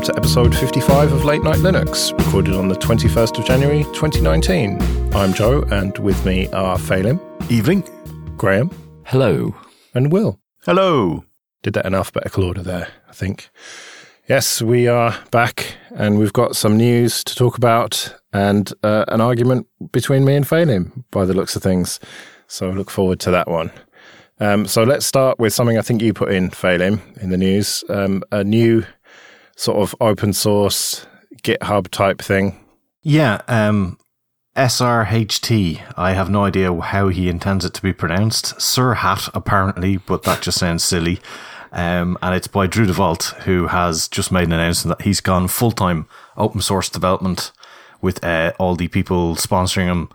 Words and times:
welcome 0.00 0.14
to 0.14 0.18
episode 0.18 0.56
55 0.56 1.12
of 1.12 1.24
Late 1.26 1.42
Night 1.42 1.58
Linux, 1.58 2.18
recorded 2.18 2.54
on 2.54 2.68
the 2.68 2.74
21st 2.74 3.38
of 3.38 3.44
January 3.44 3.84
2019. 3.92 4.80
I'm 5.14 5.34
Joe, 5.34 5.62
and 5.70 5.98
with 5.98 6.24
me 6.24 6.48
are 6.52 6.78
Phelim. 6.78 7.20
Evening. 7.50 7.82
Graham. 8.38 8.70
Hello. 9.04 9.54
And 9.92 10.10
Will. 10.10 10.40
Hello. 10.64 11.26
Did 11.62 11.74
that 11.74 11.84
in 11.84 11.94
alphabetical 11.94 12.44
order 12.44 12.62
there, 12.62 12.88
I 13.10 13.12
think. 13.12 13.50
Yes, 14.26 14.62
we 14.62 14.88
are 14.88 15.18
back, 15.32 15.74
and 15.90 16.18
we've 16.18 16.32
got 16.32 16.56
some 16.56 16.78
news 16.78 17.22
to 17.24 17.34
talk 17.34 17.58
about 17.58 18.14
and 18.32 18.72
uh, 18.82 19.04
an 19.08 19.20
argument 19.20 19.66
between 19.92 20.24
me 20.24 20.34
and 20.34 20.46
Phelim, 20.46 21.04
by 21.10 21.26
the 21.26 21.34
looks 21.34 21.56
of 21.56 21.62
things. 21.62 22.00
So 22.46 22.70
I 22.70 22.72
look 22.72 22.88
forward 22.88 23.20
to 23.20 23.30
that 23.32 23.48
one. 23.48 23.70
Um, 24.38 24.66
so 24.66 24.82
let's 24.82 25.04
start 25.04 25.38
with 25.38 25.52
something 25.52 25.76
I 25.76 25.82
think 25.82 26.00
you 26.00 26.14
put 26.14 26.32
in, 26.32 26.48
Phelim, 26.48 27.02
in 27.20 27.28
the 27.28 27.36
news. 27.36 27.84
Um, 27.90 28.22
a 28.32 28.42
new 28.42 28.86
sort 29.60 29.78
of 29.78 29.94
open 30.00 30.32
source 30.32 31.06
GitHub 31.42 31.88
type 31.88 32.22
thing. 32.22 32.58
Yeah, 33.02 33.42
um, 33.46 33.98
SRHT. 34.56 35.82
I 35.98 36.12
have 36.12 36.30
no 36.30 36.44
idea 36.44 36.74
how 36.80 37.08
he 37.08 37.28
intends 37.28 37.66
it 37.66 37.74
to 37.74 37.82
be 37.82 37.92
pronounced. 37.92 38.56
Sirhat, 38.56 39.28
apparently, 39.34 39.98
but 39.98 40.22
that 40.22 40.40
just 40.40 40.58
sounds 40.58 40.82
silly. 40.82 41.20
Um, 41.72 42.16
and 42.22 42.34
it's 42.34 42.48
by 42.48 42.66
Drew 42.66 42.86
DeVault, 42.86 43.34
who 43.42 43.66
has 43.66 44.08
just 44.08 44.32
made 44.32 44.44
an 44.44 44.52
announcement 44.52 44.96
that 44.96 45.04
he's 45.04 45.20
gone 45.20 45.46
full 45.46 45.72
time 45.72 46.08
open 46.38 46.62
source 46.62 46.88
development 46.88 47.52
with 48.00 48.24
uh, 48.24 48.54
all 48.58 48.76
the 48.76 48.88
people 48.88 49.34
sponsoring 49.34 49.86
him. 49.86 50.08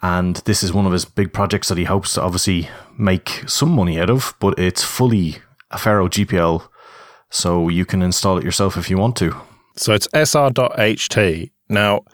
And 0.00 0.36
this 0.46 0.62
is 0.62 0.72
one 0.72 0.86
of 0.86 0.92
his 0.92 1.04
big 1.04 1.34
projects 1.34 1.68
that 1.68 1.76
he 1.76 1.84
hopes 1.84 2.14
to 2.14 2.22
obviously 2.22 2.70
make 2.96 3.44
some 3.46 3.72
money 3.72 4.00
out 4.00 4.08
of, 4.08 4.34
but 4.40 4.58
it's 4.58 4.82
fully 4.82 5.36
Affero 5.70 6.08
GPL 6.08 6.66
so 7.30 7.68
you 7.68 7.84
can 7.84 8.02
install 8.02 8.38
it 8.38 8.44
yourself 8.44 8.76
if 8.76 8.90
you 8.90 8.98
want 8.98 9.16
to. 9.16 9.34
So 9.76 9.94
it's 9.94 10.08
sr.ht. 10.12 11.52
Now, 11.68 12.04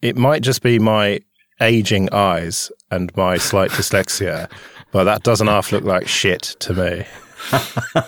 it 0.00 0.16
might 0.16 0.42
just 0.42 0.62
be 0.62 0.78
my 0.78 1.20
aging 1.60 2.12
eyes 2.12 2.70
and 2.90 3.14
my 3.16 3.36
slight 3.36 3.70
dyslexia, 3.72 4.50
but 4.92 5.04
that 5.04 5.22
doesn't 5.22 5.48
half 5.48 5.72
look 5.72 5.84
like 5.84 6.08
shit 6.08 6.42
to 6.60 6.72
me. 6.72 7.06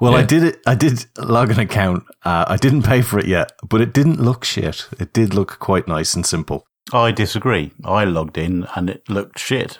well, 0.00 0.12
yeah. 0.12 0.18
I 0.18 0.22
did 0.22 0.42
it. 0.44 0.60
I 0.66 0.74
did 0.74 1.04
log 1.18 1.50
an 1.50 1.58
account. 1.58 2.04
Uh, 2.24 2.44
I 2.48 2.56
didn't 2.56 2.82
pay 2.82 3.02
for 3.02 3.18
it 3.18 3.26
yet, 3.26 3.52
but 3.68 3.80
it 3.80 3.92
didn't 3.92 4.20
look 4.20 4.44
shit. 4.44 4.88
It 4.98 5.12
did 5.12 5.34
look 5.34 5.58
quite 5.58 5.88
nice 5.88 6.14
and 6.14 6.24
simple. 6.24 6.66
I 6.92 7.10
disagree. 7.10 7.72
I 7.84 8.04
logged 8.04 8.38
in 8.38 8.66
and 8.76 8.88
it 8.90 9.08
looked 9.08 9.38
shit 9.38 9.78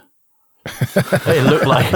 it 0.66 1.44
looked 1.44 1.66
like 1.66 1.90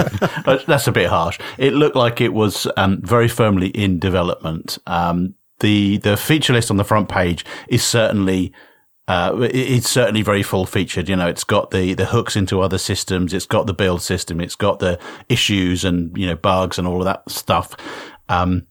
that's 0.65 0.87
a 0.87 0.91
bit 0.91 1.09
harsh. 1.09 1.39
It 1.57 1.73
looked 1.73 1.95
like 1.95 2.21
it 2.21 2.33
was 2.33 2.67
um, 2.77 3.01
very 3.01 3.27
firmly 3.27 3.69
in 3.69 3.99
development. 3.99 4.77
Um, 4.87 5.35
the 5.59 5.97
the 5.97 6.17
feature 6.17 6.53
list 6.53 6.71
on 6.71 6.77
the 6.77 6.83
front 6.83 7.09
page 7.09 7.45
is 7.67 7.83
certainly 7.83 8.53
uh, 9.09 9.35
it's 9.51 9.89
certainly 9.89 10.21
very 10.21 10.43
full 10.43 10.67
featured. 10.67 11.09
You 11.09 11.15
know, 11.15 11.27
it's 11.27 11.43
got 11.43 11.71
the, 11.71 11.95
the 11.95 12.05
hooks 12.05 12.35
into 12.35 12.61
other 12.61 12.77
systems. 12.77 13.33
It's 13.33 13.47
got 13.47 13.65
the 13.65 13.73
build 13.73 14.03
system. 14.03 14.39
It's 14.39 14.55
got 14.55 14.77
the 14.77 14.99
issues 15.27 15.83
and, 15.83 16.15
you 16.15 16.27
know, 16.27 16.35
bugs 16.35 16.77
and 16.77 16.87
all 16.87 16.99
of 16.99 17.05
that 17.05 17.27
stuff. 17.27 17.75
Um, 18.29 18.67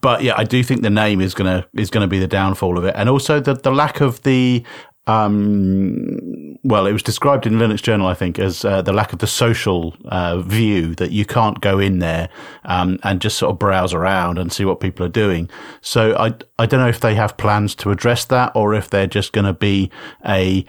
but 0.00 0.22
yeah, 0.22 0.32
I 0.38 0.44
do 0.44 0.62
think 0.62 0.80
the 0.80 0.88
name 0.88 1.20
is 1.20 1.34
gonna 1.34 1.66
is 1.74 1.90
gonna 1.90 2.08
be 2.08 2.18
the 2.18 2.26
downfall 2.26 2.78
of 2.78 2.84
it, 2.84 2.94
and 2.96 3.10
also 3.10 3.40
the 3.40 3.52
the 3.52 3.70
lack 3.70 4.00
of 4.00 4.22
the 4.22 4.64
um, 5.06 6.18
well, 6.64 6.86
it 6.86 6.92
was 6.92 7.02
described 7.02 7.46
in 7.46 7.54
Linux 7.54 7.82
Journal, 7.82 8.06
I 8.06 8.14
think, 8.14 8.38
as 8.38 8.64
uh, 8.64 8.80
the 8.80 8.92
lack 8.92 9.12
of 9.12 9.18
the 9.18 9.26
social 9.26 9.94
uh, 10.06 10.40
view 10.40 10.94
that 10.94 11.12
you 11.12 11.26
can't 11.26 11.60
go 11.60 11.78
in 11.78 11.98
there 11.98 12.30
um, 12.64 12.98
and 13.02 13.20
just 13.20 13.38
sort 13.38 13.52
of 13.52 13.58
browse 13.58 13.92
around 13.92 14.38
and 14.38 14.50
see 14.50 14.64
what 14.64 14.80
people 14.80 15.04
are 15.04 15.10
doing. 15.10 15.50
So 15.82 16.16
I 16.16 16.32
I 16.58 16.66
don't 16.66 16.80
know 16.80 16.88
if 16.88 17.00
they 17.00 17.14
have 17.14 17.36
plans 17.36 17.74
to 17.76 17.90
address 17.90 18.24
that 18.26 18.52
or 18.54 18.74
if 18.74 18.88
they're 18.88 19.06
just 19.06 19.32
going 19.32 19.44
to 19.44 19.52
be 19.52 19.90
a 20.26 20.64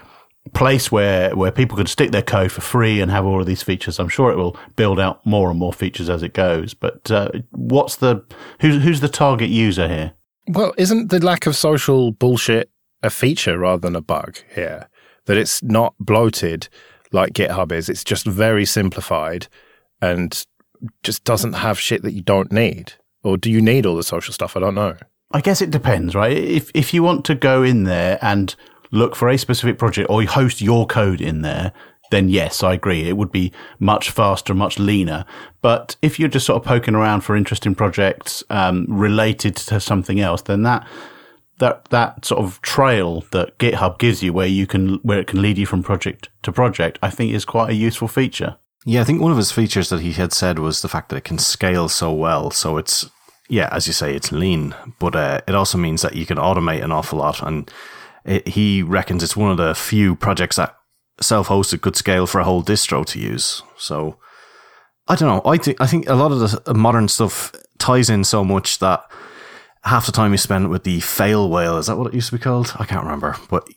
place 0.53 0.91
where 0.91 1.33
where 1.33 1.51
people 1.51 1.77
can 1.77 1.87
stick 1.87 2.11
their 2.11 2.21
code 2.21 2.51
for 2.51 2.61
free 2.61 2.99
and 2.99 3.09
have 3.09 3.25
all 3.25 3.39
of 3.39 3.47
these 3.47 3.63
features. 3.63 3.97
I'm 3.97 4.09
sure 4.09 4.31
it 4.31 4.37
will 4.37 4.57
build 4.75 4.99
out 4.99 5.25
more 5.25 5.49
and 5.49 5.57
more 5.57 5.73
features 5.73 6.09
as 6.09 6.23
it 6.23 6.33
goes. 6.33 6.73
But 6.73 7.09
uh, 7.09 7.29
what's 7.51 7.95
the 7.95 8.25
who's 8.59 8.83
who's 8.83 8.99
the 8.99 9.09
target 9.09 9.49
user 9.49 9.87
here? 9.87 10.13
Well, 10.47 10.73
isn't 10.77 11.09
the 11.09 11.23
lack 11.23 11.47
of 11.47 11.55
social 11.55 12.11
bullshit 12.11 12.69
a 13.05 13.09
feature 13.09 13.57
rather 13.59 13.81
than 13.81 13.95
a 13.95 14.01
bug 14.01 14.39
here. 14.53 14.89
That 15.25 15.37
it's 15.37 15.63
not 15.63 15.95
bloated 15.99 16.69
like 17.11 17.33
GitHub 17.33 17.71
is. 17.71 17.89
It's 17.89 18.03
just 18.03 18.25
very 18.25 18.65
simplified 18.65 19.47
and 20.01 20.45
just 21.03 21.23
doesn't 21.23 21.53
have 21.53 21.79
shit 21.79 22.03
that 22.03 22.13
you 22.13 22.21
don't 22.21 22.51
need. 22.51 22.93
Or 23.23 23.37
do 23.37 23.49
you 23.49 23.61
need 23.61 23.85
all 23.85 23.95
the 23.95 24.03
social 24.03 24.33
stuff? 24.33 24.55
I 24.55 24.59
don't 24.59 24.75
know. 24.75 24.97
I 25.31 25.41
guess 25.41 25.61
it 25.61 25.71
depends, 25.71 26.13
right? 26.13 26.37
If 26.37 26.69
if 26.73 26.93
you 26.93 27.01
want 27.01 27.25
to 27.25 27.35
go 27.35 27.63
in 27.63 27.83
there 27.83 28.19
and 28.21 28.55
look 28.91 29.15
for 29.15 29.29
a 29.29 29.37
specific 29.37 29.77
project 29.77 30.09
or 30.09 30.23
host 30.23 30.61
your 30.61 30.85
code 30.85 31.21
in 31.21 31.41
there, 31.41 31.73
then 32.11 32.29
yes, 32.29 32.63
I 32.63 32.73
agree. 32.73 33.09
It 33.09 33.17
would 33.17 33.31
be 33.31 33.51
much 33.79 34.11
faster, 34.11 34.53
much 34.53 34.77
leaner. 34.77 35.25
But 35.61 35.95
if 36.01 36.19
you're 36.19 36.29
just 36.29 36.45
sort 36.45 36.61
of 36.61 36.67
poking 36.67 36.95
around 36.95 37.21
for 37.21 37.35
interesting 37.35 37.75
projects 37.75 38.43
um, 38.49 38.85
related 38.87 39.55
to 39.55 39.79
something 39.79 40.19
else, 40.19 40.43
then 40.43 40.63
that 40.63 40.87
that 41.59 41.85
that 41.85 42.25
sort 42.25 42.43
of 42.43 42.61
trail 42.61 43.23
that 43.31 43.57
GitHub 43.57 43.97
gives 43.99 44.21
you, 44.21 44.33
where 44.33 44.47
you 44.47 44.67
can 44.67 44.95
where 45.03 45.19
it 45.19 45.27
can 45.27 45.41
lead 45.41 45.57
you 45.57 45.65
from 45.65 45.83
project 45.83 46.29
to 46.43 46.51
project, 46.51 46.99
I 47.01 47.09
think 47.09 47.33
is 47.33 47.45
quite 47.45 47.69
a 47.69 47.75
useful 47.75 48.07
feature. 48.07 48.57
Yeah, 48.85 49.01
I 49.01 49.03
think 49.03 49.21
one 49.21 49.31
of 49.31 49.37
his 49.37 49.51
features 49.51 49.89
that 49.89 50.01
he 50.01 50.11
had 50.11 50.31
said 50.31 50.59
was 50.59 50.81
the 50.81 50.87
fact 50.87 51.09
that 51.09 51.15
it 51.15 51.23
can 51.23 51.39
scale 51.39 51.89
so 51.89 52.13
well. 52.13 52.51
So 52.51 52.77
it's 52.77 53.09
yeah, 53.49 53.69
as 53.71 53.87
you 53.87 53.93
say, 53.93 54.15
it's 54.15 54.31
lean, 54.31 54.75
but 54.99 55.15
uh, 55.15 55.41
it 55.47 55.55
also 55.55 55.77
means 55.77 56.01
that 56.01 56.15
you 56.15 56.25
can 56.25 56.37
automate 56.37 56.83
an 56.83 56.91
awful 56.91 57.19
lot. 57.19 57.41
And 57.41 57.71
it, 58.23 58.47
he 58.47 58.81
reckons 58.81 59.23
it's 59.23 59.37
one 59.37 59.51
of 59.51 59.57
the 59.57 59.75
few 59.75 60.15
projects 60.15 60.55
that 60.55 60.75
self-hosted 61.21 61.81
could 61.81 61.95
scale 61.95 62.27
for 62.27 62.39
a 62.39 62.43
whole 62.43 62.63
distro 62.63 63.05
to 63.05 63.19
use. 63.19 63.61
So 63.77 64.17
I 65.07 65.15
don't 65.15 65.29
know. 65.29 65.49
I 65.49 65.57
think 65.57 65.79
I 65.79 65.87
think 65.87 66.09
a 66.09 66.15
lot 66.15 66.31
of 66.31 66.63
the 66.65 66.73
modern 66.73 67.07
stuff 67.07 67.53
ties 67.77 68.09
in 68.09 68.23
so 68.23 68.43
much 68.43 68.79
that 68.79 69.05
half 69.85 70.07
the 70.07 70.11
time 70.11 70.31
you 70.31 70.37
spend 70.37 70.69
with 70.69 70.83
the 70.83 70.99
fail 70.99 71.49
whale. 71.49 71.77
Is 71.77 71.87
that 71.87 71.95
what 71.95 72.07
it 72.07 72.13
used 72.13 72.29
to 72.31 72.37
be 72.37 72.43
called? 72.43 72.75
I 72.77 72.85
can't 72.85 73.03
remember. 73.03 73.35
But 73.49 73.69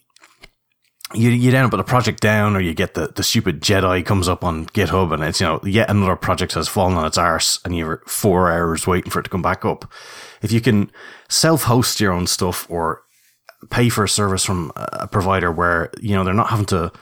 you 1.14 1.30
you 1.30 1.48
end 1.48 1.66
up 1.66 1.72
with 1.72 1.80
a 1.80 1.84
project 1.84 2.20
down, 2.20 2.56
or 2.56 2.60
you 2.60 2.74
get 2.74 2.94
the, 2.94 3.08
the 3.08 3.22
stupid 3.22 3.60
Jedi 3.60 4.04
comes 4.04 4.28
up 4.28 4.44
on 4.44 4.66
GitHub, 4.66 5.12
and 5.12 5.22
it's 5.22 5.40
you 5.40 5.46
know 5.46 5.60
yet 5.62 5.90
another 5.90 6.16
project 6.16 6.54
has 6.54 6.68
fallen 6.68 6.96
on 6.96 7.06
its 7.06 7.18
arse, 7.18 7.60
and 7.64 7.76
you're 7.76 8.02
four 8.06 8.50
hours 8.50 8.86
waiting 8.86 9.10
for 9.10 9.20
it 9.20 9.24
to 9.24 9.30
come 9.30 9.42
back 9.42 9.64
up. 9.64 9.90
If 10.42 10.52
you 10.52 10.60
can 10.60 10.90
self 11.28 11.64
host 11.64 12.00
your 12.00 12.12
own 12.12 12.26
stuff 12.26 12.66
or 12.70 13.02
pay 13.70 13.88
for 13.88 14.04
a 14.04 14.08
service 14.08 14.44
from 14.44 14.72
a 14.76 15.06
provider 15.06 15.50
where 15.50 15.90
you 16.00 16.14
know 16.14 16.24
they're 16.24 16.34
not 16.34 16.50
having 16.50 16.66
to 16.66 16.92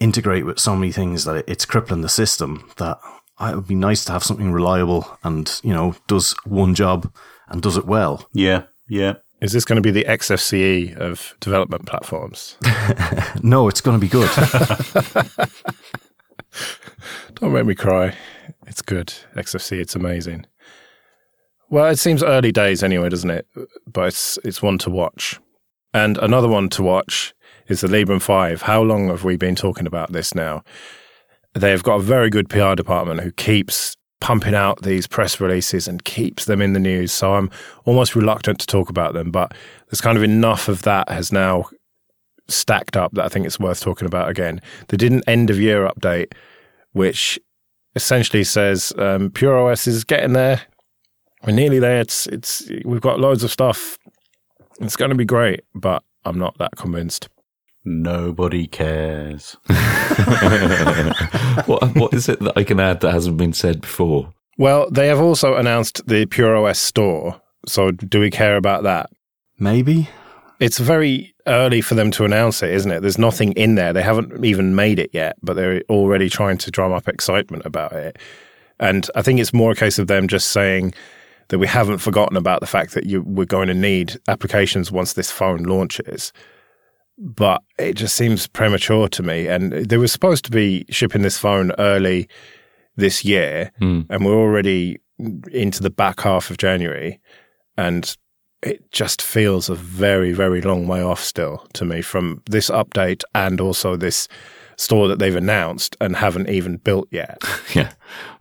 integrate 0.00 0.44
with 0.44 0.58
so 0.58 0.74
many 0.74 0.92
things 0.92 1.24
that 1.24 1.44
it's 1.48 1.64
crippling 1.64 2.02
the 2.02 2.08
system, 2.08 2.70
that 2.76 2.98
it 3.40 3.54
would 3.54 3.66
be 3.66 3.74
nice 3.74 4.04
to 4.04 4.12
have 4.12 4.24
something 4.24 4.52
reliable 4.52 5.18
and 5.22 5.60
you 5.62 5.72
know 5.72 5.94
does 6.06 6.34
one 6.44 6.74
job 6.74 7.10
and 7.48 7.62
does 7.62 7.76
it 7.76 7.86
well. 7.86 8.28
Yeah, 8.32 8.64
yeah. 8.88 9.14
Is 9.40 9.52
this 9.52 9.64
going 9.64 9.76
to 9.76 9.82
be 9.82 9.90
the 9.90 10.04
XFCE 10.04 10.96
of 10.96 11.34
development 11.40 11.86
platforms? 11.86 12.56
no, 13.42 13.68
it's 13.68 13.80
going 13.80 13.98
to 13.98 14.00
be 14.00 14.08
good. 14.08 14.30
Don't 17.34 17.52
make 17.52 17.66
me 17.66 17.74
cry. 17.74 18.16
It's 18.66 18.80
good. 18.80 19.12
XFCE, 19.36 19.80
it's 19.80 19.94
amazing. 19.94 20.46
Well, 21.68 21.90
it 21.90 21.98
seems 21.98 22.22
early 22.22 22.52
days 22.52 22.82
anyway, 22.82 23.08
doesn't 23.08 23.30
it? 23.30 23.46
But 23.86 24.08
it's 24.08 24.38
it's 24.44 24.62
one 24.62 24.78
to 24.78 24.90
watch. 24.90 25.40
And 25.92 26.16
another 26.18 26.48
one 26.48 26.68
to 26.70 26.82
watch 26.82 27.34
is 27.68 27.80
the 27.80 27.88
Librem 27.88 28.22
5. 28.22 28.62
How 28.62 28.82
long 28.82 29.08
have 29.08 29.24
we 29.24 29.36
been 29.36 29.54
talking 29.54 29.86
about 29.86 30.12
this 30.12 30.34
now? 30.34 30.62
They've 31.54 31.82
got 31.82 31.96
a 31.96 32.02
very 32.02 32.30
good 32.30 32.48
PR 32.48 32.74
department 32.74 33.20
who 33.20 33.30
keeps 33.30 33.96
pumping 34.24 34.54
out 34.54 34.80
these 34.80 35.06
press 35.06 35.38
releases 35.38 35.86
and 35.86 36.02
keeps 36.06 36.46
them 36.46 36.62
in 36.62 36.72
the 36.72 36.80
news. 36.80 37.12
So 37.12 37.34
I'm 37.34 37.50
almost 37.84 38.16
reluctant 38.16 38.58
to 38.60 38.66
talk 38.66 38.88
about 38.88 39.12
them, 39.12 39.30
but 39.30 39.52
there's 39.90 40.00
kind 40.00 40.16
of 40.16 40.24
enough 40.24 40.66
of 40.66 40.80
that 40.84 41.10
has 41.10 41.30
now 41.30 41.66
stacked 42.48 42.96
up 42.96 43.12
that 43.12 43.26
I 43.26 43.28
think 43.28 43.44
it's 43.44 43.60
worth 43.60 43.82
talking 43.82 44.06
about 44.06 44.30
again. 44.30 44.62
They 44.88 44.96
did 44.96 45.12
an 45.12 45.20
end 45.26 45.50
of 45.50 45.60
year 45.60 45.86
update, 45.86 46.32
which 46.92 47.38
essentially 47.96 48.44
says 48.44 48.94
um, 48.96 49.30
Pure 49.30 49.58
OS 49.58 49.86
is 49.86 50.04
getting 50.04 50.32
there. 50.32 50.62
We're 51.44 51.52
nearly 51.52 51.78
there. 51.78 52.00
It's 52.00 52.26
it's 52.28 52.70
we've 52.86 53.02
got 53.02 53.20
loads 53.20 53.44
of 53.44 53.50
stuff. 53.50 53.98
It's 54.80 54.96
going 54.96 55.10
to 55.10 55.14
be 55.14 55.26
great, 55.26 55.64
but 55.74 56.02
I'm 56.24 56.38
not 56.38 56.56
that 56.56 56.76
convinced. 56.76 57.28
Nobody 57.84 58.66
cares. 58.66 59.56
what, 61.66 61.94
what 61.94 62.14
is 62.14 62.28
it 62.28 62.40
that 62.40 62.54
I 62.56 62.64
can 62.64 62.80
add 62.80 63.00
that 63.00 63.12
hasn't 63.12 63.36
been 63.36 63.52
said 63.52 63.82
before? 63.82 64.32
Well, 64.56 64.90
they 64.90 65.08
have 65.08 65.20
also 65.20 65.56
announced 65.56 66.06
the 66.06 66.26
Pure 66.26 66.56
OS 66.56 66.78
store. 66.78 67.40
So, 67.66 67.90
do 67.90 68.20
we 68.20 68.30
care 68.30 68.56
about 68.56 68.84
that? 68.84 69.10
Maybe. 69.58 70.08
It's 70.60 70.78
very 70.78 71.34
early 71.46 71.80
for 71.80 71.94
them 71.94 72.10
to 72.12 72.24
announce 72.24 72.62
it, 72.62 72.70
isn't 72.70 72.90
it? 72.90 73.00
There's 73.00 73.18
nothing 73.18 73.52
in 73.52 73.74
there. 73.74 73.92
They 73.92 74.02
haven't 74.02 74.44
even 74.44 74.74
made 74.74 74.98
it 74.98 75.10
yet, 75.12 75.36
but 75.42 75.54
they're 75.54 75.82
already 75.90 76.30
trying 76.30 76.58
to 76.58 76.70
drum 76.70 76.92
up 76.92 77.08
excitement 77.08 77.66
about 77.66 77.92
it. 77.92 78.18
And 78.80 79.10
I 79.14 79.22
think 79.22 79.40
it's 79.40 79.52
more 79.52 79.72
a 79.72 79.76
case 79.76 79.98
of 79.98 80.06
them 80.06 80.28
just 80.28 80.48
saying, 80.48 80.94
that 81.48 81.58
we 81.58 81.66
haven't 81.66 81.98
forgotten 81.98 82.36
about 82.36 82.60
the 82.60 82.66
fact 82.66 82.94
that 82.94 83.06
you, 83.06 83.22
we're 83.22 83.44
going 83.44 83.68
to 83.68 83.74
need 83.74 84.18
applications 84.28 84.90
once 84.90 85.12
this 85.12 85.30
phone 85.30 85.62
launches. 85.64 86.32
But 87.16 87.62
it 87.78 87.94
just 87.94 88.16
seems 88.16 88.46
premature 88.46 89.08
to 89.08 89.22
me. 89.22 89.46
And 89.46 89.72
they 89.72 89.98
were 89.98 90.08
supposed 90.08 90.44
to 90.46 90.50
be 90.50 90.84
shipping 90.90 91.22
this 91.22 91.38
phone 91.38 91.72
early 91.78 92.28
this 92.96 93.24
year, 93.24 93.72
hmm. 93.78 94.02
and 94.08 94.24
we're 94.24 94.34
already 94.34 94.98
into 95.52 95.82
the 95.82 95.90
back 95.90 96.20
half 96.20 96.50
of 96.50 96.58
January. 96.58 97.20
And 97.76 98.16
it 98.62 98.90
just 98.90 99.20
feels 99.20 99.68
a 99.68 99.74
very, 99.74 100.32
very 100.32 100.62
long 100.62 100.86
way 100.86 101.02
off 101.02 101.20
still 101.20 101.66
to 101.74 101.84
me 101.84 102.00
from 102.02 102.42
this 102.46 102.70
update 102.70 103.22
and 103.34 103.60
also 103.60 103.96
this 103.96 104.26
store 104.76 105.06
that 105.08 105.18
they've 105.18 105.36
announced 105.36 105.96
and 106.00 106.16
haven't 106.16 106.48
even 106.48 106.78
built 106.78 107.08
yet. 107.10 107.42
Yeah. 107.74 107.92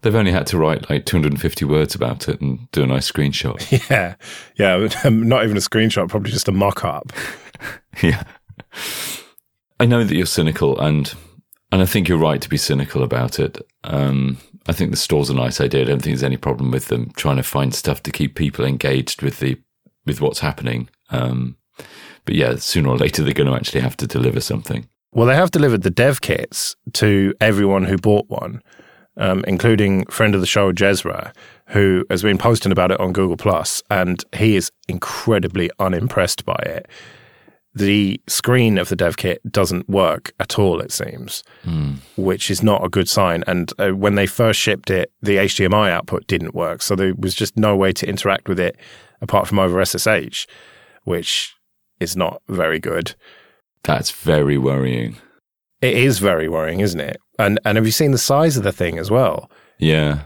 They've 0.01 0.13
only 0.13 0.31
had 0.31 0.45
to 0.47 0.59
write 0.59 0.91
like 0.91 1.05
250 1.05 1.65
words 1.65 1.95
about 1.95 2.29
it 2.29 2.39
and 2.39 2.69
do 2.71 2.83
a 2.83 2.85
nice 2.85 3.11
screenshot. 3.11 3.89
yeah. 3.89 4.15
Yeah. 4.55 4.89
Not 5.09 5.43
even 5.43 5.57
a 5.57 5.59
screenshot, 5.59 6.07
probably 6.07 6.31
just 6.31 6.47
a 6.47 6.51
mock 6.51 6.85
up. 6.85 7.11
yeah. 8.03 8.21
I 9.79 9.85
know 9.85 10.03
that 10.03 10.15
you're 10.15 10.25
cynical 10.25 10.79
and 10.79 11.13
and 11.71 11.81
I 11.81 11.85
think 11.85 12.07
you're 12.07 12.19
right 12.19 12.39
to 12.39 12.49
be 12.49 12.57
cynical 12.57 13.01
about 13.01 13.39
it. 13.39 13.57
Um, 13.83 14.37
I 14.67 14.73
think 14.73 14.91
the 14.91 14.97
store's 14.97 15.31
a 15.31 15.33
nice 15.33 15.59
idea. 15.59 15.81
I 15.81 15.85
don't 15.85 16.01
think 16.01 16.13
there's 16.13 16.23
any 16.23 16.37
problem 16.37 16.69
with 16.69 16.87
them 16.87 17.11
trying 17.15 17.37
to 17.37 17.43
find 17.43 17.73
stuff 17.73 18.03
to 18.03 18.11
keep 18.11 18.35
people 18.35 18.63
engaged 18.63 19.21
with 19.23 19.39
the 19.39 19.57
with 20.05 20.21
what's 20.21 20.39
happening. 20.39 20.89
Um, 21.09 21.57
but 22.25 22.35
yeah, 22.35 22.55
sooner 22.57 22.89
or 22.89 22.97
later 22.97 23.23
they're 23.23 23.33
going 23.33 23.49
to 23.49 23.55
actually 23.55 23.81
have 23.81 23.97
to 23.97 24.07
deliver 24.07 24.39
something. 24.39 24.87
Well, 25.11 25.27
they 25.27 25.35
have 25.35 25.51
delivered 25.51 25.83
the 25.83 25.89
dev 25.89 26.21
kits 26.21 26.75
to 26.93 27.33
everyone 27.39 27.85
who 27.85 27.97
bought 27.97 28.29
one, 28.29 28.61
um, 29.17 29.43
including 29.47 30.05
friend 30.07 30.33
of 30.33 30.41
the 30.41 30.47
show 30.47 30.71
Jezra, 30.71 31.33
who 31.67 32.05
has 32.09 32.23
been 32.23 32.37
posting 32.37 32.71
about 32.71 32.91
it 32.91 32.99
on 32.99 33.13
Google 33.13 33.37
Plus, 33.37 33.83
and 33.89 34.23
he 34.35 34.55
is 34.55 34.71
incredibly 34.87 35.69
unimpressed 35.79 36.45
by 36.45 36.61
it. 36.65 36.87
The 37.75 38.21
screen 38.27 38.77
of 38.77 38.89
the 38.89 38.95
dev 38.95 39.17
kit 39.17 39.41
doesn't 39.51 39.89
work 39.89 40.31
at 40.39 40.59
all, 40.59 40.79
it 40.79 40.91
seems, 40.91 41.43
which 42.15 42.51
is 42.51 42.61
not 42.61 42.85
a 42.85 42.89
good 42.89 43.09
sign. 43.09 43.43
And 43.47 43.71
uh, 43.79 43.89
when 43.91 44.13
they 44.13 44.27
first 44.27 44.59
shipped 44.59 44.91
it, 44.91 45.11
the 45.23 45.37
HDMI 45.37 45.89
output 45.89 46.27
didn't 46.27 46.53
work, 46.53 46.83
so 46.83 46.95
there 46.95 47.15
was 47.15 47.33
just 47.33 47.57
no 47.57 47.75
way 47.75 47.91
to 47.93 48.07
interact 48.07 48.47
with 48.47 48.59
it 48.59 48.75
apart 49.21 49.47
from 49.47 49.57
over 49.57 49.83
SSH, 49.83 50.45
which 51.03 51.55
is 51.99 52.15
not 52.15 52.41
very 52.47 52.79
good. 52.79 53.15
That's 53.83 54.11
very 54.11 54.57
worrying. 54.57 55.17
It 55.81 55.97
is 55.97 56.19
very 56.19 56.47
worrying, 56.47 56.79
isn't 56.79 56.99
it? 56.99 57.17
And 57.39 57.59
and 57.65 57.75
have 57.75 57.85
you 57.85 57.91
seen 57.91 58.11
the 58.11 58.17
size 58.17 58.55
of 58.55 58.63
the 58.63 58.71
thing 58.71 58.99
as 58.99 59.09
well? 59.09 59.49
Yeah. 59.79 60.25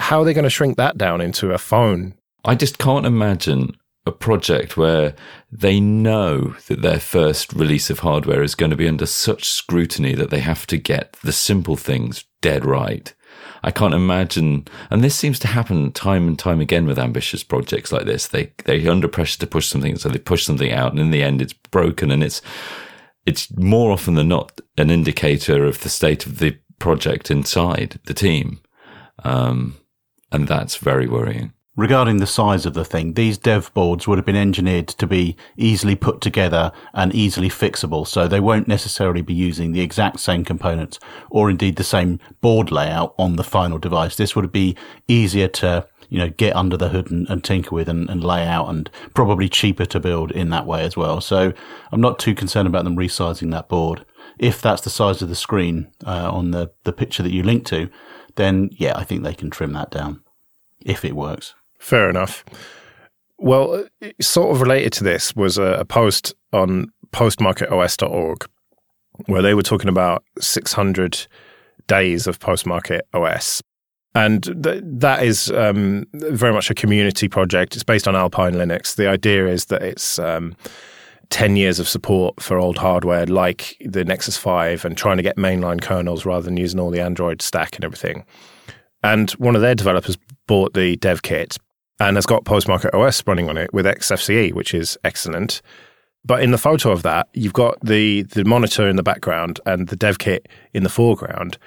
How 0.00 0.20
are 0.20 0.24
they 0.24 0.34
going 0.34 0.44
to 0.44 0.50
shrink 0.50 0.76
that 0.76 0.98
down 0.98 1.20
into 1.20 1.52
a 1.52 1.58
phone? 1.58 2.14
I 2.44 2.54
just 2.54 2.78
can't 2.78 3.06
imagine 3.06 3.76
a 4.08 4.12
project 4.12 4.76
where 4.76 5.14
they 5.52 5.78
know 5.78 6.56
that 6.66 6.82
their 6.82 6.98
first 6.98 7.52
release 7.52 7.90
of 7.90 8.00
hardware 8.00 8.42
is 8.42 8.54
going 8.54 8.70
to 8.70 8.76
be 8.76 8.88
under 8.88 9.06
such 9.06 9.48
scrutiny 9.48 10.14
that 10.14 10.30
they 10.30 10.40
have 10.40 10.66
to 10.66 10.76
get 10.76 11.12
the 11.22 11.32
simple 11.32 11.76
things 11.76 12.24
dead 12.40 12.64
right. 12.64 13.14
I 13.62 13.70
can't 13.70 13.94
imagine, 13.94 14.66
and 14.90 15.02
this 15.02 15.14
seems 15.14 15.38
to 15.40 15.48
happen 15.48 15.92
time 15.92 16.28
and 16.28 16.38
time 16.38 16.60
again 16.60 16.86
with 16.86 16.98
ambitious 16.98 17.42
projects 17.42 17.92
like 17.92 18.06
this. 18.06 18.28
They 18.28 18.52
they're 18.64 18.90
under 18.90 19.08
pressure 19.08 19.38
to 19.40 19.46
push 19.46 19.68
something, 19.68 19.96
so 19.96 20.08
they 20.08 20.18
push 20.18 20.44
something 20.44 20.72
out, 20.72 20.92
and 20.92 21.00
in 21.00 21.10
the 21.10 21.22
end, 21.22 21.42
it's 21.42 21.52
broken, 21.52 22.10
and 22.10 22.22
it's 22.22 22.40
it's 23.26 23.54
more 23.56 23.90
often 23.90 24.14
than 24.14 24.28
not 24.28 24.60
an 24.76 24.90
indicator 24.90 25.64
of 25.64 25.80
the 25.80 25.88
state 25.88 26.24
of 26.24 26.38
the 26.38 26.56
project 26.78 27.30
inside 27.30 28.00
the 28.04 28.14
team, 28.14 28.60
um, 29.24 29.76
and 30.30 30.46
that's 30.46 30.76
very 30.76 31.08
worrying. 31.08 31.52
Regarding 31.78 32.16
the 32.16 32.26
size 32.26 32.66
of 32.66 32.74
the 32.74 32.84
thing, 32.84 33.12
these 33.12 33.38
dev 33.38 33.72
boards 33.72 34.08
would 34.08 34.18
have 34.18 34.24
been 34.24 34.34
engineered 34.34 34.88
to 34.88 35.06
be 35.06 35.36
easily 35.56 35.94
put 35.94 36.20
together 36.20 36.72
and 36.92 37.14
easily 37.14 37.48
fixable, 37.48 38.04
so 38.04 38.26
they 38.26 38.40
won't 38.40 38.66
necessarily 38.66 39.22
be 39.22 39.32
using 39.32 39.70
the 39.70 39.80
exact 39.80 40.18
same 40.18 40.44
components 40.44 40.98
or 41.30 41.48
indeed 41.48 41.76
the 41.76 41.84
same 41.84 42.18
board 42.40 42.72
layout 42.72 43.14
on 43.16 43.36
the 43.36 43.44
final 43.44 43.78
device. 43.78 44.16
This 44.16 44.34
would 44.34 44.50
be 44.50 44.76
easier 45.06 45.46
to, 45.46 45.86
you 46.08 46.18
know, 46.18 46.30
get 46.30 46.56
under 46.56 46.76
the 46.76 46.88
hood 46.88 47.12
and, 47.12 47.28
and 47.30 47.44
tinker 47.44 47.72
with 47.72 47.88
and, 47.88 48.10
and 48.10 48.24
lay 48.24 48.44
out 48.44 48.68
and 48.70 48.90
probably 49.14 49.48
cheaper 49.48 49.84
to 49.84 50.00
build 50.00 50.32
in 50.32 50.50
that 50.50 50.66
way 50.66 50.82
as 50.82 50.96
well. 50.96 51.20
So 51.20 51.52
I'm 51.92 52.00
not 52.00 52.18
too 52.18 52.34
concerned 52.34 52.66
about 52.66 52.82
them 52.82 52.96
resizing 52.96 53.52
that 53.52 53.68
board. 53.68 54.04
If 54.40 54.60
that's 54.60 54.82
the 54.82 54.90
size 54.90 55.22
of 55.22 55.28
the 55.28 55.36
screen 55.36 55.92
uh, 56.04 56.28
on 56.28 56.50
the, 56.50 56.72
the 56.82 56.92
picture 56.92 57.22
that 57.22 57.32
you 57.32 57.44
link 57.44 57.64
to, 57.66 57.88
then 58.34 58.70
yeah, 58.72 58.98
I 58.98 59.04
think 59.04 59.22
they 59.22 59.32
can 59.32 59.48
trim 59.48 59.74
that 59.74 59.92
down 59.92 60.24
if 60.84 61.04
it 61.04 61.14
works. 61.14 61.54
Fair 61.78 62.10
enough. 62.10 62.44
Well, 63.38 63.84
sort 64.20 64.54
of 64.54 64.60
related 64.60 64.92
to 64.94 65.04
this 65.04 65.34
was 65.36 65.58
a, 65.58 65.74
a 65.80 65.84
post 65.84 66.34
on 66.52 66.92
postmarketos.org 67.12 68.48
where 69.26 69.42
they 69.42 69.54
were 69.54 69.62
talking 69.62 69.88
about 69.88 70.24
600 70.40 71.26
days 71.86 72.26
of 72.26 72.38
postmarket 72.38 73.00
OS. 73.14 73.62
And 74.14 74.42
th- 74.64 74.82
that 74.84 75.22
is 75.22 75.50
um, 75.50 76.06
very 76.12 76.52
much 76.52 76.70
a 76.70 76.74
community 76.74 77.28
project. 77.28 77.74
It's 77.74 77.84
based 77.84 78.08
on 78.08 78.16
Alpine 78.16 78.54
Linux. 78.54 78.96
The 78.96 79.08
idea 79.08 79.46
is 79.46 79.66
that 79.66 79.82
it's 79.82 80.18
um, 80.18 80.56
10 81.30 81.56
years 81.56 81.78
of 81.78 81.88
support 81.88 82.40
for 82.42 82.58
old 82.58 82.78
hardware 82.78 83.26
like 83.26 83.76
the 83.84 84.04
Nexus 84.04 84.36
5 84.36 84.84
and 84.84 84.96
trying 84.96 85.18
to 85.18 85.22
get 85.22 85.36
mainline 85.36 85.80
kernels 85.80 86.24
rather 86.24 86.42
than 86.42 86.56
using 86.56 86.80
all 86.80 86.90
the 86.90 87.00
Android 87.00 87.42
stack 87.42 87.76
and 87.76 87.84
everything. 87.84 88.24
And 89.02 89.30
one 89.32 89.54
of 89.54 89.62
their 89.62 89.74
developers 89.74 90.16
bought 90.46 90.74
the 90.74 90.96
dev 90.96 91.22
kit 91.22 91.58
and 92.00 92.16
has 92.16 92.26
got 92.26 92.44
Postmarket 92.44 92.94
OS 92.94 93.26
running 93.26 93.48
on 93.48 93.56
it 93.56 93.72
with 93.72 93.86
XFCE, 93.86 94.52
which 94.52 94.74
is 94.74 94.98
excellent. 95.04 95.62
But 96.24 96.42
in 96.42 96.50
the 96.50 96.58
photo 96.58 96.90
of 96.90 97.02
that, 97.02 97.28
you've 97.32 97.52
got 97.52 97.78
the 97.80 98.22
the 98.22 98.44
monitor 98.44 98.88
in 98.88 98.96
the 98.96 99.02
background 99.02 99.60
and 99.66 99.88
the 99.88 99.96
dev 99.96 100.18
kit 100.18 100.48
in 100.74 100.82
the 100.82 100.88
foreground. 100.88 101.58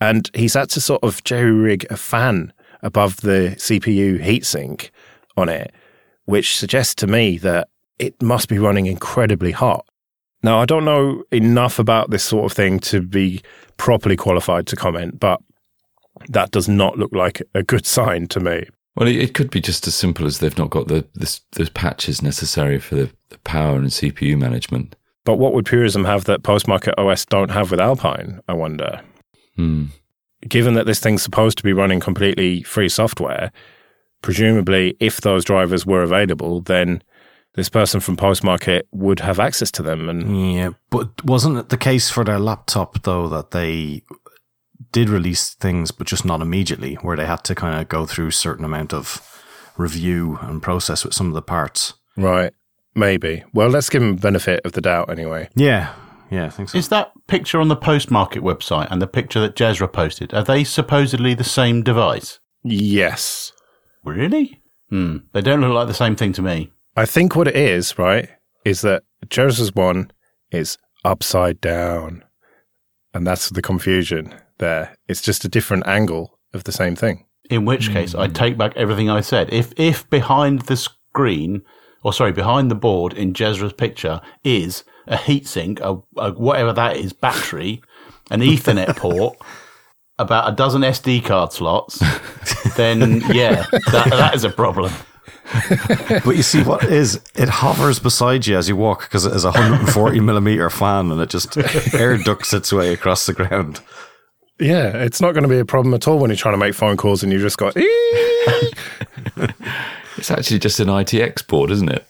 And 0.00 0.30
he's 0.34 0.54
had 0.54 0.70
to 0.70 0.80
sort 0.80 1.02
of 1.02 1.22
jerry 1.24 1.52
rig 1.52 1.86
a 1.90 1.96
fan 1.96 2.52
above 2.82 3.22
the 3.22 3.54
CPU 3.56 4.22
heatsink 4.22 4.90
on 5.36 5.48
it, 5.48 5.72
which 6.26 6.56
suggests 6.56 6.94
to 6.96 7.06
me 7.06 7.38
that 7.38 7.68
it 7.98 8.20
must 8.20 8.48
be 8.48 8.58
running 8.58 8.86
incredibly 8.86 9.52
hot. 9.52 9.86
Now, 10.42 10.60
I 10.60 10.66
don't 10.66 10.84
know 10.84 11.22
enough 11.32 11.78
about 11.78 12.10
this 12.10 12.22
sort 12.22 12.44
of 12.44 12.54
thing 12.54 12.78
to 12.80 13.00
be 13.00 13.40
properly 13.78 14.16
qualified 14.16 14.66
to 14.66 14.76
comment, 14.76 15.18
but 15.18 15.40
that 16.28 16.50
does 16.50 16.68
not 16.68 16.98
look 16.98 17.12
like 17.12 17.40
a 17.54 17.62
good 17.62 17.86
sign 17.86 18.26
to 18.28 18.40
me. 18.40 18.66
Well, 18.96 19.08
it, 19.08 19.16
it 19.16 19.34
could 19.34 19.50
be 19.50 19.60
just 19.60 19.86
as 19.86 19.94
simple 19.94 20.26
as 20.26 20.38
they've 20.38 20.58
not 20.58 20.70
got 20.70 20.88
the 20.88 21.06
the, 21.14 21.40
the 21.52 21.70
patches 21.72 22.22
necessary 22.22 22.78
for 22.78 22.94
the, 22.94 23.10
the 23.30 23.38
power 23.38 23.76
and 23.76 23.88
CPU 23.88 24.38
management. 24.38 24.96
But 25.24 25.36
what 25.36 25.54
would 25.54 25.66
Purism 25.66 26.04
have 26.04 26.24
that 26.24 26.42
Postmarket 26.42 26.94
OS 26.98 27.24
don't 27.24 27.50
have 27.50 27.70
with 27.70 27.80
Alpine? 27.80 28.40
I 28.46 28.52
wonder. 28.52 29.00
Hmm. 29.56 29.86
Given 30.46 30.74
that 30.74 30.84
this 30.84 31.00
thing's 31.00 31.22
supposed 31.22 31.56
to 31.58 31.64
be 31.64 31.72
running 31.72 32.00
completely 32.00 32.62
free 32.62 32.90
software, 32.90 33.50
presumably 34.20 34.96
if 35.00 35.22
those 35.22 35.44
drivers 35.44 35.86
were 35.86 36.02
available, 36.02 36.60
then 36.60 37.02
this 37.54 37.70
person 37.70 38.00
from 38.00 38.16
Postmarket 38.16 38.82
would 38.92 39.20
have 39.20 39.40
access 39.40 39.70
to 39.72 39.82
them. 39.82 40.08
And 40.08 40.52
Yeah, 40.52 40.70
but 40.90 41.24
wasn't 41.24 41.56
it 41.56 41.70
the 41.70 41.78
case 41.78 42.10
for 42.10 42.24
their 42.24 42.38
laptop 42.38 43.02
though 43.04 43.28
that 43.28 43.52
they 43.52 44.02
did 44.92 45.08
release 45.08 45.54
things, 45.54 45.90
but 45.90 46.06
just 46.06 46.24
not 46.24 46.40
immediately, 46.40 46.94
where 46.96 47.16
they 47.16 47.26
had 47.26 47.44
to 47.44 47.54
kind 47.54 47.80
of 47.80 47.88
go 47.88 48.06
through 48.06 48.30
certain 48.30 48.64
amount 48.64 48.92
of 48.92 49.20
review 49.76 50.38
and 50.42 50.62
process 50.62 51.04
with 51.04 51.14
some 51.14 51.28
of 51.28 51.34
the 51.34 51.42
parts. 51.42 51.94
right, 52.16 52.52
maybe. 52.94 53.44
Well, 53.52 53.68
let's 53.68 53.90
give 53.90 54.02
them 54.02 54.16
benefit 54.16 54.64
of 54.64 54.72
the 54.72 54.80
doubt 54.80 55.10
anyway. 55.10 55.48
Yeah, 55.54 55.94
yeah, 56.30 56.46
I 56.46 56.50
think 56.50 56.68
so. 56.68 56.78
Is 56.78 56.88
that 56.88 57.12
picture 57.26 57.60
on 57.60 57.68
the 57.68 57.76
Postmarket 57.76 58.40
website 58.40 58.88
and 58.90 59.00
the 59.00 59.06
picture 59.06 59.40
that 59.40 59.56
Jezra 59.56 59.92
posted, 59.92 60.32
are 60.34 60.44
they 60.44 60.64
supposedly 60.64 61.34
the 61.34 61.44
same 61.44 61.82
device? 61.82 62.40
Yes. 62.62 63.52
Really? 64.04 64.60
Hmm. 64.90 65.18
They 65.32 65.40
don't 65.40 65.60
look 65.60 65.72
like 65.72 65.88
the 65.88 65.94
same 65.94 66.16
thing 66.16 66.32
to 66.34 66.42
me. 66.42 66.72
I 66.96 67.06
think 67.06 67.34
what 67.34 67.48
it 67.48 67.56
is, 67.56 67.98
right, 67.98 68.28
is 68.64 68.82
that 68.82 69.02
Jezra's 69.28 69.74
one 69.74 70.10
is 70.50 70.78
upside 71.04 71.60
down. 71.60 72.24
And 73.12 73.26
that's 73.26 73.50
the 73.50 73.62
confusion 73.62 74.34
there. 74.58 74.96
It's 75.08 75.20
just 75.20 75.44
a 75.44 75.48
different 75.48 75.86
angle 75.86 76.38
of 76.52 76.64
the 76.64 76.72
same 76.72 76.96
thing. 76.96 77.26
In 77.50 77.64
which 77.64 77.90
case, 77.90 78.14
I 78.14 78.26
hmm. 78.26 78.32
take 78.32 78.56
back 78.56 78.72
everything 78.76 79.10
I 79.10 79.20
said. 79.20 79.52
If 79.52 79.72
if 79.76 80.08
behind 80.08 80.62
the 80.62 80.76
screen, 80.76 81.62
or 82.02 82.12
sorry, 82.12 82.32
behind 82.32 82.70
the 82.70 82.74
board 82.74 83.12
in 83.12 83.34
Jezra's 83.34 83.72
picture 83.72 84.20
is 84.42 84.84
a 85.06 85.16
heatsink, 85.16 85.80
a, 85.80 86.00
a 86.20 86.32
whatever 86.32 86.72
that 86.72 86.96
is, 86.96 87.12
battery, 87.12 87.82
an 88.30 88.40
Ethernet 88.42 88.96
port, 88.96 89.36
about 90.18 90.52
a 90.52 90.56
dozen 90.56 90.82
SD 90.82 91.24
card 91.24 91.52
slots, 91.52 91.98
then 92.76 93.20
yeah, 93.32 93.66
that, 93.70 94.06
that 94.10 94.34
is 94.34 94.44
a 94.44 94.50
problem. 94.50 94.92
But 96.24 96.36
you 96.36 96.42
see 96.42 96.62
what 96.62 96.84
is 96.84 97.20
it 97.34 97.48
hovers 97.48 97.98
beside 97.98 98.46
you 98.46 98.56
as 98.56 98.68
you 98.68 98.76
walk 98.76 99.02
because 99.02 99.26
it 99.26 99.32
is 99.34 99.44
a 99.44 99.50
140 99.50 100.20
millimeter 100.20 100.70
fan 100.70 101.10
and 101.10 101.20
it 101.20 101.28
just 101.28 101.56
air 101.94 102.16
ducts 102.18 102.52
its 102.52 102.72
way 102.72 102.92
across 102.92 103.26
the 103.26 103.32
ground. 103.32 103.80
Yeah, 104.64 104.96
it's 104.96 105.20
not 105.20 105.32
going 105.32 105.42
to 105.42 105.48
be 105.48 105.58
a 105.58 105.64
problem 105.66 105.92
at 105.92 106.08
all 106.08 106.18
when 106.18 106.30
you're 106.30 106.38
trying 106.38 106.54
to 106.54 106.58
make 106.58 106.72
phone 106.72 106.96
calls 106.96 107.22
and 107.22 107.30
you 107.30 107.38
just 107.38 107.58
got, 107.58 107.76
It's 110.16 110.30
actually 110.30 110.58
just 110.58 110.80
an 110.80 110.88
IT 110.88 111.12
export, 111.12 111.70
isn't 111.70 111.90
it? 111.90 112.06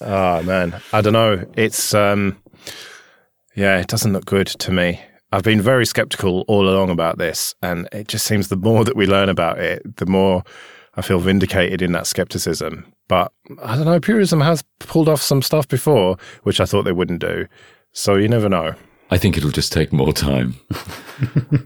Oh 0.00 0.42
man, 0.44 0.80
I 0.94 1.02
don't 1.02 1.12
know. 1.12 1.44
It's 1.58 1.92
um, 1.92 2.38
yeah, 3.54 3.80
it 3.80 3.88
doesn't 3.88 4.14
look 4.14 4.24
good 4.24 4.46
to 4.46 4.72
me. 4.72 4.98
I've 5.30 5.42
been 5.42 5.60
very 5.60 5.84
skeptical 5.84 6.46
all 6.48 6.66
along 6.66 6.88
about 6.88 7.18
this, 7.18 7.54
and 7.60 7.86
it 7.92 8.08
just 8.08 8.24
seems 8.26 8.48
the 8.48 8.56
more 8.56 8.82
that 8.84 8.96
we 8.96 9.06
learn 9.06 9.28
about 9.28 9.58
it, 9.58 9.98
the 9.98 10.06
more 10.06 10.42
I 10.94 11.02
feel 11.02 11.18
vindicated 11.18 11.82
in 11.82 11.92
that 11.92 12.06
skepticism. 12.06 12.86
But 13.08 13.30
I 13.62 13.76
don't 13.76 13.84
know, 13.84 14.00
Purism 14.00 14.40
has 14.40 14.64
pulled 14.78 15.10
off 15.10 15.20
some 15.20 15.42
stuff 15.42 15.68
before, 15.68 16.16
which 16.44 16.60
I 16.60 16.64
thought 16.64 16.84
they 16.84 16.92
wouldn't 16.92 17.20
do. 17.20 17.46
So 17.94 18.16
you 18.16 18.28
never 18.28 18.48
know. 18.50 18.74
I 19.10 19.16
think 19.18 19.36
it'll 19.36 19.50
just 19.50 19.72
take 19.72 19.92
more 19.92 20.12
time. 20.12 20.56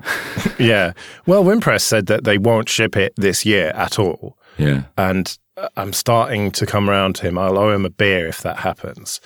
Yeah. 0.58 0.92
Well, 1.26 1.42
Wimpress 1.44 1.80
said 1.82 2.06
that 2.06 2.24
they 2.24 2.36
won't 2.36 2.68
ship 2.68 2.96
it 2.96 3.14
this 3.16 3.46
year 3.46 3.68
at 3.74 3.98
all. 3.98 4.36
Yeah. 4.58 4.82
and 4.96 5.38
uh, 5.56 5.68
I'm 5.76 5.92
starting 5.92 6.50
to 6.52 6.66
come 6.66 6.90
around 6.90 7.14
to 7.16 7.22
him. 7.28 7.38
I'll 7.38 7.56
owe 7.56 7.70
him 7.70 7.84
a 7.84 7.90
beer 7.90 8.26
if 8.26 8.42
that 8.42 8.58
happens. 8.58 9.20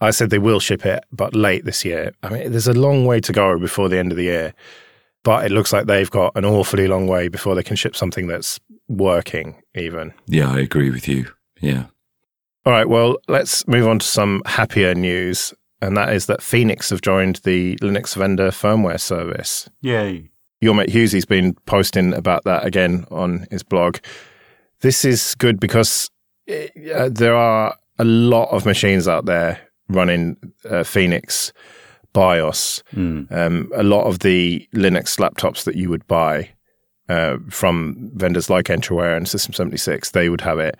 I 0.00 0.12
said 0.12 0.30
they 0.30 0.38
will 0.38 0.60
ship 0.60 0.86
it, 0.86 1.04
but 1.12 1.34
late 1.34 1.64
this 1.64 1.84
year. 1.84 2.12
I 2.22 2.30
mean, 2.30 2.52
there's 2.52 2.68
a 2.68 2.72
long 2.72 3.04
way 3.04 3.20
to 3.20 3.32
go 3.32 3.58
before 3.58 3.88
the 3.88 3.98
end 3.98 4.12
of 4.12 4.16
the 4.16 4.24
year, 4.24 4.54
but 5.24 5.44
it 5.44 5.50
looks 5.52 5.72
like 5.72 5.86
they've 5.86 6.10
got 6.10 6.32
an 6.36 6.44
awfully 6.44 6.86
long 6.86 7.06
way 7.08 7.28
before 7.28 7.54
they 7.54 7.62
can 7.64 7.76
ship 7.76 7.94
something 7.96 8.26
that's 8.28 8.58
working, 8.88 9.60
even. 9.74 10.14
Yeah, 10.26 10.50
I 10.52 10.60
agree 10.60 10.90
with 10.90 11.06
you. 11.08 11.26
Yeah. 11.60 11.86
All 12.64 12.72
right, 12.72 12.88
well, 12.88 13.16
let's 13.28 13.66
move 13.66 13.86
on 13.88 13.98
to 13.98 14.06
some 14.06 14.42
happier 14.46 14.94
news, 14.94 15.52
and 15.80 15.96
that 15.96 16.12
is 16.12 16.26
that 16.26 16.42
Phoenix 16.42 16.90
have 16.90 17.00
joined 17.00 17.36
the 17.44 17.76
Linux 17.76 18.14
vendor 18.16 18.50
firmware 18.50 19.00
service. 19.00 19.68
Yay. 19.80 20.30
your 20.60 20.74
mate 20.74 20.90
Hughesy's 20.90 21.24
been 21.24 21.54
posting 21.66 22.12
about 22.12 22.44
that 22.44 22.64
again 22.66 23.06
on 23.10 23.46
his 23.50 23.62
blog. 23.62 23.98
This 24.80 25.04
is 25.04 25.34
good 25.36 25.58
because 25.60 26.10
uh, 26.50 27.08
there 27.10 27.34
are 27.34 27.74
a 27.98 28.04
lot 28.04 28.50
of 28.50 28.64
machines 28.66 29.06
out 29.06 29.26
there 29.26 29.60
running 29.88 30.36
uh, 30.68 30.84
Phoenix 30.84 31.52
BIOS. 32.12 32.82
Um, 33.30 33.70
a 33.74 33.82
lot 33.82 34.04
of 34.04 34.20
the 34.20 34.66
Linux 34.74 35.18
laptops 35.18 35.64
that 35.64 35.76
you 35.76 35.88
would 35.90 36.06
buy 36.06 36.50
uh, 37.08 37.36
from 37.48 38.10
vendors 38.14 38.48
like 38.50 38.66
Entroware 38.66 39.16
and 39.16 39.28
System 39.28 39.52
76, 39.52 40.10
they 40.12 40.28
would 40.28 40.40
have 40.40 40.58
it. 40.58 40.76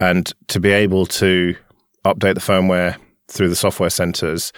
And 0.00 0.32
to 0.48 0.60
be 0.60 0.70
able 0.70 1.06
to 1.06 1.56
update 2.04 2.34
the 2.34 2.40
firmware 2.40 2.96
through 3.28 3.48
the 3.48 3.56
software 3.56 3.90
centers, 3.90 4.52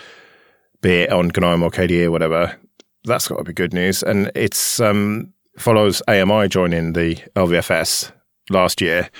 be 0.80 1.02
it 1.02 1.12
on 1.12 1.30
GNOME 1.36 1.62
or 1.62 1.70
KDE 1.70 2.06
or 2.06 2.10
whatever, 2.10 2.56
that's 3.04 3.28
got 3.28 3.38
to 3.38 3.44
be 3.44 3.52
good 3.52 3.74
news. 3.74 4.02
And 4.02 4.30
it's 4.34 4.80
um, 4.80 5.32
follows 5.58 6.02
AMI 6.08 6.48
joining 6.48 6.92
the 6.92 7.16
LVFS 7.36 8.12
last 8.50 8.80
year, 8.80 9.10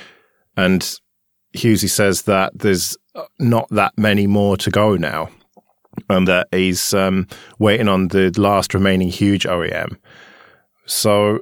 and 0.56 0.82
Hughesy 1.56 1.90
says 1.90 2.22
that 2.22 2.52
there's 2.54 2.96
not 3.38 3.68
that 3.70 3.96
many 3.96 4.26
more 4.26 4.56
to 4.58 4.70
go 4.70 4.96
now, 4.96 5.28
and 6.08 6.26
that 6.28 6.48
he's 6.52 6.94
um, 6.94 7.26
waiting 7.58 7.88
on 7.88 8.08
the 8.08 8.30
last 8.36 8.74
remaining 8.74 9.08
huge 9.08 9.44
OEM. 9.44 9.96
So 10.86 11.40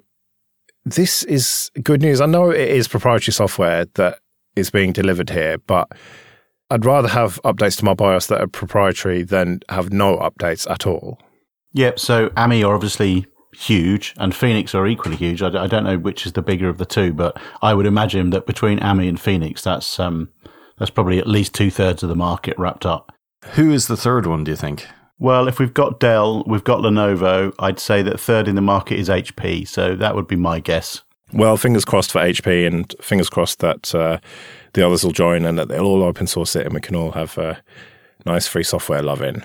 this 0.85 1.23
is 1.25 1.71
good 1.83 2.03
news. 2.03 2.21
I 2.21 2.27
know 2.27 2.51
it 2.51 2.69
is 2.69 2.89
proprietary 2.89 3.33
software 3.33 3.87
that 3.95 4.21
is 4.57 4.71
being 4.71 4.93
delivered 4.93 5.31
here, 5.31 5.59
but 5.59 5.93
I'd 6.71 6.85
rather 6.85 7.09
have 7.09 7.41
updates 7.45 7.79
to 7.79 7.85
my 7.85 7.95
BIOS 7.95 8.27
that 8.27 8.41
are 8.41 8.47
proprietary 8.47 9.23
than 9.23 9.61
have 9.69 9.93
no 9.93 10.19
updates 10.19 10.71
at 10.71 10.87
all. 10.87 11.19
Yep. 11.73 11.99
So 11.99 12.31
AMI 12.37 12.63
are 12.65 12.75
obviously 12.75 13.27
huge, 13.55 14.15
and 14.19 14.35
Phoenix 14.35 14.75
are 14.75 14.87
equally 14.87 15.17
huge. 15.17 15.43
I 15.43 15.67
don't 15.67 15.85
know 15.85 15.99
which 15.99 16.27
is 16.27 16.33
the 16.33 16.43
bigger 16.43 16.69
of 16.69 16.79
the 16.79 16.85
two, 16.85 17.13
but 17.13 17.41
I 17.63 17.75
would 17.75 17.87
imagine 17.87 18.31
that 18.31 18.47
between 18.47 18.79
AMI 18.81 19.09
and 19.09 19.21
Phoenix, 19.21 19.63
that's 19.63 19.99
um, 19.99 20.29
that's 20.79 20.91
probably 20.91 21.19
at 21.19 21.27
least 21.27 21.55
two 21.55 21.71
thirds 21.71 22.03
of 22.03 22.09
the 22.09 22.17
market 22.17 22.59
wrapped 22.59 22.87
up. 22.87 23.13
Who 23.55 23.73
is 23.73 23.87
the 23.87 23.97
third 23.97 24.27
one, 24.27 24.45
do 24.45 24.51
you 24.51 24.57
think? 24.57 24.87
Well, 25.19 25.49
if 25.49 25.59
we've 25.59 25.75
got 25.75 25.99
Dell, 25.99 26.45
we've 26.47 26.65
got 26.65 26.81
Lenovo. 26.81 27.53
I'd 27.59 27.81
say 27.81 28.03
that 28.03 28.21
third 28.21 28.47
in 28.47 28.55
the 28.55 28.61
market 28.63 28.99
is 28.99 29.09
HP. 29.09 29.67
So 29.67 29.97
that 29.97 30.15
would 30.15 30.29
be 30.29 30.37
my 30.37 30.61
guess. 30.61 31.03
Well, 31.33 31.57
fingers 31.57 31.85
crossed 31.85 32.13
for 32.13 32.21
HP, 32.21 32.67
and 32.67 32.95
fingers 33.01 33.29
crossed 33.29 33.59
that 33.59 33.95
uh, 33.95 34.19
the 34.75 34.87
others 34.87 35.05
will 35.05 35.13
join 35.13 35.45
and 35.45 35.59
that 35.59 35.69
they'll 35.69 35.87
all 35.87 36.03
open 36.03 36.27
source 36.27 36.57
it, 36.57 36.65
and 36.65 36.75
we 36.75 36.81
can 36.81 36.97
all 36.97 37.13
have 37.13 37.39
uh, 37.39 37.55
nice 38.27 38.47
free 38.47 38.63
software 38.63 39.03
loving. 39.03 39.43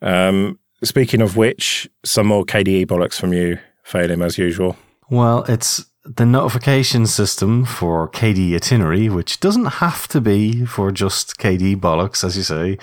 Um, 0.00 0.58
speaking 0.82 1.20
of 1.20 1.36
which, 1.36 1.88
some 2.04 2.26
more 2.26 2.44
KDE 2.44 2.86
bollocks 2.86 3.18
from 3.18 3.32
you, 3.32 3.58
Phelim, 3.84 4.24
as 4.24 4.38
usual. 4.38 4.76
Well, 5.10 5.44
it's 5.44 5.84
the 6.04 6.26
notification 6.26 7.06
system 7.06 7.64
for 7.64 8.08
KDE 8.08 8.56
itinerary, 8.56 9.08
which 9.08 9.40
doesn't 9.40 9.66
have 9.66 10.08
to 10.08 10.20
be 10.20 10.64
for 10.64 10.90
just 10.90 11.36
KDE 11.38 11.76
bollocks, 11.76 12.24
as 12.24 12.36
you 12.36 12.42
say. 12.42 12.78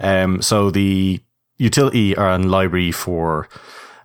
Um, 0.00 0.42
so 0.42 0.70
the 0.70 1.20
utility 1.58 2.14
and 2.14 2.50
library 2.50 2.92
for 2.92 3.48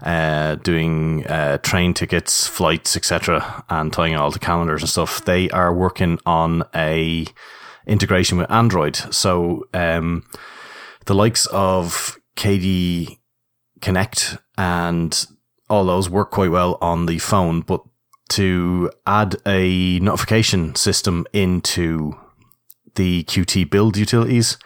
uh, 0.02 0.56
doing 0.56 1.26
uh, 1.28 1.58
train 1.60 1.94
tickets, 1.94 2.48
flights, 2.48 2.96
etc., 2.96 3.64
and 3.70 3.94
tying 3.94 4.16
all 4.16 4.32
to 4.32 4.40
calendars 4.40 4.82
and 4.82 4.90
stuff. 4.90 5.24
They 5.26 5.50
are 5.50 5.74
working 5.74 6.20
on 6.26 6.64
a 6.76 7.26
integration 7.88 8.38
with 8.38 8.52
Android. 8.52 8.96
So 8.96 9.66
um, 9.74 10.24
the 11.06 11.16
likes 11.16 11.46
of 11.48 12.18
KDE 12.36 13.18
Connect 13.82 14.38
and 14.58 15.26
all 15.70 15.86
those 15.86 16.10
work 16.10 16.32
quite 16.32 16.52
well 16.52 16.78
on 16.82 17.08
the 17.08 17.18
phone, 17.18 17.62
but 17.62 17.82
to 18.30 18.92
add 19.06 19.36
a 19.46 20.00
notification 20.00 20.76
system 20.76 21.26
into 21.34 22.18
the 22.96 23.24
Qt 23.24 23.70
build 23.70 23.98
utilities 23.98 24.58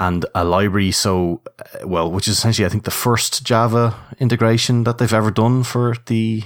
and 0.00 0.24
a 0.34 0.44
library. 0.44 0.90
So, 0.90 1.42
uh, 1.58 1.86
well, 1.86 2.10
which 2.10 2.26
is 2.26 2.38
essentially, 2.38 2.66
I 2.66 2.70
think, 2.70 2.84
the 2.84 2.90
first 2.90 3.44
Java 3.44 3.94
integration 4.18 4.82
that 4.84 4.98
they've 4.98 5.12
ever 5.12 5.30
done 5.30 5.62
for 5.62 5.94
the 6.06 6.42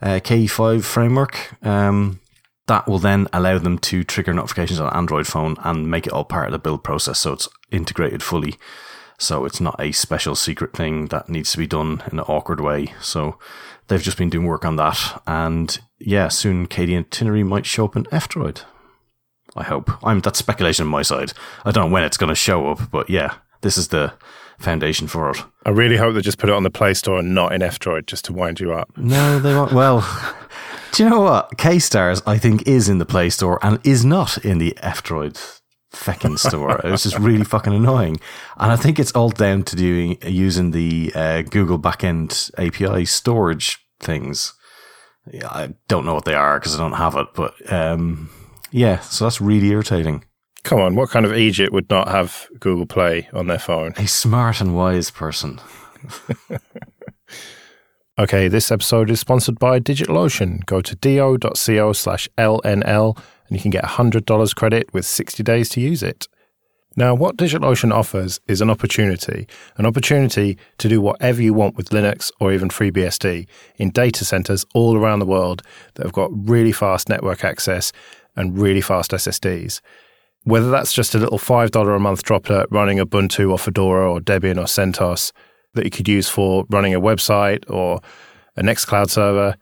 uh, 0.00 0.20
KF5 0.22 0.84
framework. 0.84 1.56
Um, 1.66 2.20
that 2.66 2.86
will 2.86 2.98
then 2.98 3.28
allow 3.32 3.58
them 3.58 3.78
to 3.78 4.04
trigger 4.04 4.34
notifications 4.34 4.80
on 4.80 4.94
Android 4.94 5.26
phone 5.26 5.56
and 5.62 5.90
make 5.90 6.06
it 6.06 6.12
all 6.12 6.24
part 6.24 6.46
of 6.46 6.52
the 6.52 6.58
build 6.58 6.84
process. 6.84 7.20
So 7.20 7.32
it's 7.32 7.48
integrated 7.70 8.22
fully. 8.22 8.56
So 9.18 9.44
it's 9.44 9.60
not 9.60 9.80
a 9.80 9.92
special 9.92 10.34
secret 10.34 10.72
thing 10.72 11.06
that 11.06 11.28
needs 11.28 11.52
to 11.52 11.58
be 11.58 11.66
done 11.66 12.02
in 12.10 12.18
an 12.18 12.24
awkward 12.26 12.60
way. 12.60 12.92
So 13.00 13.38
they've 13.88 14.02
just 14.02 14.18
been 14.18 14.30
doing 14.30 14.46
work 14.46 14.64
on 14.64 14.76
that. 14.76 15.22
And 15.26 15.78
yeah, 15.98 16.28
soon 16.28 16.66
KDE 16.66 16.98
Itinerary 16.98 17.44
might 17.44 17.66
show 17.66 17.86
up 17.86 17.96
in 17.96 18.06
F-Droid. 18.12 18.62
I 19.56 19.64
hope. 19.64 19.90
I'm 20.04 20.20
that's 20.20 20.38
speculation 20.38 20.84
on 20.84 20.90
my 20.90 21.02
side. 21.02 21.32
I 21.64 21.70
don't 21.70 21.86
know 21.86 21.92
when 21.92 22.04
it's 22.04 22.16
going 22.16 22.28
to 22.28 22.34
show 22.34 22.68
up, 22.68 22.90
but 22.90 23.08
yeah, 23.10 23.34
this 23.62 23.78
is 23.78 23.88
the 23.88 24.12
foundation 24.58 25.06
for 25.06 25.30
it. 25.30 25.38
I 25.64 25.70
really 25.70 25.96
hope 25.96 26.14
they 26.14 26.20
just 26.20 26.38
put 26.38 26.50
it 26.50 26.54
on 26.54 26.62
the 26.62 26.70
Play 26.70 26.94
Store 26.94 27.18
and 27.18 27.34
not 27.34 27.52
in 27.52 27.62
F 27.62 27.78
Droid 27.78 28.06
just 28.06 28.24
to 28.26 28.32
wind 28.32 28.60
you 28.60 28.72
up. 28.72 28.90
No, 28.96 29.38
they 29.38 29.54
won't. 29.54 29.72
Well, 29.72 30.00
do 30.92 31.04
you 31.04 31.10
know 31.10 31.20
what? 31.20 31.50
KStars, 31.58 32.22
I 32.26 32.38
think, 32.38 32.66
is 32.66 32.88
in 32.88 32.98
the 32.98 33.06
Play 33.06 33.30
Store 33.30 33.58
and 33.62 33.78
is 33.84 34.04
not 34.04 34.38
in 34.38 34.58
the 34.58 34.76
F 34.82 35.02
Droid 35.02 35.60
feckin' 35.92 36.38
store. 36.38 36.80
it's 36.84 37.04
just 37.04 37.18
really 37.18 37.44
fucking 37.44 37.74
annoying. 37.74 38.20
And 38.56 38.72
I 38.72 38.76
think 38.76 38.98
it's 38.98 39.12
all 39.12 39.30
down 39.30 39.62
to 39.64 39.76
doing 39.76 40.18
using 40.22 40.70
the 40.70 41.12
uh, 41.14 41.42
Google 41.42 41.78
backend 41.78 42.50
API 42.58 43.04
storage 43.04 43.78
things. 44.00 44.54
Yeah, 45.32 45.48
I 45.48 45.74
don't 45.88 46.06
know 46.06 46.14
what 46.14 46.24
they 46.24 46.34
are 46.34 46.58
because 46.58 46.74
I 46.74 46.78
don't 46.78 46.92
have 46.92 47.16
it, 47.16 47.28
but 47.34 47.54
um, 47.72 48.30
yeah, 48.76 49.00
so 49.00 49.24
that's 49.24 49.40
really 49.40 49.68
irritating. 49.68 50.24
Come 50.62 50.80
on, 50.80 50.96
what 50.96 51.10
kind 51.10 51.24
of 51.26 51.36
Egypt 51.36 51.72
would 51.72 51.88
not 51.90 52.08
have 52.08 52.48
Google 52.60 52.86
Play 52.86 53.28
on 53.32 53.46
their 53.46 53.58
phone? 53.58 53.92
A 53.96 54.06
smart 54.06 54.60
and 54.60 54.76
wise 54.76 55.10
person. 55.10 55.60
Okay, 58.18 58.48
this 58.48 58.72
episode 58.72 59.10
is 59.10 59.20
sponsored 59.20 59.58
by 59.58 59.78
DigitalOcean. 59.78 60.64
Go 60.64 60.80
to 60.80 60.96
do.co 60.96 61.92
slash 61.92 62.30
LNL 62.38 63.14
and 63.14 63.56
you 63.56 63.60
can 63.60 63.70
get 63.70 63.84
$100 63.84 64.54
credit 64.56 64.88
with 64.94 65.04
60 65.04 65.42
days 65.42 65.68
to 65.68 65.82
use 65.82 66.02
it. 66.02 66.26
Now, 66.96 67.14
what 67.14 67.36
DigitalOcean 67.36 67.92
offers 67.92 68.40
is 68.48 68.62
an 68.62 68.70
opportunity, 68.70 69.46
an 69.76 69.84
opportunity 69.84 70.56
to 70.78 70.88
do 70.88 71.02
whatever 71.02 71.42
you 71.42 71.52
want 71.52 71.76
with 71.76 71.90
Linux 71.90 72.32
or 72.40 72.54
even 72.54 72.70
FreeBSD 72.70 73.46
in 73.76 73.90
data 73.90 74.24
centers 74.24 74.64
all 74.72 74.96
around 74.96 75.18
the 75.18 75.26
world 75.26 75.60
that 75.96 76.04
have 76.04 76.14
got 76.14 76.30
really 76.32 76.72
fast 76.72 77.10
network 77.10 77.44
access 77.44 77.92
and 78.36 78.58
really 78.58 78.80
fast 78.80 79.10
SSDs. 79.10 79.80
Whether 80.44 80.70
that's 80.70 80.92
just 80.92 81.14
a 81.14 81.18
little 81.18 81.38
$5 81.38 81.96
a 81.96 81.98
month 81.98 82.22
droplet 82.22 82.68
running 82.70 82.98
Ubuntu 82.98 83.50
or 83.50 83.58
Fedora 83.58 84.10
or 84.12 84.20
Debian 84.20 84.58
or 84.58 84.64
CentOS 84.64 85.32
that 85.74 85.84
you 85.84 85.90
could 85.90 86.08
use 86.08 86.28
for 86.28 86.64
running 86.70 86.94
a 86.94 87.00
website 87.00 87.68
or 87.68 88.00
a 88.56 88.62
Nextcloud 88.62 89.10
server, 89.10 89.56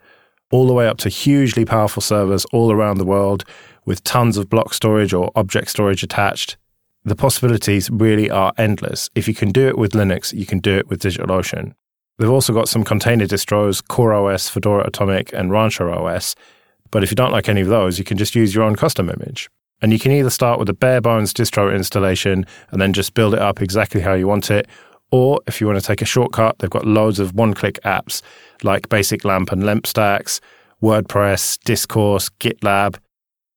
all 0.50 0.66
the 0.66 0.74
way 0.74 0.86
up 0.86 0.98
to 0.98 1.08
hugely 1.08 1.64
powerful 1.64 2.02
servers 2.02 2.44
all 2.52 2.70
around 2.70 2.98
the 2.98 3.04
world 3.04 3.44
with 3.86 4.04
tons 4.04 4.36
of 4.36 4.48
block 4.48 4.74
storage 4.74 5.12
or 5.12 5.30
object 5.34 5.70
storage 5.70 6.02
attached. 6.02 6.56
The 7.04 7.16
possibilities 7.16 7.90
really 7.90 8.30
are 8.30 8.52
endless. 8.56 9.10
If 9.14 9.28
you 9.28 9.34
can 9.34 9.50
do 9.50 9.68
it 9.68 9.76
with 9.76 9.92
Linux, 9.92 10.32
you 10.32 10.46
can 10.46 10.58
do 10.58 10.76
it 10.76 10.88
with 10.88 11.02
DigitalOcean. 11.02 11.74
They've 12.18 12.30
also 12.30 12.52
got 12.54 12.68
some 12.68 12.84
container 12.84 13.26
distros, 13.26 13.82
CoreOS, 13.82 14.48
Fedora 14.48 14.86
Atomic, 14.86 15.32
and 15.32 15.50
Rancher 15.50 15.90
OS. 15.90 16.34
But 16.94 17.02
if 17.02 17.10
you 17.10 17.16
don't 17.16 17.32
like 17.32 17.48
any 17.48 17.60
of 17.60 17.66
those, 17.66 17.98
you 17.98 18.04
can 18.04 18.16
just 18.16 18.36
use 18.36 18.54
your 18.54 18.62
own 18.62 18.76
custom 18.76 19.10
image. 19.10 19.50
And 19.82 19.92
you 19.92 19.98
can 19.98 20.12
either 20.12 20.30
start 20.30 20.60
with 20.60 20.68
a 20.68 20.74
bare 20.74 21.00
bones 21.00 21.34
distro 21.34 21.74
installation 21.74 22.46
and 22.70 22.80
then 22.80 22.92
just 22.92 23.14
build 23.14 23.34
it 23.34 23.40
up 23.40 23.60
exactly 23.60 24.00
how 24.00 24.14
you 24.14 24.28
want 24.28 24.48
it. 24.48 24.68
Or 25.10 25.40
if 25.48 25.60
you 25.60 25.66
want 25.66 25.80
to 25.80 25.84
take 25.84 26.02
a 26.02 26.04
shortcut, 26.04 26.60
they've 26.60 26.70
got 26.70 26.86
loads 26.86 27.18
of 27.18 27.34
one 27.34 27.52
click 27.52 27.80
apps 27.84 28.22
like 28.62 28.88
Basic 28.90 29.24
LAMP 29.24 29.50
and 29.50 29.64
LEMP 29.66 29.88
stacks, 29.88 30.40
WordPress, 30.80 31.58
Discourse, 31.64 32.28
GitLab. 32.38 32.98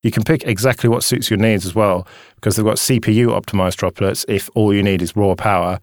You 0.01 0.09
can 0.09 0.23
pick 0.23 0.43
exactly 0.45 0.89
what 0.89 1.03
suits 1.03 1.29
your 1.29 1.37
needs 1.37 1.63
as 1.63 1.75
well 1.75 2.07
because 2.33 2.55
they've 2.55 2.65
got 2.65 2.77
CPU 2.77 3.39
optimized 3.39 3.75
droplets 3.75 4.25
if 4.27 4.49
all 4.55 4.73
you 4.73 4.81
need 4.81 5.03
is 5.03 5.15
raw 5.15 5.35
power. 5.35 5.79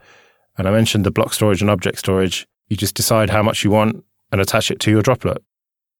And 0.58 0.66
I 0.66 0.72
mentioned 0.72 1.06
the 1.06 1.12
block 1.12 1.32
storage 1.32 1.60
and 1.60 1.70
object 1.70 2.00
storage. 2.00 2.48
You 2.66 2.76
just 2.76 2.96
decide 2.96 3.30
how 3.30 3.44
much 3.44 3.62
you 3.62 3.70
want 3.70 4.04
and 4.32 4.40
attach 4.40 4.72
it 4.72 4.80
to 4.80 4.90
your 4.90 5.02
droplet. 5.02 5.40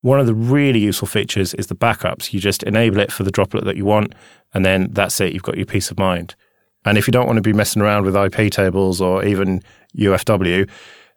One 0.04 0.20
of 0.20 0.26
the 0.26 0.34
really 0.34 0.80
useful 0.80 1.08
features 1.08 1.54
is 1.54 1.68
the 1.68 1.74
backups. 1.74 2.34
You 2.34 2.38
just 2.38 2.62
enable 2.64 3.00
it 3.00 3.10
for 3.10 3.22
the 3.22 3.30
droplet 3.30 3.64
that 3.64 3.78
you 3.78 3.86
want, 3.86 4.14
and 4.52 4.62
then 4.62 4.90
that's 4.92 5.18
it. 5.18 5.32
You've 5.32 5.44
got 5.44 5.56
your 5.56 5.64
peace 5.64 5.90
of 5.90 5.98
mind. 5.98 6.34
And 6.84 6.98
if 6.98 7.08
you 7.08 7.10
don't 7.10 7.24
want 7.26 7.38
to 7.38 7.42
be 7.42 7.54
messing 7.54 7.80
around 7.80 8.04
with 8.04 8.14
IP 8.14 8.52
tables 8.52 9.00
or 9.00 9.24
even 9.24 9.62
UFW, 9.96 10.68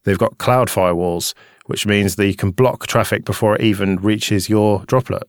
they've 0.05 0.17
got 0.17 0.37
cloud 0.37 0.69
firewalls, 0.69 1.33
which 1.65 1.85
means 1.85 2.15
that 2.15 2.27
you 2.27 2.33
can 2.33 2.51
block 2.51 2.87
traffic 2.87 3.25
before 3.25 3.55
it 3.55 3.61
even 3.61 3.97
reaches 3.97 4.47
your 4.47 4.85
droplet. 4.85 5.23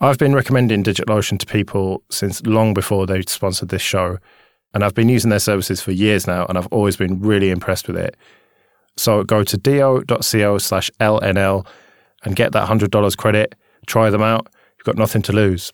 I've 0.00 0.18
been 0.18 0.34
recommending 0.34 0.84
DigitalOcean 0.84 1.38
to 1.38 1.46
people 1.46 2.02
since 2.10 2.44
long 2.44 2.74
before 2.74 3.06
they 3.06 3.22
sponsored 3.22 3.70
this 3.70 3.80
show, 3.80 4.18
and 4.74 4.84
I've 4.84 4.94
been 4.94 5.08
using 5.08 5.30
their 5.30 5.38
services 5.38 5.80
for 5.80 5.92
years 5.92 6.26
now, 6.26 6.44
and 6.50 6.58
I've 6.58 6.68
always 6.70 6.98
been 6.98 7.18
really 7.22 7.48
impressed 7.48 7.86
with 7.86 7.96
it. 7.96 8.14
So 8.98 9.24
go 9.24 9.42
to 9.42 9.56
do.co 9.56 10.58
slash 10.58 10.90
LNL 11.00 11.66
and 12.24 12.36
get 12.36 12.52
that 12.52 12.68
$100 12.68 13.16
credit. 13.16 13.54
Try 13.86 14.10
them 14.10 14.22
out. 14.22 14.48
You've 14.78 14.84
got 14.84 14.96
nothing 14.96 15.22
to 15.22 15.32
lose. 15.32 15.72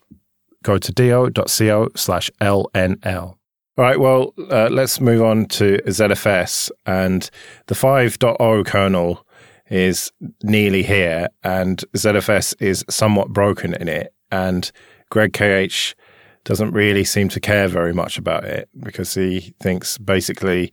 Go 0.62 0.78
to 0.78 0.92
do.co 0.92 1.88
slash 1.94 2.30
LNL. 2.40 3.36
All 3.78 3.84
right, 3.84 4.00
well, 4.00 4.32
uh, 4.50 4.68
let's 4.70 5.00
move 5.00 5.22
on 5.22 5.46
to 5.46 5.78
ZFS. 5.86 6.70
And 6.86 7.28
the 7.66 7.74
5.0 7.74 8.66
kernel 8.66 9.26
is 9.68 10.10
nearly 10.42 10.82
here, 10.82 11.28
and 11.42 11.84
ZFS 11.94 12.54
is 12.60 12.84
somewhat 12.88 13.30
broken 13.30 13.74
in 13.74 13.88
it. 13.88 14.14
And 14.30 14.70
Greg 15.10 15.32
KH 15.34 15.94
doesn't 16.44 16.72
really 16.72 17.04
seem 17.04 17.28
to 17.28 17.40
care 17.40 17.68
very 17.68 17.92
much 17.92 18.16
about 18.16 18.44
it 18.44 18.68
because 18.78 19.14
he 19.14 19.54
thinks 19.60 19.98
basically 19.98 20.72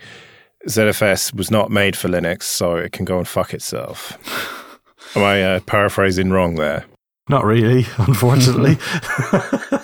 ZFS 0.67 1.33
was 1.33 1.51
not 1.51 1.71
made 1.71 1.95
for 1.97 2.07
Linux, 2.07 2.43
so 2.43 2.75
it 2.75 2.93
can 2.93 3.05
go 3.05 3.17
and 3.17 3.27
fuck 3.27 3.53
itself. 3.53 4.17
Am 5.15 5.23
I 5.23 5.43
uh, 5.43 5.59
paraphrasing 5.61 6.31
wrong 6.31 6.55
there? 6.55 6.85
Not 7.29 7.45
really, 7.45 7.85
unfortunately. 7.97 8.77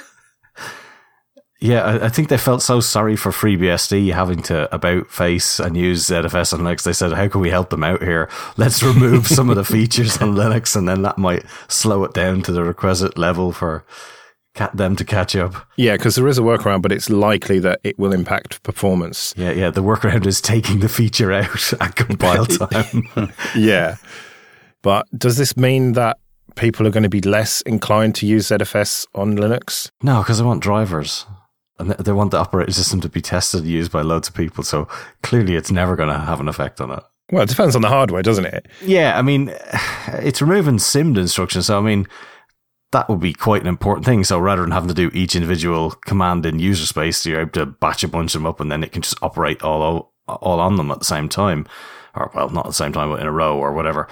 yeah, 1.62 1.84
I, 1.84 2.06
I, 2.06 2.10
think 2.10 2.30
they 2.30 2.38
felt 2.38 2.62
so 2.62 2.80
sorry 2.80 3.16
for 3.16 3.32
FreeBSD 3.32 4.14
having 4.14 4.42
to 4.44 4.74
about 4.74 5.10
face 5.10 5.60
and 5.60 5.78
use 5.78 6.08
ZFS 6.10 6.54
on 6.54 6.62
Linux. 6.62 6.84
They 6.84 6.94
said, 6.94 7.14
"How 7.14 7.28
can 7.28 7.42
we 7.42 7.50
help 7.50 7.70
them 7.70 7.84
out 7.84 8.02
here? 8.02 8.30
Let's 8.58 8.84
remove 8.84 9.28
some 9.28 9.50
of 9.50 9.56
the 9.56 9.64
features 9.76 10.18
on 10.18 10.36
Linux, 10.36 10.76
and 10.76 10.88
then 10.88 11.04
that 11.04 11.18
might 11.18 11.46
slow 11.68 12.04
it 12.04 12.14
down 12.14 12.42
to 12.44 12.52
the 12.52 12.64
requisite 12.64 13.18
level 13.18 13.52
for." 13.52 13.86
them 14.74 14.94
to 14.94 15.06
catch 15.06 15.38
up. 15.38 15.54
Yeah, 15.78 15.96
because 15.96 16.16
there 16.16 16.28
is 16.28 16.38
a 16.38 16.42
workaround, 16.42 16.82
but 16.82 16.92
it's 16.92 17.10
likely 17.10 17.60
that 17.60 17.80
it 17.86 17.98
will 17.98 18.12
impact 18.12 18.62
performance. 18.62 19.34
Yeah, 19.38 19.52
yeah. 19.52 19.70
The 19.70 19.82
workaround 19.82 20.26
is 20.26 20.42
taking 20.42 20.82
the 20.82 20.90
feature 20.90 21.32
out 21.32 21.74
at 21.80 21.96
compile 21.96 22.46
time. 22.46 23.08
yeah. 23.56 23.96
But 24.82 25.08
does 25.18 25.38
this 25.38 25.58
mean 25.58 25.94
that 25.94 26.18
people 26.56 26.88
are 26.88 26.92
going 26.92 27.04
to 27.04 27.10
be 27.10 27.22
less 27.22 27.62
inclined 27.62 28.16
to 28.16 28.26
use 28.26 28.50
ZFS 28.50 29.08
on 29.16 29.38
Linux? 29.38 29.90
No, 30.02 30.20
because 30.20 30.40
they 30.40 30.46
want 30.46 30.64
drivers. 30.64 31.26
And 31.78 31.92
they 31.92 32.12
want 32.12 32.32
the 32.32 32.38
operating 32.38 32.74
system 32.74 33.00
to 33.02 33.10
be 33.10 33.22
tested 33.22 33.62
and 33.62 33.70
used 33.70 33.92
by 33.92 34.02
loads 34.02 34.28
of 34.28 34.36
people. 34.36 34.64
So 34.64 34.88
clearly 35.24 35.56
it's 35.56 35.72
never 35.72 35.96
going 35.96 36.10
to 36.10 36.20
have 36.20 36.42
an 36.42 36.50
effect 36.50 36.82
on 36.82 36.92
it. 36.92 37.04
Well, 37.32 37.44
it 37.44 37.50
depends 37.50 37.76
on 37.76 37.82
the 37.82 37.88
hardware, 37.90 38.22
doesn't 38.22 38.46
it? 38.46 38.68
Yeah, 38.82 39.18
I 39.18 39.22
mean, 39.22 39.54
it's 40.08 40.42
removing 40.42 40.78
SIMD 40.78 41.18
instructions. 41.18 41.68
So, 41.68 41.78
I 41.78 41.82
mean, 41.82 42.08
that 42.92 43.08
would 43.08 43.20
be 43.20 43.34
quite 43.34 43.62
an 43.62 43.68
important 43.68 44.06
thing. 44.06 44.24
So 44.24 44.40
rather 44.40 44.64
than 44.64 44.72
having 44.72 44.90
to 44.90 44.96
do 44.96 45.12
each 45.14 45.36
individual 45.36 45.92
command 45.92 46.46
in 46.46 46.60
user 46.60 46.86
space, 46.86 47.26
you're 47.26 47.42
able 47.42 47.52
to 47.52 47.66
batch 47.68 48.04
a 48.04 48.08
bunch 48.08 48.36
of 48.36 48.42
them 48.42 48.48
up 48.48 48.60
and 48.60 48.72
then 48.72 48.84
it 48.84 48.92
can 48.92 49.02
just 49.02 49.22
operate 49.22 49.62
all, 49.62 50.14
all 50.28 50.60
on 50.60 50.76
them 50.76 50.92
at 50.92 51.00
the 51.00 51.06
same 51.06 51.30
time. 51.30 51.68
Or, 52.16 52.32
well, 52.34 52.50
not 52.50 52.66
at 52.66 52.70
the 52.70 52.74
same 52.74 52.92
time, 52.92 53.10
but 53.10 53.22
in 53.22 53.28
a 53.28 53.32
row 53.32 53.58
or 53.58 53.72
whatever. 53.74 54.08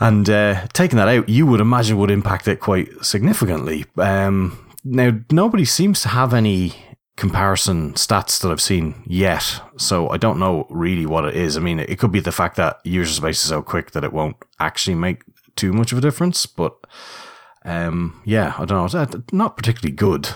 And 0.00 0.28
uh, 0.28 0.66
taking 0.72 0.96
that 0.96 1.08
out, 1.08 1.28
you 1.28 1.46
would 1.46 1.60
imagine 1.60 1.98
would 1.98 2.10
impact 2.10 2.48
it 2.48 2.60
quite 2.60 3.04
significantly. 3.04 3.84
Um, 3.96 4.74
now, 4.84 5.12
nobody 5.30 5.64
seems 5.64 6.02
to 6.02 6.08
have 6.08 6.34
any 6.34 6.74
comparison 7.16 7.92
stats 7.94 8.40
that 8.40 8.50
I've 8.50 8.60
seen 8.60 9.02
yet, 9.06 9.60
so 9.76 10.08
I 10.08 10.16
don't 10.16 10.40
know 10.40 10.66
really 10.68 11.06
what 11.06 11.24
it 11.24 11.36
is. 11.36 11.56
I 11.56 11.60
mean, 11.60 11.78
it 11.78 11.98
could 11.98 12.10
be 12.10 12.20
the 12.20 12.32
fact 12.32 12.56
that 12.56 12.80
user 12.84 13.12
space 13.12 13.40
is 13.42 13.48
so 13.48 13.62
quick 13.62 13.92
that 13.92 14.04
it 14.04 14.12
won't 14.12 14.36
actually 14.58 14.96
make 14.96 15.22
too 15.54 15.72
much 15.72 15.92
of 15.92 15.98
a 15.98 16.00
difference, 16.00 16.44
but 16.44 16.74
um, 17.64 18.20
yeah, 18.24 18.54
I 18.58 18.64
don't 18.64 18.92
know. 18.92 19.02
It's 19.02 19.32
Not 19.32 19.56
particularly 19.56 19.94
good. 19.94 20.28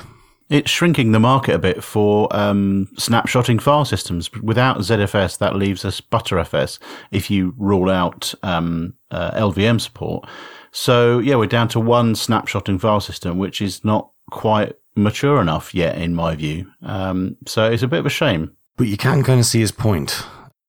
It's 0.50 0.70
shrinking 0.70 1.12
the 1.12 1.20
market 1.20 1.54
a 1.54 1.58
bit 1.58 1.84
for 1.84 2.34
um, 2.34 2.88
snapshotting 2.94 3.60
file 3.60 3.84
systems. 3.84 4.32
Without 4.32 4.78
ZFS, 4.78 5.36
that 5.38 5.56
leaves 5.56 5.84
us 5.84 6.00
ButterFS 6.00 6.78
if 7.10 7.30
you 7.30 7.54
rule 7.58 7.90
out 7.90 8.32
um, 8.42 8.94
uh, 9.10 9.32
LVM 9.32 9.78
support. 9.78 10.26
So, 10.70 11.18
yeah, 11.18 11.36
we're 11.36 11.46
down 11.46 11.68
to 11.68 11.80
one 11.80 12.14
snapshotting 12.14 12.80
file 12.80 13.00
system, 13.00 13.36
which 13.36 13.60
is 13.60 13.84
not 13.84 14.10
quite 14.30 14.74
mature 14.96 15.40
enough 15.40 15.74
yet, 15.74 15.98
in 15.98 16.14
my 16.14 16.34
view. 16.34 16.70
Um, 16.82 17.36
so 17.46 17.70
it's 17.70 17.82
a 17.82 17.88
bit 17.88 18.00
of 18.00 18.06
a 18.06 18.10
shame. 18.10 18.56
But 18.76 18.88
you 18.88 18.96
can 18.96 19.22
kind 19.22 19.40
of 19.40 19.46
see 19.46 19.60
his 19.60 19.72
point. 19.72 20.24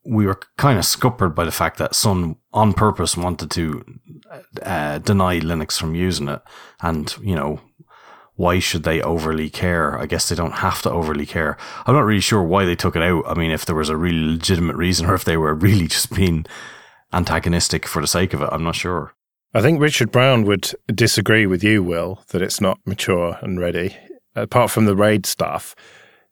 We 0.05 0.25
were 0.25 0.39
kind 0.57 0.77
of 0.77 0.85
scuppered 0.85 1.35
by 1.35 1.45
the 1.45 1.51
fact 1.51 1.77
that 1.77 1.95
Sun 1.95 2.35
on 2.51 2.73
purpose 2.73 3.15
wanted 3.15 3.51
to 3.51 3.85
uh, 4.61 4.99
deny 4.99 5.39
Linux 5.39 5.79
from 5.79 5.95
using 5.95 6.27
it. 6.27 6.41
And, 6.81 7.15
you 7.21 7.35
know, 7.35 7.61
why 8.39 8.57
should 8.57 8.83
they 8.83 9.01
overly 9.01 9.49
care? 9.49 9.99
I 9.99 10.05
guess 10.05 10.29
they 10.29 10.35
don't 10.35 10.53
have 10.53 10.81
to 10.83 10.89
overly 10.89 11.25
care. 11.25 11.57
I'm 11.85 11.93
not 11.93 12.05
really 12.05 12.21
sure 12.21 12.41
why 12.41 12.63
they 12.63 12.73
took 12.73 12.95
it 12.95 13.01
out. 13.01 13.25
I 13.27 13.33
mean, 13.33 13.51
if 13.51 13.65
there 13.65 13.75
was 13.75 13.89
a 13.89 13.97
really 13.97 14.31
legitimate 14.31 14.77
reason 14.77 15.07
or 15.07 15.13
if 15.13 15.25
they 15.25 15.35
were 15.35 15.53
really 15.53 15.87
just 15.87 16.15
being 16.15 16.45
antagonistic 17.11 17.85
for 17.85 18.01
the 18.01 18.07
sake 18.07 18.33
of 18.33 18.41
it, 18.41 18.47
I'm 18.49 18.63
not 18.63 18.77
sure. 18.77 19.13
I 19.53 19.59
think 19.59 19.81
Richard 19.81 20.09
Brown 20.09 20.45
would 20.45 20.71
disagree 20.87 21.47
with 21.47 21.65
you, 21.65 21.83
Will, 21.83 22.23
that 22.29 22.41
it's 22.41 22.61
not 22.61 22.79
mature 22.85 23.37
and 23.41 23.59
ready. 23.59 23.97
Apart 24.37 24.71
from 24.71 24.85
the 24.85 24.95
RAID 24.95 25.25
stuff, 25.25 25.75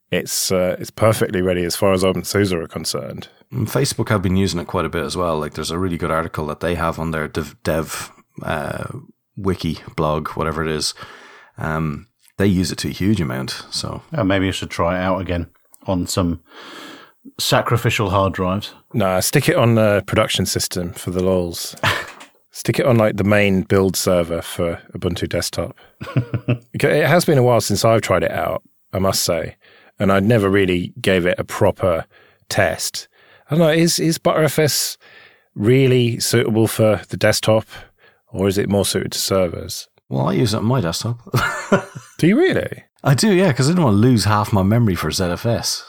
it's 0.09 0.49
uh, 0.49 0.77
it's 0.79 0.91
perfectly 0.91 1.41
ready 1.41 1.65
as 1.65 1.75
far 1.75 1.91
as 1.91 2.03
OpenSUSE 2.03 2.53
are 2.53 2.67
concerned. 2.69 3.27
Mm, 3.51 3.69
Facebook 3.69 4.07
have 4.07 4.21
been 4.21 4.37
using 4.37 4.61
it 4.61 4.67
quite 4.67 4.85
a 4.85 4.89
bit 4.89 5.03
as 5.03 5.17
well. 5.17 5.37
Like 5.37 5.55
there's 5.55 5.71
a 5.71 5.79
really 5.79 5.97
good 5.97 6.11
article 6.11 6.47
that 6.47 6.61
they 6.61 6.75
have 6.75 6.99
on 6.99 7.11
their 7.11 7.27
dev, 7.27 7.57
dev 7.63 8.13
uh, 8.43 8.87
wiki 9.35 9.79
blog, 9.97 10.29
whatever 10.29 10.63
it 10.63 10.71
is, 10.71 10.93
um, 11.57 12.07
they 12.37 12.47
use 12.47 12.71
it 12.71 12.77
to 12.79 12.89
a 12.89 12.91
huge 12.91 13.21
amount. 13.21 13.65
So 13.71 14.01
oh, 14.13 14.23
maybe 14.23 14.47
I 14.47 14.51
should 14.51 14.69
try 14.69 14.97
it 14.97 15.03
out 15.03 15.21
again 15.21 15.47
on 15.85 16.07
some 16.07 16.41
sacrificial 17.39 18.09
hard 18.09 18.33
drives. 18.33 18.73
Nah, 18.93 19.19
stick 19.19 19.49
it 19.49 19.55
on 19.55 19.75
the 19.75 20.03
production 20.07 20.45
system 20.45 20.93
for 20.93 21.11
the 21.11 21.23
lols. 21.23 21.75
stick 22.51 22.79
it 22.79 22.85
on 22.85 22.97
like 22.97 23.17
the 23.17 23.23
main 23.23 23.61
build 23.61 23.95
server 23.95 24.41
for 24.41 24.81
Ubuntu 24.93 25.27
desktop. 25.27 25.77
it 26.73 27.07
has 27.07 27.25
been 27.25 27.37
a 27.37 27.43
while 27.43 27.61
since 27.61 27.83
I've 27.83 28.01
tried 28.01 28.23
it 28.23 28.31
out, 28.31 28.63
I 28.93 28.99
must 28.99 29.23
say, 29.23 29.55
and 29.99 30.11
I 30.11 30.19
never 30.19 30.49
really 30.49 30.93
gave 31.01 31.25
it 31.25 31.39
a 31.39 31.43
proper 31.43 32.05
test. 32.49 33.07
I 33.49 33.55
don't 33.55 33.59
know, 33.59 33.69
is 33.69 33.99
is 33.99 34.17
ButterFS 34.17 34.97
really 35.55 36.19
suitable 36.19 36.67
for 36.67 37.01
the 37.09 37.17
desktop, 37.17 37.65
or 38.29 38.47
is 38.47 38.57
it 38.57 38.69
more 38.69 38.85
suited 38.85 39.11
to 39.13 39.19
servers? 39.19 39.87
Well, 40.09 40.29
I 40.29 40.33
use 40.33 40.53
it 40.53 40.57
on 40.57 40.65
my 40.65 40.81
desktop. 40.81 41.19
do 42.17 42.27
you 42.27 42.37
really? 42.37 42.83
I 43.03 43.13
do, 43.13 43.33
yeah, 43.33 43.49
because 43.49 43.69
I 43.69 43.73
don't 43.73 43.83
want 43.83 43.95
to 43.95 43.99
lose 43.99 44.23
half 44.23 44.53
my 44.53 44.63
memory 44.63 44.95
for 44.95 45.09
ZFS. 45.09 45.83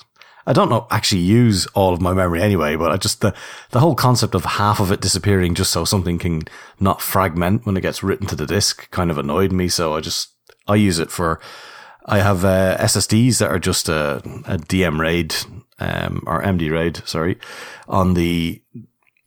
I 0.47 0.53
don't 0.53 0.71
know, 0.71 0.87
actually 0.91 1.21
use 1.21 1.67
all 1.69 1.93
of 1.93 2.01
my 2.01 2.15
memory 2.15 2.41
anyway, 2.41 2.75
but 2.75 2.91
I 2.91 2.97
just, 2.97 3.21
the, 3.21 3.35
the 3.71 3.81
whole 3.81 3.95
concept 3.95 4.35
of 4.35 4.45
half 4.45 4.81
of 4.81 4.91
it 4.91 5.03
disappearing 5.03 5.55
just 5.55 5.71
so 5.71 5.85
something 5.85 6.19
can 6.19 6.43
not 6.81 7.03
fragment 7.03 7.67
when 7.67 7.77
it 7.77 7.83
gets 7.83 8.03
written 8.03 8.27
to 8.29 8.37
the 8.37 8.47
disk 8.47 8.91
kind 8.91 9.11
of 9.11 9.19
annoyed 9.19 9.53
me. 9.53 9.69
So 9.69 9.95
I 9.95 10.01
just, 10.01 10.31
I 10.67 10.77
use 10.77 10.99
it 10.99 11.11
for, 11.11 11.39
I 12.07 12.21
have 12.21 12.47
uh, 12.47 12.79
SSDs 12.79 13.39
that 13.39 13.51
are 13.51 13.59
just 13.59 13.91
a, 13.91 14.17
a 14.47 14.57
DM 14.57 14.99
RAID, 14.99 15.35
um, 15.81 16.25
or 16.27 16.43
MD 16.43 16.73
RAID, 16.73 17.03
sorry, 17.07 17.39
on 17.87 18.15
the, 18.15 18.63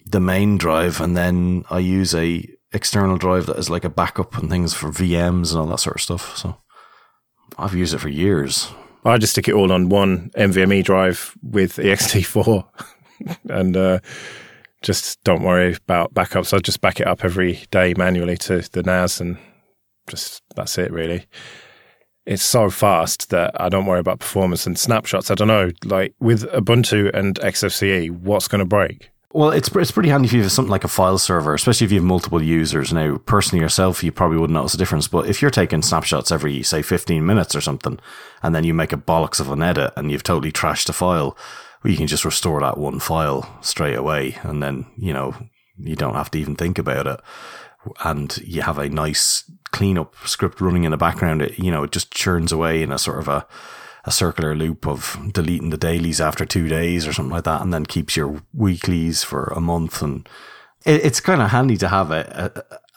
the 0.04 0.19
main 0.19 0.58
drive. 0.58 0.99
And 0.99 1.15
then 1.15 1.65
I 1.69 1.80
use 1.80 2.15
a 2.15 2.43
external 2.73 3.17
drive 3.17 3.45
that 3.47 3.57
is 3.57 3.69
like 3.69 3.84
a 3.84 3.89
backup 3.89 4.38
and 4.38 4.49
things 4.49 4.73
for 4.73 4.89
VMs 4.89 5.51
and 5.51 5.60
all 5.60 5.67
that 5.67 5.79
sort 5.79 5.97
of 5.97 6.01
stuff. 6.01 6.38
So 6.38 6.57
I've 7.57 7.75
used 7.75 7.93
it 7.93 7.99
for 7.99 8.10
years. 8.10 8.71
I 9.03 9.17
just 9.17 9.34
stick 9.34 9.47
it 9.47 9.55
all 9.55 9.71
on 9.71 9.89
one 9.89 10.29
NVMe 10.38 10.84
drive 10.84 11.36
with 11.41 11.77
ext4 11.77 12.65
and 13.49 13.75
uh, 13.77 13.99
just 14.81 15.23
don't 15.23 15.43
worry 15.43 15.75
about 15.75 16.13
backups. 16.13 16.53
I 16.53 16.60
just 16.60 16.81
back 16.81 16.99
it 16.99 17.07
up 17.07 17.23
every 17.23 17.63
day 17.71 17.93
manually 17.97 18.38
to 18.38 18.62
the 18.71 18.84
NAS, 18.84 19.21
and 19.21 19.38
just 20.07 20.43
that's 20.55 20.77
it 20.77 20.91
really. 20.91 21.25
It's 22.25 22.43
so 22.43 22.69
fast 22.69 23.29
that 23.31 23.60
I 23.60 23.69
don't 23.69 23.86
worry 23.86 23.99
about 23.99 24.19
performance 24.19 24.67
and 24.67 24.77
snapshots. 24.77 25.31
I 25.31 25.36
don't 25.36 25.47
know, 25.47 25.71
like 25.86 26.13
with 26.19 26.43
Ubuntu 26.51 27.12
and 27.13 27.39
XFCE, 27.39 28.12
what's 28.12 28.47
going 28.47 28.60
to 28.60 28.65
break? 28.65 29.10
Well, 29.34 29.52
it's 29.52 29.74
it's 29.76 29.91
pretty 29.91 30.10
handy 30.10 30.28
if 30.28 30.34
you 30.34 30.41
have 30.41 30.52
something 30.52 30.72
like 30.72 30.84
a 30.84 30.89
file 30.89 31.17
server, 31.17 31.54
especially 31.54 31.86
if 31.86 31.91
you 31.91 32.00
have 32.00 32.06
multiple 32.06 32.44
users. 32.44 32.91
Now, 32.91 33.17
personally 33.17 33.62
yourself, 33.62 34.04
you 34.04 34.12
probably 34.12 34.38
wouldn't 34.38 34.56
notice 34.56 34.74
a 34.74 34.78
difference, 34.78 35.08
but 35.08 35.28
if 35.28 35.41
you're 35.41 35.52
taking 35.52 35.82
snapshots 35.82 36.32
every 36.32 36.63
say 36.63 36.82
15 36.82 37.26
minutes 37.26 37.56
or 37.56 37.62
something, 37.62 37.98
and 38.44 38.54
then 38.54 38.65
you 38.65 38.74
make 38.74 38.91
a 38.91 38.98
bollocks 38.98 39.39
of 39.39 39.50
an 39.50 39.63
edit 39.63 39.94
and 39.96 40.12
you've 40.12 40.24
totally 40.24 40.52
trashed 40.52 40.88
the 40.88 40.94
file, 40.94 41.38
well, 41.84 41.91
you 41.91 41.98
can 41.98 42.08
just 42.08 42.26
restore 42.26 42.60
that 42.60 42.78
one 42.78 43.00
file 43.00 43.58
straight 43.62 43.96
away, 43.96 44.38
and 44.44 44.62
then 44.62 44.86
you 44.98 45.13
know 45.13 45.34
you 45.78 45.96
don't 45.96 46.15
have 46.15 46.32
to 46.32 46.39
even 46.39 46.56
think 46.56 46.78
about 46.78 47.08
it, 47.08 47.22
and 48.04 48.38
you 48.39 48.63
have 48.63 48.78
a 48.78 48.89
nice 48.89 49.50
cleanup 49.72 50.13
script 50.26 50.60
running 50.60 50.84
in 50.84 50.91
the 50.91 50.98
background. 50.98 51.41
It 51.41 51.58
you 51.58 51.72
know 51.72 51.84
it 51.84 51.91
just 51.91 52.12
churns 52.12 52.52
away 52.52 52.84
in 52.84 52.91
a 52.91 53.00
sort 53.00 53.20
of 53.20 53.30
a 53.30 53.48
a 54.05 54.11
circular 54.11 54.55
loop 54.55 54.87
of 54.87 55.17
deleting 55.31 55.69
the 55.69 55.77
dailies 55.77 56.19
after 56.19 56.45
two 56.45 56.67
days 56.67 57.07
or 57.07 57.13
something 57.13 57.33
like 57.33 57.43
that, 57.43 57.61
and 57.61 57.73
then 57.73 57.85
keeps 57.85 58.15
your 58.15 58.41
weeklies 58.53 59.23
for 59.23 59.45
a 59.55 59.61
month. 59.61 60.01
And 60.01 60.27
it, 60.85 61.05
it's 61.05 61.19
kind 61.19 61.41
of 61.41 61.51
handy 61.51 61.77
to 61.77 61.87
have 61.87 62.11
it. 62.11 62.27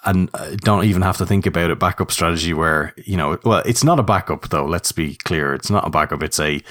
and 0.04 0.30
uh, 0.34 0.50
don't 0.56 0.84
even 0.84 1.02
have 1.02 1.18
to 1.18 1.26
think 1.26 1.46
about 1.46 1.70
a 1.70 1.76
backup 1.76 2.10
strategy 2.10 2.54
where, 2.54 2.94
you 2.96 3.16
know, 3.16 3.38
well, 3.44 3.62
it's 3.66 3.84
not 3.84 3.98
a 3.98 4.02
backup 4.02 4.48
though. 4.48 4.66
Let's 4.66 4.92
be 4.92 5.16
clear. 5.16 5.54
It's 5.54 5.70
not 5.70 5.86
a 5.86 5.90
backup. 5.90 6.22
It's 6.22 6.40
a 6.40 6.62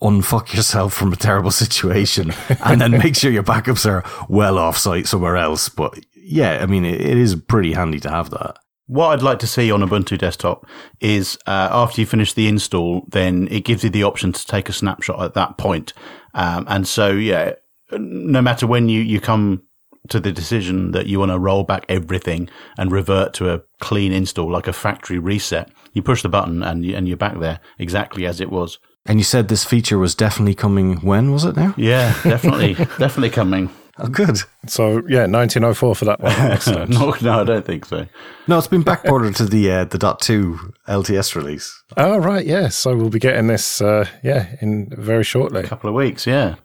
unfuck 0.00 0.52
yourself 0.54 0.94
from 0.94 1.12
a 1.12 1.16
terrible 1.16 1.50
situation 1.50 2.32
and 2.64 2.80
then 2.80 2.92
make 2.92 3.16
sure 3.16 3.30
your 3.30 3.42
backups 3.42 3.86
are 3.86 4.04
well 4.28 4.58
off 4.58 4.78
site 4.78 5.06
somewhere 5.06 5.36
else. 5.36 5.68
But 5.68 5.98
yeah, 6.14 6.58
I 6.60 6.66
mean, 6.66 6.84
it, 6.84 7.00
it 7.00 7.16
is 7.16 7.34
pretty 7.34 7.72
handy 7.72 8.00
to 8.00 8.10
have 8.10 8.30
that. 8.30 8.58
What 8.88 9.08
I'd 9.08 9.22
like 9.22 9.38
to 9.40 9.46
see 9.46 9.70
on 9.70 9.80
Ubuntu 9.80 10.16
desktop 10.18 10.66
is 11.00 11.38
uh, 11.46 11.68
after 11.70 12.00
you 12.00 12.06
finish 12.06 12.32
the 12.32 12.48
install, 12.48 13.04
then 13.08 13.46
it 13.50 13.64
gives 13.64 13.84
you 13.84 13.90
the 13.90 14.02
option 14.02 14.32
to 14.32 14.46
take 14.46 14.68
a 14.68 14.72
snapshot 14.72 15.22
at 15.22 15.34
that 15.34 15.58
point. 15.58 15.92
Um, 16.34 16.64
and 16.68 16.88
so, 16.88 17.10
yeah, 17.10 17.52
no 17.92 18.40
matter 18.40 18.66
when 18.66 18.88
you, 18.88 19.02
you 19.02 19.20
come 19.20 19.62
to 20.08 20.18
the 20.18 20.32
decision 20.32 20.92
that 20.92 21.06
you 21.06 21.18
want 21.18 21.30
to 21.30 21.38
roll 21.38 21.64
back 21.64 21.84
everything 21.90 22.48
and 22.78 22.90
revert 22.90 23.34
to 23.34 23.52
a 23.52 23.60
clean 23.80 24.10
install, 24.10 24.50
like 24.50 24.66
a 24.66 24.72
factory 24.72 25.18
reset, 25.18 25.70
you 25.92 26.02
push 26.02 26.22
the 26.22 26.28
button 26.30 26.62
and, 26.62 26.84
you, 26.84 26.96
and 26.96 27.06
you're 27.06 27.16
back 27.16 27.38
there 27.40 27.60
exactly 27.78 28.26
as 28.26 28.40
it 28.40 28.50
was. 28.50 28.78
And 29.04 29.18
you 29.18 29.24
said 29.24 29.48
this 29.48 29.64
feature 29.64 29.98
was 29.98 30.14
definitely 30.14 30.54
coming. 30.54 30.96
When 31.00 31.30
was 31.30 31.44
it 31.44 31.56
now? 31.56 31.74
Yeah, 31.76 32.14
definitely, 32.22 32.74
definitely 32.98 33.30
coming. 33.30 33.70
Oh, 34.00 34.08
good. 34.08 34.38
So 34.66 35.02
yeah, 35.08 35.26
1904 35.26 35.94
for 35.94 36.04
that 36.04 36.20
one. 36.20 36.32
Excellent. 36.38 36.90
no, 36.90 37.14
no, 37.20 37.40
I 37.40 37.44
don't 37.44 37.66
think 37.66 37.84
so. 37.84 38.06
No, 38.46 38.58
it's 38.58 38.68
been 38.68 38.84
backported 38.84 39.34
to 39.36 39.44
the 39.44 39.70
uh, 39.70 39.84
the 39.84 39.98
dot 39.98 40.20
two 40.20 40.58
LTS 40.86 41.34
release. 41.34 41.82
Oh 41.96 42.18
right, 42.18 42.46
yeah. 42.46 42.68
So 42.68 42.96
we'll 42.96 43.10
be 43.10 43.18
getting 43.18 43.48
this, 43.48 43.80
uh, 43.80 44.06
yeah, 44.22 44.54
in 44.60 44.88
very 44.90 45.24
shortly. 45.24 45.62
A 45.62 45.66
couple 45.66 45.88
of 45.88 45.94
weeks, 45.94 46.26
yeah. 46.26 46.56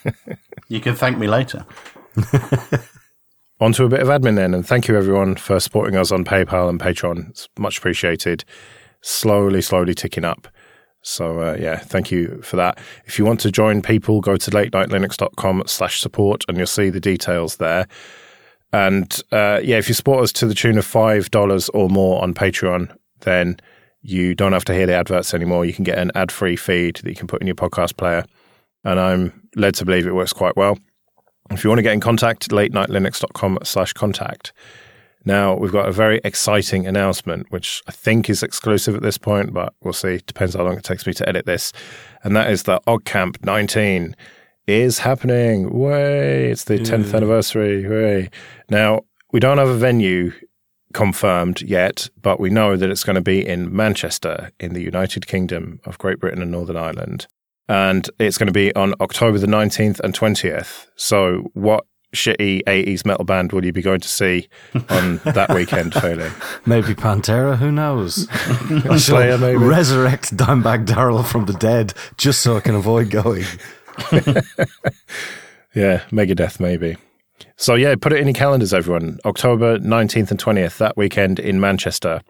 you 0.68 0.80
can 0.80 0.94
thank 0.94 1.16
me 1.18 1.28
later. 1.28 1.64
On 3.60 3.72
to 3.72 3.84
a 3.84 3.88
bit 3.88 4.00
of 4.00 4.08
admin 4.08 4.34
then, 4.34 4.52
and 4.52 4.66
thank 4.66 4.88
you 4.88 4.96
everyone 4.96 5.36
for 5.36 5.60
supporting 5.60 5.96
us 5.96 6.10
on 6.10 6.24
PayPal 6.24 6.68
and 6.68 6.80
Patreon. 6.80 7.30
It's 7.30 7.48
much 7.56 7.78
appreciated. 7.78 8.44
Slowly, 9.00 9.62
slowly 9.62 9.94
ticking 9.94 10.24
up. 10.24 10.48
So 11.04 11.40
uh, 11.40 11.56
yeah, 11.60 11.76
thank 11.76 12.10
you 12.10 12.40
for 12.42 12.56
that. 12.56 12.78
If 13.04 13.18
you 13.18 13.26
want 13.26 13.38
to 13.40 13.52
join 13.52 13.82
people, 13.82 14.20
go 14.22 14.36
to 14.36 14.50
latenightlinux.com 14.50 15.64
slash 15.66 16.00
support 16.00 16.44
and 16.48 16.56
you'll 16.56 16.66
see 16.66 16.88
the 16.88 17.00
details 17.00 17.56
there. 17.56 17.86
And 18.72 19.20
uh, 19.30 19.60
yeah, 19.62 19.76
if 19.76 19.86
you 19.86 19.94
support 19.94 20.24
us 20.24 20.32
to 20.32 20.46
the 20.46 20.54
tune 20.54 20.78
of 20.78 20.86
$5 20.86 21.70
or 21.74 21.88
more 21.90 22.22
on 22.22 22.32
Patreon, 22.32 22.96
then 23.20 23.58
you 24.00 24.34
don't 24.34 24.54
have 24.54 24.64
to 24.64 24.74
hear 24.74 24.86
the 24.86 24.94
adverts 24.94 25.34
anymore. 25.34 25.66
You 25.66 25.74
can 25.74 25.84
get 25.84 25.98
an 25.98 26.10
ad-free 26.14 26.56
feed 26.56 26.96
that 26.96 27.08
you 27.08 27.14
can 27.14 27.26
put 27.26 27.40
in 27.40 27.46
your 27.46 27.54
podcast 27.54 27.96
player. 27.96 28.24
And 28.82 28.98
I'm 28.98 29.48
led 29.56 29.74
to 29.76 29.84
believe 29.84 30.06
it 30.06 30.14
works 30.14 30.32
quite 30.32 30.56
well. 30.56 30.78
If 31.50 31.64
you 31.64 31.70
want 31.70 31.78
to 31.78 31.82
get 31.82 31.92
in 31.92 32.00
contact, 32.00 32.48
latenightlinux.com 32.48 33.58
slash 33.62 33.92
contact. 33.92 34.54
Now, 35.24 35.54
we've 35.54 35.72
got 35.72 35.88
a 35.88 35.92
very 35.92 36.20
exciting 36.22 36.86
announcement, 36.86 37.50
which 37.50 37.82
I 37.86 37.92
think 37.92 38.28
is 38.28 38.42
exclusive 38.42 38.94
at 38.94 39.02
this 39.02 39.16
point, 39.16 39.54
but 39.54 39.74
we'll 39.80 39.94
see. 39.94 40.20
Depends 40.26 40.54
how 40.54 40.64
long 40.64 40.76
it 40.76 40.84
takes 40.84 41.06
me 41.06 41.14
to 41.14 41.28
edit 41.28 41.46
this. 41.46 41.72
And 42.22 42.36
that 42.36 42.50
is 42.50 42.64
that 42.64 42.84
OggCamp 42.86 43.44
19 43.44 44.14
is 44.66 44.98
happening. 45.00 45.70
Way! 45.78 46.50
It's 46.50 46.64
the 46.64 46.78
10th 46.78 47.14
anniversary. 47.14 47.88
Way! 47.88 48.30
Now, 48.68 49.02
we 49.32 49.40
don't 49.40 49.58
have 49.58 49.68
a 49.68 49.76
venue 49.76 50.32
confirmed 50.92 51.60
yet, 51.62 52.08
but 52.22 52.38
we 52.38 52.50
know 52.50 52.76
that 52.76 52.90
it's 52.90 53.04
going 53.04 53.16
to 53.16 53.22
be 53.22 53.46
in 53.46 53.74
Manchester 53.74 54.50
in 54.60 54.74
the 54.74 54.82
United 54.82 55.26
Kingdom 55.26 55.80
of 55.84 55.98
Great 55.98 56.20
Britain 56.20 56.40
and 56.40 56.50
Northern 56.50 56.76
Ireland. 56.76 57.26
And 57.68 58.08
it's 58.18 58.38
going 58.38 58.46
to 58.46 58.52
be 58.52 58.74
on 58.74 58.94
October 59.00 59.38
the 59.38 59.46
19th 59.46 60.00
and 60.00 60.14
20th. 60.14 60.86
So, 60.96 61.50
what 61.54 61.86
shitty 62.14 62.62
80s 62.64 63.04
metal 63.04 63.24
band 63.24 63.52
will 63.52 63.64
you 63.64 63.72
be 63.72 63.82
going 63.82 64.00
to 64.00 64.08
see 64.08 64.48
on 64.88 65.18
that 65.24 65.52
weekend, 65.54 65.92
Phelim? 65.94 66.32
Maybe 66.66 66.94
Pantera, 66.94 67.56
who 67.56 67.70
knows? 67.70 68.28
Slayer, 69.04 69.38
maybe. 69.38 69.56
Resurrect 69.56 70.36
Dimebag 70.36 70.86
Darrell 70.86 71.22
from 71.22 71.46
the 71.46 71.52
dead 71.54 71.94
just 72.16 72.42
so 72.42 72.56
I 72.56 72.60
can 72.60 72.74
avoid 72.74 73.10
going. 73.10 73.44
yeah, 75.74 76.02
Megadeth, 76.10 76.60
maybe. 76.60 76.96
So, 77.56 77.74
yeah, 77.74 77.94
put 78.00 78.12
it 78.12 78.20
in 78.20 78.26
your 78.26 78.34
calendars, 78.34 78.74
everyone. 78.74 79.18
October 79.24 79.78
19th 79.78 80.30
and 80.30 80.40
20th, 80.40 80.78
that 80.78 80.96
weekend 80.96 81.38
in 81.38 81.60
Manchester. 81.60 82.20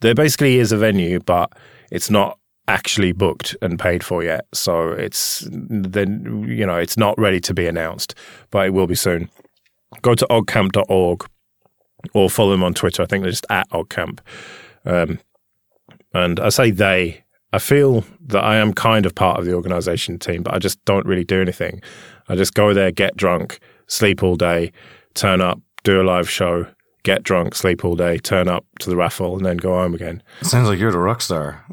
There 0.00 0.14
basically 0.14 0.58
is 0.58 0.72
a 0.72 0.76
venue, 0.76 1.20
but 1.20 1.52
it's 1.90 2.10
not 2.10 2.38
actually 2.68 3.12
booked 3.12 3.56
and 3.62 3.78
paid 3.78 4.04
for 4.04 4.22
yet. 4.22 4.46
So 4.52 4.90
it's 4.90 5.46
then 5.50 6.44
you 6.48 6.66
know 6.66 6.76
it's 6.76 6.96
not 6.96 7.18
ready 7.18 7.40
to 7.40 7.54
be 7.54 7.66
announced, 7.66 8.14
but 8.50 8.66
it 8.66 8.70
will 8.70 8.86
be 8.86 8.94
soon. 8.94 9.30
Go 10.02 10.14
to 10.14 10.26
oggcamp.org 10.26 11.26
or 12.12 12.30
follow 12.30 12.50
them 12.50 12.64
on 12.64 12.74
Twitter. 12.74 13.02
I 13.02 13.06
think 13.06 13.22
they're 13.22 13.30
just 13.30 13.46
at 13.50 13.68
oggcamp. 13.70 14.20
Um, 14.84 15.18
and 16.12 16.40
I 16.40 16.48
say 16.48 16.70
they. 16.70 17.22
I 17.52 17.58
feel 17.58 18.04
that 18.26 18.42
I 18.44 18.56
am 18.56 18.74
kind 18.74 19.06
of 19.06 19.14
part 19.14 19.38
of 19.38 19.46
the 19.46 19.54
organization 19.54 20.18
team, 20.18 20.42
but 20.42 20.52
I 20.52 20.58
just 20.58 20.84
don't 20.84 21.06
really 21.06 21.24
do 21.24 21.40
anything. 21.40 21.80
I 22.28 22.34
just 22.34 22.54
go 22.54 22.74
there, 22.74 22.90
get 22.90 23.16
drunk, 23.16 23.60
sleep 23.86 24.22
all 24.22 24.36
day, 24.36 24.72
turn 25.14 25.40
up, 25.40 25.60
do 25.84 26.00
a 26.00 26.02
live 26.02 26.28
show, 26.28 26.66
get 27.06 27.22
drunk, 27.22 27.54
sleep 27.54 27.84
all 27.84 27.94
day, 27.94 28.18
turn 28.18 28.48
up 28.48 28.66
to 28.80 28.90
the 28.90 28.96
raffle, 28.96 29.36
and 29.36 29.46
then 29.46 29.56
go 29.56 29.74
home 29.74 29.94
again. 29.94 30.20
Sounds 30.42 30.68
like 30.68 30.80
you're 30.80 30.90
the 30.90 30.98
rock 30.98 31.20
star. 31.20 31.64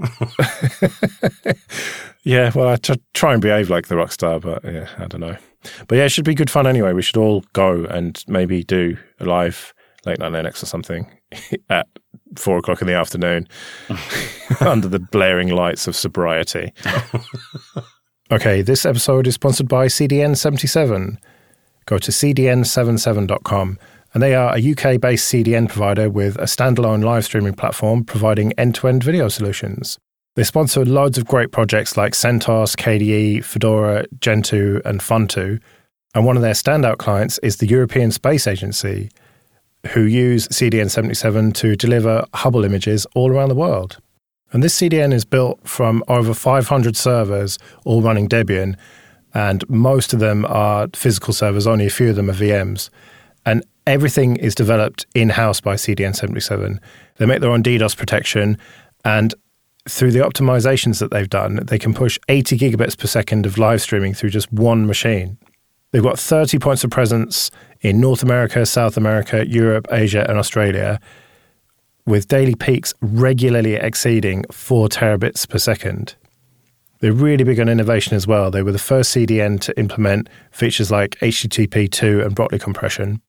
yeah, 2.23 2.51
well, 2.53 2.69
I 2.69 2.75
t- 2.75 3.01
try 3.15 3.33
and 3.33 3.41
behave 3.41 3.71
like 3.71 3.87
the 3.87 3.97
rock 3.97 4.11
star, 4.11 4.39
but 4.39 4.63
yeah, 4.63 4.87
I 4.99 5.07
don't 5.07 5.21
know. 5.21 5.35
But 5.87 5.97
yeah, 5.97 6.05
it 6.05 6.09
should 6.09 6.23
be 6.23 6.35
good 6.35 6.51
fun 6.51 6.67
anyway. 6.67 6.93
We 6.93 7.01
should 7.01 7.17
all 7.17 7.43
go 7.53 7.85
and 7.85 8.23
maybe 8.27 8.63
do 8.63 8.95
a 9.19 9.25
live 9.25 9.73
late 10.05 10.19
night 10.19 10.33
Linux 10.33 10.61
or 10.61 10.67
something 10.67 11.09
at 11.69 11.87
four 12.37 12.59
o'clock 12.59 12.81
in 12.81 12.87
the 12.87 12.93
afternoon 12.93 13.47
under 14.59 14.87
the 14.87 14.99
blaring 14.99 15.49
lights 15.49 15.87
of 15.87 15.95
sobriety. 15.95 16.71
okay, 18.31 18.61
this 18.61 18.85
episode 18.85 19.25
is 19.25 19.33
sponsored 19.33 19.67
by 19.67 19.87
CDN77. 19.87 21.17
Go 21.85 21.97
to 21.97 22.11
cdn77.com 22.11 23.79
and 24.13 24.21
they 24.21 24.35
are 24.35 24.55
a 24.55 24.71
UK 24.71 25.01
based 25.01 25.31
CDN 25.31 25.67
provider 25.67 26.09
with 26.09 26.37
a 26.37 26.43
standalone 26.43 27.03
live 27.03 27.25
streaming 27.25 27.53
platform 27.53 28.03
providing 28.03 28.53
end 28.53 28.75
to 28.75 28.87
end 28.87 29.03
video 29.03 29.27
solutions. 29.27 29.97
They 30.35 30.43
sponsor 30.43 30.85
loads 30.85 31.17
of 31.17 31.25
great 31.25 31.51
projects 31.51 31.95
like 31.95 32.13
CentOS, 32.13 32.75
KDE, 32.75 33.43
Fedora, 33.43 34.05
Gentoo, 34.19 34.81
and 34.83 34.99
Funtoo. 34.99 35.59
And 36.15 36.25
one 36.25 36.35
of 36.35 36.41
their 36.41 36.53
standout 36.53 36.97
clients 36.97 37.37
is 37.39 37.57
the 37.57 37.67
European 37.67 38.11
Space 38.11 38.47
Agency, 38.47 39.09
who 39.89 40.01
use 40.01 40.47
CDN 40.47 40.89
77 40.89 41.51
to 41.53 41.75
deliver 41.75 42.25
Hubble 42.33 42.65
images 42.65 43.05
all 43.15 43.31
around 43.31 43.49
the 43.49 43.55
world. 43.55 43.97
And 44.51 44.63
this 44.63 44.79
CDN 44.79 45.13
is 45.13 45.25
built 45.25 45.67
from 45.67 46.03
over 46.07 46.33
500 46.33 46.95
servers, 46.95 47.57
all 47.85 48.01
running 48.01 48.29
Debian, 48.29 48.75
and 49.33 49.67
most 49.67 50.13
of 50.13 50.19
them 50.19 50.45
are 50.45 50.87
physical 50.93 51.33
servers, 51.33 51.65
only 51.65 51.87
a 51.87 51.91
few 51.91 52.11
of 52.11 52.15
them 52.15 52.29
are 52.29 52.33
VMs. 52.33 52.89
Everything 53.85 54.37
is 54.37 54.55
developed 54.55 55.05
in 55.13 55.29
house 55.29 55.59
by 55.59 55.75
CDN77. 55.75 56.79
They 57.17 57.25
make 57.25 57.41
their 57.41 57.51
own 57.51 57.63
DDoS 57.63 57.97
protection, 57.97 58.57
and 59.03 59.33
through 59.89 60.11
the 60.11 60.19
optimizations 60.19 60.99
that 60.99 61.11
they've 61.11 61.29
done, 61.29 61.59
they 61.65 61.77
can 61.77 61.93
push 61.93 62.17
80 62.29 62.57
gigabits 62.57 62.97
per 62.97 63.07
second 63.07 63.45
of 63.45 63.57
live 63.57 63.81
streaming 63.81 64.13
through 64.13 64.29
just 64.29 64.51
one 64.53 64.87
machine. 64.87 65.37
They've 65.91 66.01
got 66.01 66.17
30 66.17 66.59
points 66.59 66.83
of 66.85 66.91
presence 66.91 67.51
in 67.81 67.99
North 67.99 68.23
America, 68.23 68.65
South 68.65 68.95
America, 68.95 69.45
Europe, 69.45 69.87
Asia, 69.91 70.25
and 70.29 70.39
Australia, 70.39 70.99
with 72.05 72.29
daily 72.29 72.55
peaks 72.55 72.93
regularly 73.01 73.75
exceeding 73.75 74.45
4 74.51 74.87
terabits 74.87 75.47
per 75.47 75.57
second. 75.57 76.15
They're 76.99 77.11
really 77.11 77.43
big 77.43 77.59
on 77.59 77.67
innovation 77.67 78.15
as 78.15 78.25
well. 78.25 78.49
They 78.49 78.63
were 78.63 78.71
the 78.71 78.79
first 78.79 79.13
CDN 79.13 79.59
to 79.61 79.77
implement 79.77 80.29
features 80.51 80.89
like 80.89 81.19
HTTP2 81.19 82.25
and 82.25 82.33
Brotli 82.33 82.61
compression. 82.61 83.21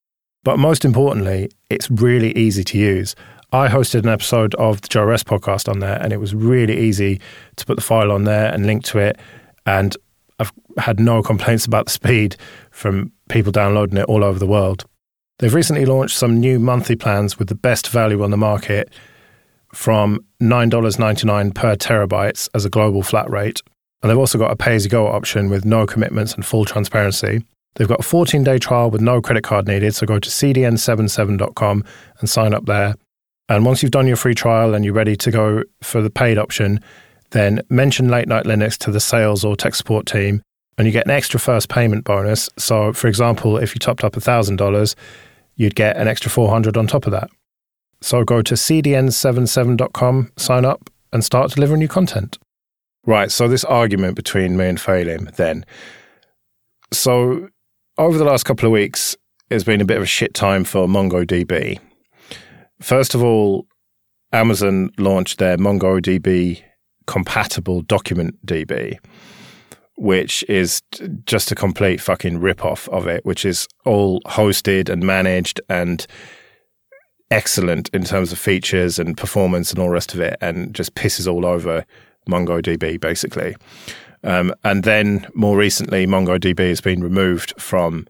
But 0.45 0.59
most 0.59 0.85
importantly, 0.85 1.51
it's 1.71 1.91
really 1.91 2.37
easy 2.37 2.63
to 2.65 2.79
use. 2.79 3.17
I 3.53 3.69
hosted 3.69 4.03
an 4.03 4.09
episode 4.09 4.55
of 4.57 4.81
the 4.83 5.05
Rest 5.05 5.27
podcast 5.27 5.69
on 5.69 5.79
there, 5.79 6.01
and 6.03 6.13
it 6.13 6.19
was 6.19 6.35
really 6.35 6.79
easy 6.79 7.21
to 7.57 7.67
put 7.67 7.77
the 7.77 7.83
file 7.83 8.13
on 8.13 8.25
there 8.25 8.53
and 8.53 8.67
link 8.67 8.85
to 8.85 8.99
it. 8.99 9.19
And 9.65 9.97
I've 10.39 10.53
had 10.77 11.01
no 11.01 11.23
complaints 11.23 11.65
about 11.65 11.87
the 11.87 11.93
speed 11.93 12.37
from 12.71 13.13
people 13.29 13.53
downloading 13.53 13.99
it 13.99 14.07
all 14.07 14.23
over 14.23 14.39
the 14.39 14.47
world. 14.47 14.85
They've 15.39 15.55
recently 15.55 15.87
launched 15.87 16.17
some 16.17 16.39
new 16.39 16.59
monthly 16.59 16.97
plans 16.97 17.39
with 17.39 17.49
the 17.49 17.55
best 17.55 17.89
value 17.89 18.23
on 18.23 18.31
the 18.31 18.37
market 18.37 18.93
from 19.73 20.25
$9.99 20.43 21.55
per 21.55 21.75
terabytes 21.77 22.49
as 22.55 22.65
a 22.65 22.71
global 22.71 23.03
flat 23.03 23.31
rate. 23.31 23.61
And 24.03 24.11
they've 24.11 24.19
also 24.19 24.39
got 24.39 24.51
a 24.51 24.57
pay 24.57 24.75
as 24.75 24.85
you 24.85 24.91
go 24.91 25.07
option 25.09 25.49
with 25.49 25.65
no 25.65 25.87
commitments 25.87 26.35
and 26.35 26.45
full 26.45 26.65
transparency. 26.65 27.45
They've 27.75 27.89
got 27.89 28.01
a 28.01 28.05
14 28.05 28.45
day 28.45 28.59
trial 28.59 28.91
with 28.91 29.01
no 29.01 29.21
credit 29.21 29.45
card 29.45 29.67
needed. 29.67 29.95
So 29.95 30.07
go 30.07 30.19
to 30.19 30.29
cdn77.com 30.29 31.85
and 32.21 32.31
sign 32.31 32.55
up 32.55 32.67
there. 32.67 32.95
And 33.49 33.65
once 33.67 33.83
you've 33.83 33.93
done 33.93 34.07
your 34.07 34.17
free 34.17 34.35
trial 34.35 34.75
and 34.75 34.85
you're 34.85 34.95
ready 34.95 35.17
to 35.17 35.31
go 35.31 35.63
for 35.83 36.01
the 36.01 36.11
paid 36.11 36.39
option, 36.39 36.81
then 37.31 37.61
mention 37.69 38.09
Late 38.09 38.29
Night 38.29 38.45
Linux 38.45 38.79
to 38.79 38.91
the 38.91 39.01
sales 39.01 39.45
or 39.45 39.57
tech 39.57 39.75
support 39.75 40.07
team 40.07 40.43
and 40.79 40.87
you 40.87 40.93
get 40.93 41.07
an 41.07 41.11
extra 41.11 41.39
first 41.39 41.69
payment 41.69 42.05
bonus. 42.05 42.49
So, 42.57 42.93
for 42.93 43.09
example, 43.09 43.59
if 43.59 43.75
you 43.75 43.79
topped 43.79 44.05
up 44.05 44.15
$1,000, 44.15 44.95
you'd 45.57 45.75
get 45.75 45.97
an 45.97 46.09
extra 46.09 46.31
400 46.31 46.77
on 46.77 46.87
top 46.87 47.07
of 47.07 47.13
that. 47.13 47.31
So 48.01 48.25
go 48.25 48.43
to 48.43 48.55
cdn77.com, 48.55 50.33
sign 50.37 50.65
up, 50.65 50.91
and 51.13 51.25
start 51.25 51.53
delivering 51.53 51.81
new 51.81 51.89
content. 51.89 52.39
Right, 53.07 53.31
so 53.31 53.49
this 53.49 53.65
argument 53.65 54.17
between 54.17 54.57
me 54.57 54.67
and 54.67 54.79
Phelim 54.79 55.35
then. 55.37 55.65
So, 56.93 57.49
over 57.99 58.19
the 58.19 58.25
last 58.25 58.45
couple 58.45 58.67
of 58.67 58.73
weeks, 58.73 59.17
it's 59.51 59.65
been 59.65 59.81
a 59.81 59.85
bit 59.85 59.97
of 59.97 60.03
a 60.03 60.07
shit 60.07 60.35
time 60.35 60.65
for 60.65 60.87
MongoDB. 60.87 61.79
First 62.81 63.15
of 63.15 63.23
all, 63.23 63.67
Amazon 64.33 64.91
launched 64.99 65.39
their 65.39 65.57
MongoDB 65.57 66.63
compatible 67.07 67.83
document 67.83 68.45
DB, 68.45 68.99
which 69.97 70.45
is 70.49 70.83
just 71.25 71.53
a 71.53 71.55
complete 71.55 72.01
fucking 72.01 72.41
rip-off 72.41 72.89
of 72.89 73.07
it, 73.07 73.25
which 73.25 73.45
is 73.45 73.69
all 73.85 74.21
hosted 74.23 74.89
and 74.89 75.05
managed 75.05 75.61
and 75.69 76.07
excellent 77.31 77.89
in 77.91 78.05
terms 78.05 78.33
of 78.33 78.39
features 78.39 78.99
and 78.99 79.17
performance 79.17 79.71
and 79.71 79.79
all 79.79 79.87
the 79.87 79.93
rest 79.93 80.15
of 80.15 80.21
it, 80.21 80.37
and 80.41 80.75
just 80.75 80.95
pisses 80.95 81.33
all 81.33 81.47
over 81.47 81.85
MongoDB 82.29 82.99
basically. 83.01 83.55
Um, 84.25 84.55
and 84.65 84.83
then 84.85 85.27
more 85.35 85.57
recently, 85.57 86.07
MongoDB 86.07 86.69
has 86.69 86.81
been 86.81 87.03
removed 87.03 87.55
from 87.61 88.07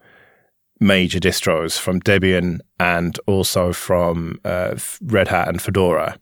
major 0.80 1.18
distros, 1.18 1.78
from 1.78 2.00
Debian 2.00 2.60
and 2.78 3.18
also 3.26 3.72
from 3.72 4.38
uh, 4.44 4.76
Red 5.02 5.28
Hat 5.28 5.48
and 5.48 5.60
Fedora. 5.60 6.16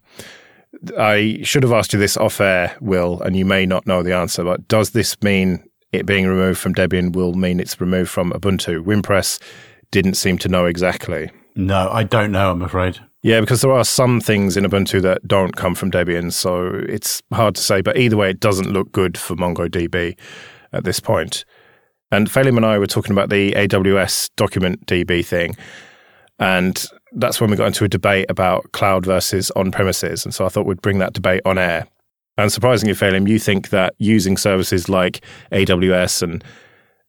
I 0.97 1.39
should 1.43 1.63
have 1.63 1.71
asked 1.71 1.93
you 1.93 1.99
this 1.99 2.17
off 2.17 2.41
air, 2.41 2.75
Will, 2.81 3.21
and 3.21 3.35
you 3.35 3.45
may 3.45 3.65
not 3.65 3.85
know 3.85 4.03
the 4.03 4.15
answer, 4.15 4.43
but 4.43 4.67
does 4.67 4.91
this 4.91 5.21
mean 5.21 5.63
it 5.91 6.05
being 6.05 6.27
removed 6.27 6.59
from 6.59 6.73
Debian 6.73 7.15
will 7.15 7.33
mean 7.33 7.59
it's 7.59 7.79
removed 7.79 8.09
from 8.09 8.31
Ubuntu? 8.31 8.83
Wimpress 8.83 9.39
didn't 9.91 10.15
seem 10.15 10.37
to 10.39 10.49
know 10.49 10.65
exactly. 10.65 11.29
No, 11.55 11.89
I 11.89 12.03
don't 12.03 12.31
know, 12.31 12.51
I'm 12.51 12.63
afraid. 12.63 12.99
Yeah, 13.23 13.39
because 13.39 13.61
there 13.61 13.71
are 13.71 13.85
some 13.85 14.19
things 14.19 14.57
in 14.57 14.65
Ubuntu 14.65 15.01
that 15.01 15.25
don't 15.25 15.55
come 15.55 15.75
from 15.75 15.89
Debian, 15.89 16.33
so 16.33 16.67
it's 16.89 17.21
hard 17.31 17.55
to 17.55 17.61
say. 17.61 17.79
But 17.79 17.97
either 17.97 18.17
way, 18.17 18.29
it 18.29 18.41
doesn't 18.41 18.71
look 18.71 18.91
good 18.91 19.17
for 19.17 19.37
MongoDB 19.37 20.17
at 20.73 20.83
this 20.83 20.99
point. 20.99 21.45
And 22.11 22.29
Phelim 22.29 22.57
and 22.57 22.65
I 22.65 22.77
were 22.77 22.85
talking 22.85 23.13
about 23.13 23.29
the 23.29 23.53
AWS 23.53 24.29
document 24.35 24.85
DB 24.87 25.25
thing. 25.25 25.55
And 26.37 26.85
that's 27.13 27.39
when 27.39 27.49
we 27.49 27.55
got 27.55 27.67
into 27.67 27.85
a 27.85 27.89
debate 27.89 28.25
about 28.27 28.69
cloud 28.73 29.05
versus 29.05 29.51
on 29.51 29.71
premises. 29.71 30.25
And 30.25 30.33
so 30.33 30.45
I 30.45 30.49
thought 30.49 30.65
we'd 30.65 30.81
bring 30.81 30.99
that 30.99 31.13
debate 31.13 31.41
on 31.45 31.57
air. 31.57 31.87
And 32.37 32.51
surprisingly, 32.51 32.93
Phelim, 32.93 33.29
you 33.29 33.39
think 33.39 33.69
that 33.69 33.95
using 33.99 34.35
services 34.35 34.89
like 34.89 35.23
AWS 35.51 36.23
and 36.23 36.43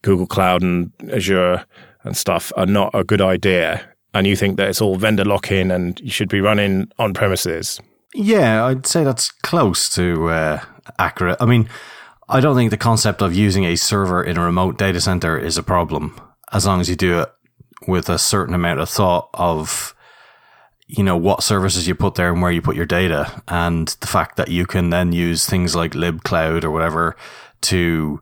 Google 0.03 0.29
Cloud 0.29 0.63
and 0.63 0.93
Azure 1.13 1.65
and 2.05 2.17
stuff 2.17 2.53
are 2.57 2.67
not 2.67 2.95
a 2.95 3.03
good 3.03 3.21
idea. 3.21 3.94
And 4.15 4.27
you 4.27 4.37
think 4.37 4.57
that 4.57 4.69
it's 4.69 4.81
all 4.81 4.97
vendor 4.97 5.25
lock 5.25 5.51
in 5.51 5.71
and 5.71 5.99
you 6.01 6.11
should 6.11 6.29
be 6.29 6.41
running 6.41 6.91
on 6.99 7.15
premises. 7.15 7.81
Yeah, 8.15 8.65
I'd 8.65 8.87
say 8.87 9.03
that's 9.03 9.31
close 9.31 9.89
to 9.97 10.31
uh, 10.31 10.61
accurate. 10.99 11.37
I 11.41 11.47
mean, 11.47 11.69
I 12.29 12.41
don't 12.41 12.57
think 12.57 12.71
the 12.71 12.77
concept 12.77 13.21
of 13.21 13.35
using 13.35 13.65
a 13.65 13.77
server 13.77 14.23
in 14.23 14.37
a 14.37 14.45
remote 14.45 14.79
data 14.79 15.01
center 15.01 15.37
is 15.37 15.59
a 15.59 15.63
problem 15.63 16.19
as 16.53 16.65
long 16.65 16.81
as 16.81 16.89
you 16.89 16.97
do 16.97 17.21
it 17.21 17.33
with 17.87 18.09
a 18.09 18.19
certain 18.19 18.55
amount 18.55 18.81
of 18.81 18.89
thought 18.89 19.29
of 19.35 19.95
you 20.87 21.03
know 21.03 21.17
what 21.17 21.43
services 21.43 21.89
you 21.89 21.95
put 21.95 22.15
there 22.15 22.33
and 22.33 22.41
where 22.41 22.53
you 22.53 22.63
put 22.63 22.77
your 22.77 22.87
data 22.87 23.43
and 23.49 23.89
the 24.01 24.07
fact 24.07 24.37
that 24.37 24.49
you 24.49 24.67
can 24.67 24.91
then 24.91 25.13
use 25.13 25.47
things 25.47 25.75
like 25.75 25.93
libcloud 25.93 26.63
or 26.63 26.71
whatever 26.71 27.17
to 27.63 28.21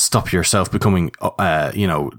stop 0.00 0.32
yourself 0.32 0.70
becoming 0.70 1.10
uh, 1.20 1.70
you 1.74 1.86
know 1.86 2.10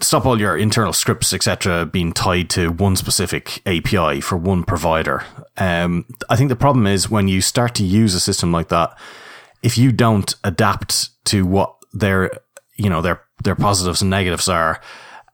stop 0.00 0.26
all 0.26 0.40
your 0.40 0.56
internal 0.56 0.92
scripts 0.92 1.32
etc 1.32 1.86
being 1.86 2.12
tied 2.12 2.50
to 2.50 2.70
one 2.72 2.96
specific 2.96 3.62
api 3.66 4.20
for 4.20 4.36
one 4.36 4.64
provider 4.64 5.24
um, 5.58 6.04
i 6.28 6.36
think 6.36 6.48
the 6.48 6.56
problem 6.56 6.86
is 6.86 7.10
when 7.10 7.28
you 7.28 7.40
start 7.40 7.74
to 7.74 7.84
use 7.84 8.14
a 8.14 8.20
system 8.20 8.52
like 8.52 8.68
that 8.68 8.96
if 9.62 9.78
you 9.78 9.92
don't 9.92 10.34
adapt 10.44 11.10
to 11.24 11.46
what 11.46 11.76
their 11.92 12.30
you 12.76 12.90
know 12.90 13.00
their 13.00 13.22
their 13.44 13.56
positives 13.56 14.02
and 14.02 14.10
negatives 14.10 14.48
are 14.48 14.80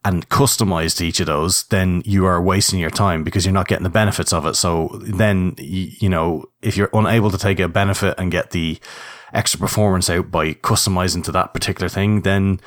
and 0.05 0.29
customize 0.29 0.95
to 0.95 1.05
each 1.05 1.19
of 1.19 1.25
those, 1.25 1.63
then 1.63 2.01
you 2.05 2.25
are 2.25 2.41
wasting 2.41 2.79
your 2.79 2.89
time 2.89 3.23
because 3.23 3.45
you're 3.45 3.53
not 3.53 3.67
getting 3.67 3.83
the 3.83 3.89
benefits 3.89 4.31
of 4.31 4.45
it. 4.45 4.55
So 4.55 4.97
then, 5.01 5.55
you 5.57 6.07
know, 6.07 6.45
if 6.61 6.77
you're 6.77 6.89
unable 6.93 7.29
to 7.31 7.37
take 7.37 7.59
a 7.59 7.67
benefit 7.67 8.15
and 8.17 8.31
get 8.31 8.51
the 8.51 8.79
extra 9.33 9.59
performance 9.59 10.09
out 10.09 10.31
by 10.31 10.53
customizing 10.53 11.23
to 11.25 11.31
that 11.31 11.53
particular 11.53 11.89
thing, 11.89 12.21
then 12.21 12.59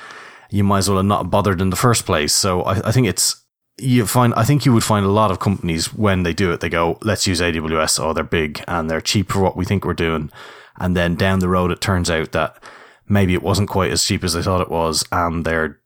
you 0.51 0.65
might 0.65 0.79
as 0.79 0.89
well 0.89 0.99
have 0.99 1.07
not 1.07 1.31
bothered 1.31 1.61
in 1.61 1.71
the 1.71 1.77
first 1.77 2.05
place. 2.05 2.33
So 2.33 2.63
I, 2.63 2.89
I 2.89 2.93
think 2.93 3.07
it's, 3.07 3.43
you 3.79 4.07
find, 4.07 4.35
I 4.35 4.45
think 4.45 4.67
you 4.67 4.73
would 4.73 4.85
find 4.85 5.05
a 5.05 5.11
lot 5.11 5.31
of 5.31 5.39
companies 5.39 5.95
when 5.95 6.23
they 6.23 6.35
do 6.35 6.53
it, 6.53 6.61
they 6.61 6.69
go, 6.69 6.99
let's 7.03 7.27
use 7.27 7.41
AWS. 7.41 7.99
Oh, 7.99 8.13
they're 8.13 8.25
big 8.25 8.63
and 8.69 8.91
they're 8.91 9.01
cheap 9.01 9.33
for 9.33 9.41
what 9.41 9.57
we 9.57 9.65
think 9.65 9.85
we're 9.85 9.95
doing. 9.95 10.31
And 10.79 10.97
then 10.97 11.17
down 11.17 11.39
the 11.39 11.49
road, 11.49 11.71
it 11.71 11.81
turns 11.81 12.11
out 12.11 12.33
that 12.33 12.63
maybe 13.09 13.35
it 13.35 13.43
wasn't 13.43 13.69
quite 13.69 13.91
as 13.91 14.05
cheap 14.05 14.25
as 14.25 14.35
they 14.35 14.43
thought 14.43 14.61
it 14.61 14.71
was 14.71 15.05
and 15.11 15.45
they're 15.45 15.79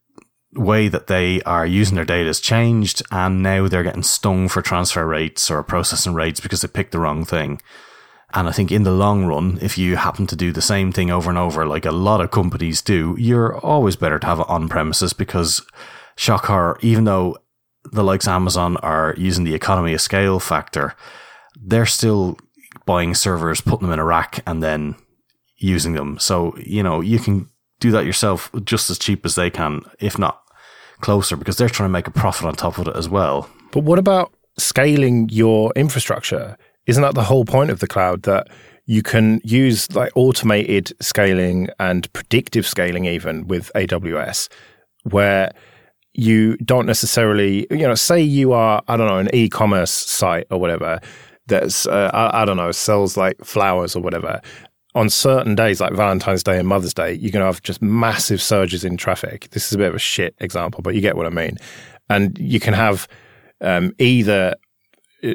way 0.53 0.87
that 0.87 1.07
they 1.07 1.41
are 1.43 1.65
using 1.65 1.95
their 1.95 2.05
data 2.05 2.27
has 2.27 2.39
changed 2.39 3.03
and 3.11 3.43
now 3.43 3.67
they're 3.67 3.83
getting 3.83 4.03
stung 4.03 4.47
for 4.47 4.61
transfer 4.61 5.05
rates 5.05 5.51
or 5.51 5.61
processing 5.61 6.13
rates 6.13 6.39
because 6.39 6.61
they 6.61 6.67
picked 6.67 6.91
the 6.91 6.99
wrong 6.99 7.25
thing. 7.25 7.61
And 8.33 8.47
I 8.47 8.51
think 8.51 8.71
in 8.71 8.83
the 8.83 8.91
long 8.91 9.25
run, 9.25 9.57
if 9.61 9.77
you 9.77 9.95
happen 9.95 10.27
to 10.27 10.35
do 10.35 10.51
the 10.51 10.61
same 10.61 10.91
thing 10.91 11.09
over 11.09 11.29
and 11.29 11.39
over, 11.39 11.65
like 11.65 11.85
a 11.85 11.91
lot 11.91 12.19
of 12.19 12.31
companies 12.31 12.81
do, 12.81 13.15
you're 13.17 13.57
always 13.59 13.95
better 13.95 14.19
to 14.19 14.27
have 14.27 14.39
it 14.39 14.49
on 14.49 14.67
premises 14.67 15.13
because 15.13 15.65
shock 16.17 16.45
horror, 16.45 16.77
even 16.81 17.05
though 17.05 17.37
the 17.91 18.03
likes 18.03 18.27
Amazon 18.27 18.75
are 18.77 19.15
using 19.17 19.45
the 19.45 19.55
economy 19.55 19.93
of 19.93 20.01
scale 20.01 20.39
factor, 20.39 20.93
they're 21.55 21.85
still 21.85 22.37
buying 22.85 23.15
servers, 23.15 23.61
putting 23.61 23.87
them 23.87 23.93
in 23.93 23.99
a 23.99 24.05
rack 24.05 24.43
and 24.45 24.61
then 24.61 24.95
using 25.57 25.93
them. 25.93 26.19
So, 26.19 26.55
you 26.57 26.83
know, 26.83 27.01
you 27.01 27.19
can 27.19 27.49
do 27.79 27.91
that 27.91 28.05
yourself 28.05 28.51
just 28.63 28.89
as 28.89 28.99
cheap 28.99 29.25
as 29.25 29.35
they 29.35 29.49
can, 29.49 29.81
if 29.99 30.19
not 30.19 30.41
closer, 30.99 31.37
because 31.37 31.57
they're 31.57 31.69
trying 31.69 31.89
to 31.89 31.93
make 31.93 32.07
a 32.07 32.11
profit 32.11 32.45
on 32.45 32.55
top 32.55 32.77
of 32.77 32.87
it 32.87 32.95
as 32.95 33.07
well. 33.07 33.49
But 33.71 33.83
what 33.83 33.99
about 33.99 34.33
scaling 34.57 35.29
your 35.29 35.71
infrastructure? 35.75 36.57
Isn't 36.87 37.03
that 37.03 37.15
the 37.15 37.23
whole 37.23 37.45
point 37.45 37.69
of 37.69 37.79
the 37.79 37.87
cloud 37.87 38.23
that 38.23 38.47
you 38.85 39.03
can 39.03 39.41
use 39.43 39.93
like 39.93 40.11
automated 40.15 40.93
scaling 41.01 41.69
and 41.79 42.11
predictive 42.13 42.65
scaling 42.65 43.05
even 43.05 43.47
with 43.47 43.69
AWS 43.75 44.47
where 45.03 45.51
you 46.13 46.57
don't 46.57 46.85
necessarily, 46.85 47.67
you 47.69 47.85
know, 47.87 47.95
say 47.95 48.19
you 48.19 48.53
are, 48.53 48.81
I 48.87 48.97
don't 48.97 49.07
know, 49.07 49.19
an 49.19 49.29
e-commerce 49.33 49.91
site 49.91 50.47
or 50.49 50.59
whatever 50.59 50.99
that's, 51.47 51.85
uh, 51.85 52.09
I, 52.13 52.41
I 52.41 52.45
don't 52.45 52.57
know, 52.57 52.71
sells 52.71 53.17
like 53.17 53.37
flowers 53.43 53.95
or 53.95 54.01
whatever 54.01 54.41
on 54.97 55.09
certain 55.11 55.53
days 55.53 55.79
like 55.79 55.93
Valentine's 55.93 56.41
Day 56.41 56.57
and 56.57 56.67
Mother's 56.67 56.93
Day, 56.93 57.13
you're 57.13 57.31
going 57.31 57.41
to 57.41 57.45
have 57.45 57.61
just 57.61 57.83
massive 57.83 58.41
surges 58.41 58.83
in 58.83 58.97
traffic. 58.97 59.47
This 59.51 59.67
is 59.67 59.73
a 59.73 59.77
bit 59.77 59.89
of 59.89 59.95
a 59.95 59.99
shit 59.99 60.33
example, 60.39 60.81
but 60.81 60.95
you 60.95 61.01
get 61.01 61.15
what 61.15 61.27
I 61.27 61.29
mean. 61.29 61.57
And 62.09 62.35
you 62.39 62.59
can 62.59 62.73
have 62.73 63.07
um, 63.61 63.93
either 63.99 64.55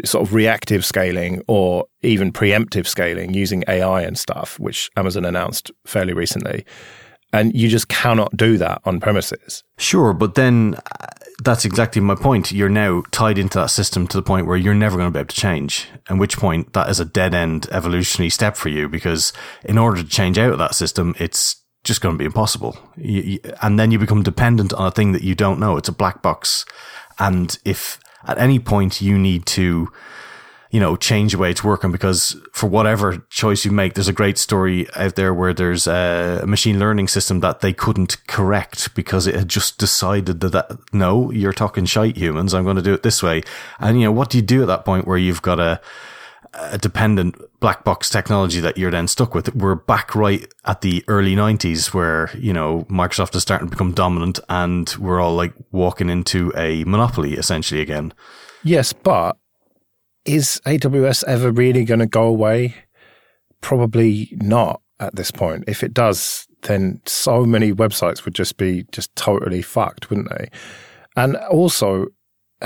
sort 0.04 0.26
of 0.26 0.34
reactive 0.34 0.84
scaling 0.84 1.42
or 1.46 1.86
even 2.02 2.32
preemptive 2.32 2.86
scaling 2.86 3.34
using 3.34 3.64
AI 3.68 4.02
and 4.02 4.18
stuff, 4.18 4.58
which 4.58 4.90
Amazon 4.96 5.24
announced 5.24 5.70
fairly 5.86 6.12
recently. 6.12 6.64
And 7.32 7.54
you 7.54 7.68
just 7.68 7.88
cannot 7.88 8.36
do 8.36 8.58
that 8.58 8.82
on 8.84 9.00
premises. 9.00 9.64
Sure, 9.78 10.12
but 10.12 10.34
then 10.34 10.74
uh, 10.74 11.06
that's 11.42 11.64
exactly 11.64 12.02
my 12.02 12.14
point. 12.14 12.52
You're 12.52 12.68
now 12.68 13.02
tied 13.10 13.38
into 13.38 13.58
that 13.58 13.70
system 13.70 14.06
to 14.08 14.18
the 14.18 14.22
point 14.22 14.46
where 14.46 14.56
you're 14.56 14.74
never 14.74 14.96
going 14.96 15.08
to 15.08 15.12
be 15.12 15.18
able 15.18 15.28
to 15.28 15.40
change. 15.40 15.88
At 16.10 16.18
which 16.18 16.36
point, 16.36 16.74
that 16.74 16.90
is 16.90 17.00
a 17.00 17.06
dead 17.06 17.34
end 17.34 17.68
evolutionary 17.70 18.28
step 18.28 18.56
for 18.56 18.68
you 18.68 18.86
because 18.88 19.32
in 19.64 19.78
order 19.78 20.02
to 20.02 20.08
change 20.08 20.36
out 20.36 20.52
of 20.52 20.58
that 20.58 20.74
system, 20.74 21.14
it's 21.18 21.56
just 21.84 22.00
going 22.00 22.14
to 22.14 22.18
be 22.18 22.26
impossible. 22.26 22.78
And 23.62 23.78
then 23.78 23.90
you 23.90 23.98
become 23.98 24.22
dependent 24.22 24.72
on 24.74 24.86
a 24.86 24.90
thing 24.90 25.12
that 25.12 25.22
you 25.22 25.34
don't 25.34 25.58
know. 25.58 25.76
It's 25.76 25.88
a 25.88 25.92
black 25.92 26.22
box. 26.22 26.64
And 27.18 27.58
if 27.64 27.98
at 28.26 28.38
any 28.38 28.58
point 28.58 29.00
you 29.00 29.18
need 29.18 29.46
to 29.46 29.92
you 30.72 30.80
know, 30.80 30.96
change 30.96 31.32
the 31.32 31.38
way 31.38 31.50
it's 31.50 31.62
working 31.62 31.92
because 31.92 32.34
for 32.54 32.66
whatever 32.66 33.18
choice 33.28 33.62
you 33.66 33.70
make, 33.70 33.92
there's 33.92 34.08
a 34.08 34.12
great 34.12 34.38
story 34.38 34.88
out 34.96 35.16
there 35.16 35.34
where 35.34 35.52
there's 35.52 35.86
a 35.86 36.42
machine 36.46 36.78
learning 36.78 37.08
system 37.08 37.40
that 37.40 37.60
they 37.60 37.74
couldn't 37.74 38.26
correct 38.26 38.94
because 38.94 39.26
it 39.26 39.34
had 39.34 39.48
just 39.48 39.76
decided 39.76 40.40
that, 40.40 40.52
that 40.52 40.78
no, 40.90 41.30
you're 41.30 41.52
talking 41.52 41.84
shite 41.84 42.16
humans. 42.16 42.54
I'm 42.54 42.64
going 42.64 42.76
to 42.76 42.82
do 42.82 42.94
it 42.94 43.02
this 43.02 43.22
way. 43.22 43.42
And, 43.80 44.00
you 44.00 44.06
know, 44.06 44.12
what 44.12 44.30
do 44.30 44.38
you 44.38 44.42
do 44.42 44.62
at 44.62 44.68
that 44.68 44.86
point 44.86 45.06
where 45.06 45.18
you've 45.18 45.42
got 45.42 45.60
a, 45.60 45.78
a 46.54 46.78
dependent 46.78 47.36
black 47.60 47.84
box 47.84 48.10
technology 48.10 48.60
that 48.60 48.76
you're 48.76 48.90
then 48.90 49.08
stuck 49.08 49.34
with. 49.34 49.54
We're 49.54 49.74
back 49.74 50.14
right 50.14 50.46
at 50.64 50.82
the 50.82 51.04
early 51.08 51.34
90s 51.34 51.94
where, 51.94 52.30
you 52.36 52.52
know, 52.52 52.86
Microsoft 52.90 53.34
is 53.34 53.42
starting 53.42 53.68
to 53.68 53.70
become 53.70 53.92
dominant 53.92 54.38
and 54.48 54.94
we're 54.98 55.20
all 55.20 55.34
like 55.34 55.54
walking 55.70 56.10
into 56.10 56.52
a 56.56 56.84
monopoly 56.84 57.34
essentially 57.34 57.80
again. 57.80 58.12
Yes, 58.62 58.92
but 58.92 59.36
is 60.24 60.60
AWS 60.66 61.24
ever 61.24 61.50
really 61.50 61.84
going 61.84 62.00
to 62.00 62.06
go 62.06 62.24
away? 62.24 62.74
Probably 63.60 64.28
not 64.40 64.82
at 65.00 65.16
this 65.16 65.30
point. 65.30 65.64
If 65.66 65.82
it 65.82 65.94
does, 65.94 66.46
then 66.62 67.00
so 67.06 67.44
many 67.44 67.72
websites 67.72 68.24
would 68.24 68.34
just 68.34 68.56
be 68.56 68.84
just 68.92 69.14
totally 69.16 69.62
fucked, 69.62 70.10
wouldn't 70.10 70.28
they? 70.30 70.48
And 71.16 71.36
also, 71.36 72.06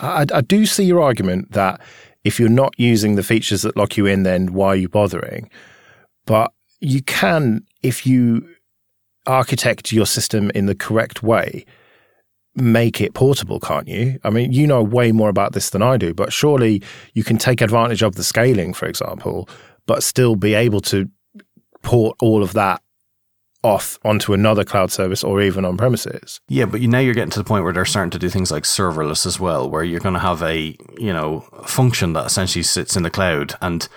I, 0.00 0.26
I 0.32 0.40
do 0.40 0.66
see 0.66 0.84
your 0.84 1.00
argument 1.00 1.52
that 1.52 1.80
if 2.24 2.38
you're 2.38 2.48
not 2.48 2.74
using 2.78 3.16
the 3.16 3.22
features 3.22 3.62
that 3.62 3.76
lock 3.76 3.96
you 3.96 4.06
in, 4.06 4.22
then 4.22 4.52
why 4.52 4.68
are 4.68 4.76
you 4.76 4.88
bothering? 4.88 5.50
But 6.26 6.52
you 6.80 7.02
can, 7.02 7.64
if 7.82 8.06
you 8.06 8.48
architect 9.26 9.92
your 9.92 10.06
system 10.06 10.50
in 10.54 10.66
the 10.66 10.74
correct 10.74 11.22
way, 11.22 11.64
make 12.54 13.00
it 13.00 13.14
portable, 13.14 13.60
can't 13.60 13.88
you? 13.88 14.18
I 14.24 14.30
mean, 14.30 14.52
you 14.52 14.66
know 14.66 14.82
way 14.82 15.12
more 15.12 15.28
about 15.28 15.52
this 15.52 15.70
than 15.70 15.82
I 15.82 15.96
do, 15.96 16.12
but 16.12 16.32
surely 16.32 16.82
you 17.14 17.24
can 17.24 17.38
take 17.38 17.60
advantage 17.60 18.02
of 18.02 18.14
the 18.14 18.24
scaling, 18.24 18.74
for 18.74 18.86
example, 18.86 19.48
but 19.86 20.02
still 20.02 20.36
be 20.36 20.54
able 20.54 20.80
to 20.82 21.08
port 21.82 22.16
all 22.20 22.42
of 22.42 22.52
that 22.52 22.82
off 23.62 23.98
onto 24.04 24.32
another 24.32 24.64
cloud 24.64 24.90
service 24.90 25.22
or 25.22 25.40
even 25.40 25.64
on 25.64 25.76
premises. 25.76 26.40
Yeah, 26.48 26.64
but 26.64 26.80
you 26.80 26.88
now 26.88 26.98
you're 26.98 27.14
getting 27.14 27.30
to 27.30 27.38
the 27.38 27.44
point 27.44 27.64
where 27.64 27.72
they're 27.72 27.84
starting 27.84 28.10
to 28.10 28.18
do 28.18 28.28
things 28.28 28.50
like 28.50 28.64
serverless 28.64 29.24
as 29.24 29.38
well, 29.38 29.70
where 29.70 29.84
you're 29.84 30.00
going 30.00 30.14
to 30.14 30.20
have 30.20 30.42
a, 30.42 30.76
you 30.98 31.12
know, 31.12 31.40
function 31.64 32.12
that 32.14 32.26
essentially 32.26 32.62
sits 32.62 32.96
in 32.96 33.02
the 33.02 33.10
cloud. 33.10 33.54
And 33.60 33.88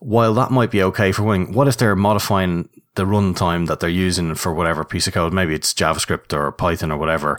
while 0.00 0.34
that 0.34 0.50
might 0.50 0.70
be 0.70 0.82
okay 0.82 1.12
for 1.12 1.22
Wing, 1.22 1.52
what 1.52 1.68
if 1.68 1.76
they're 1.76 1.96
modifying 1.96 2.68
the 2.94 3.04
runtime 3.04 3.68
that 3.68 3.80
they're 3.80 3.88
using 3.88 4.34
for 4.34 4.52
whatever 4.52 4.84
piece 4.84 5.06
of 5.06 5.14
code? 5.14 5.32
Maybe 5.32 5.54
it's 5.54 5.72
JavaScript 5.72 6.32
or 6.32 6.50
Python 6.52 6.90
or 6.92 6.98
whatever 6.98 7.38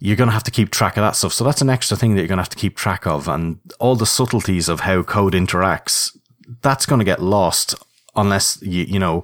you're 0.00 0.16
going 0.16 0.28
to 0.28 0.34
have 0.34 0.44
to 0.44 0.50
keep 0.50 0.70
track 0.70 0.96
of 0.96 1.02
that 1.02 1.14
stuff. 1.14 1.32
So 1.32 1.44
that's 1.44 1.60
an 1.60 1.68
extra 1.68 1.96
thing 1.96 2.14
that 2.14 2.22
you're 2.22 2.28
going 2.28 2.38
to 2.38 2.42
have 2.42 2.48
to 2.48 2.56
keep 2.56 2.74
track 2.74 3.06
of. 3.06 3.28
And 3.28 3.58
all 3.78 3.96
the 3.96 4.06
subtleties 4.06 4.68
of 4.68 4.80
how 4.80 5.02
code 5.02 5.34
interacts, 5.34 6.16
that's 6.62 6.86
going 6.86 7.00
to 7.00 7.04
get 7.04 7.22
lost 7.22 7.74
unless 8.16 8.60
you, 8.62 8.84
you 8.84 8.98
know, 8.98 9.22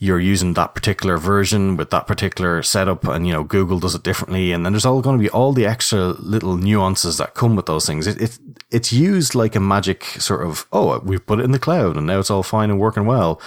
you're 0.00 0.18
using 0.18 0.54
that 0.54 0.74
particular 0.74 1.18
version 1.18 1.76
with 1.76 1.90
that 1.90 2.06
particular 2.06 2.62
setup 2.62 3.04
and, 3.04 3.26
you 3.26 3.34
know, 3.34 3.44
Google 3.44 3.78
does 3.78 3.94
it 3.94 4.02
differently. 4.02 4.50
And 4.50 4.64
then 4.64 4.72
there's 4.72 4.86
all 4.86 5.02
going 5.02 5.18
to 5.18 5.22
be 5.22 5.28
all 5.28 5.52
the 5.52 5.66
extra 5.66 6.14
little 6.18 6.56
nuances 6.56 7.18
that 7.18 7.34
come 7.34 7.54
with 7.54 7.66
those 7.66 7.84
things. 7.84 8.06
It, 8.06 8.18
it, 8.18 8.38
it's 8.70 8.94
used 8.94 9.34
like 9.34 9.54
a 9.54 9.60
magic 9.60 10.04
sort 10.04 10.46
of, 10.46 10.66
oh, 10.72 10.98
we've 11.00 11.24
put 11.24 11.38
it 11.38 11.44
in 11.44 11.52
the 11.52 11.58
cloud 11.58 11.98
and 11.98 12.06
now 12.06 12.18
it's 12.18 12.30
all 12.30 12.42
fine 12.42 12.70
and 12.70 12.80
working 12.80 13.04
well. 13.04 13.42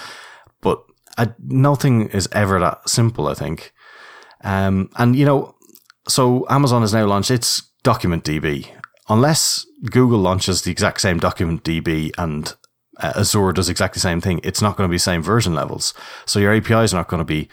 But 0.60 0.80
I, 1.18 1.32
nothing 1.44 2.08
is 2.10 2.28
ever 2.30 2.60
that 2.60 2.88
simple, 2.88 3.26
I 3.26 3.34
think. 3.34 3.72
Um, 4.44 4.90
and, 4.94 5.16
you 5.16 5.24
know, 5.24 5.56
so 6.06 6.46
Amazon 6.48 6.82
has 6.82 6.94
now 6.94 7.04
launched 7.04 7.32
its 7.32 7.62
Document 7.82 8.22
DB. 8.22 8.70
Unless 9.08 9.66
Google 9.90 10.20
launches 10.20 10.62
the 10.62 10.70
exact 10.70 11.00
same 11.00 11.18
Document 11.18 11.64
DB 11.64 12.12
and 12.16 12.54
uh, 12.98 13.12
Azure 13.16 13.52
does 13.52 13.68
exactly 13.68 13.98
the 13.98 14.00
same 14.00 14.20
thing, 14.20 14.40
it's 14.42 14.62
not 14.62 14.76
going 14.76 14.88
to 14.88 14.90
be 14.90 14.96
the 14.96 15.00
same 15.00 15.22
version 15.22 15.54
levels. 15.54 15.94
So 16.26 16.38
your 16.38 16.54
API 16.54 16.84
is 16.84 16.94
not 16.94 17.08
going 17.08 17.18
to 17.20 17.24
be 17.24 17.48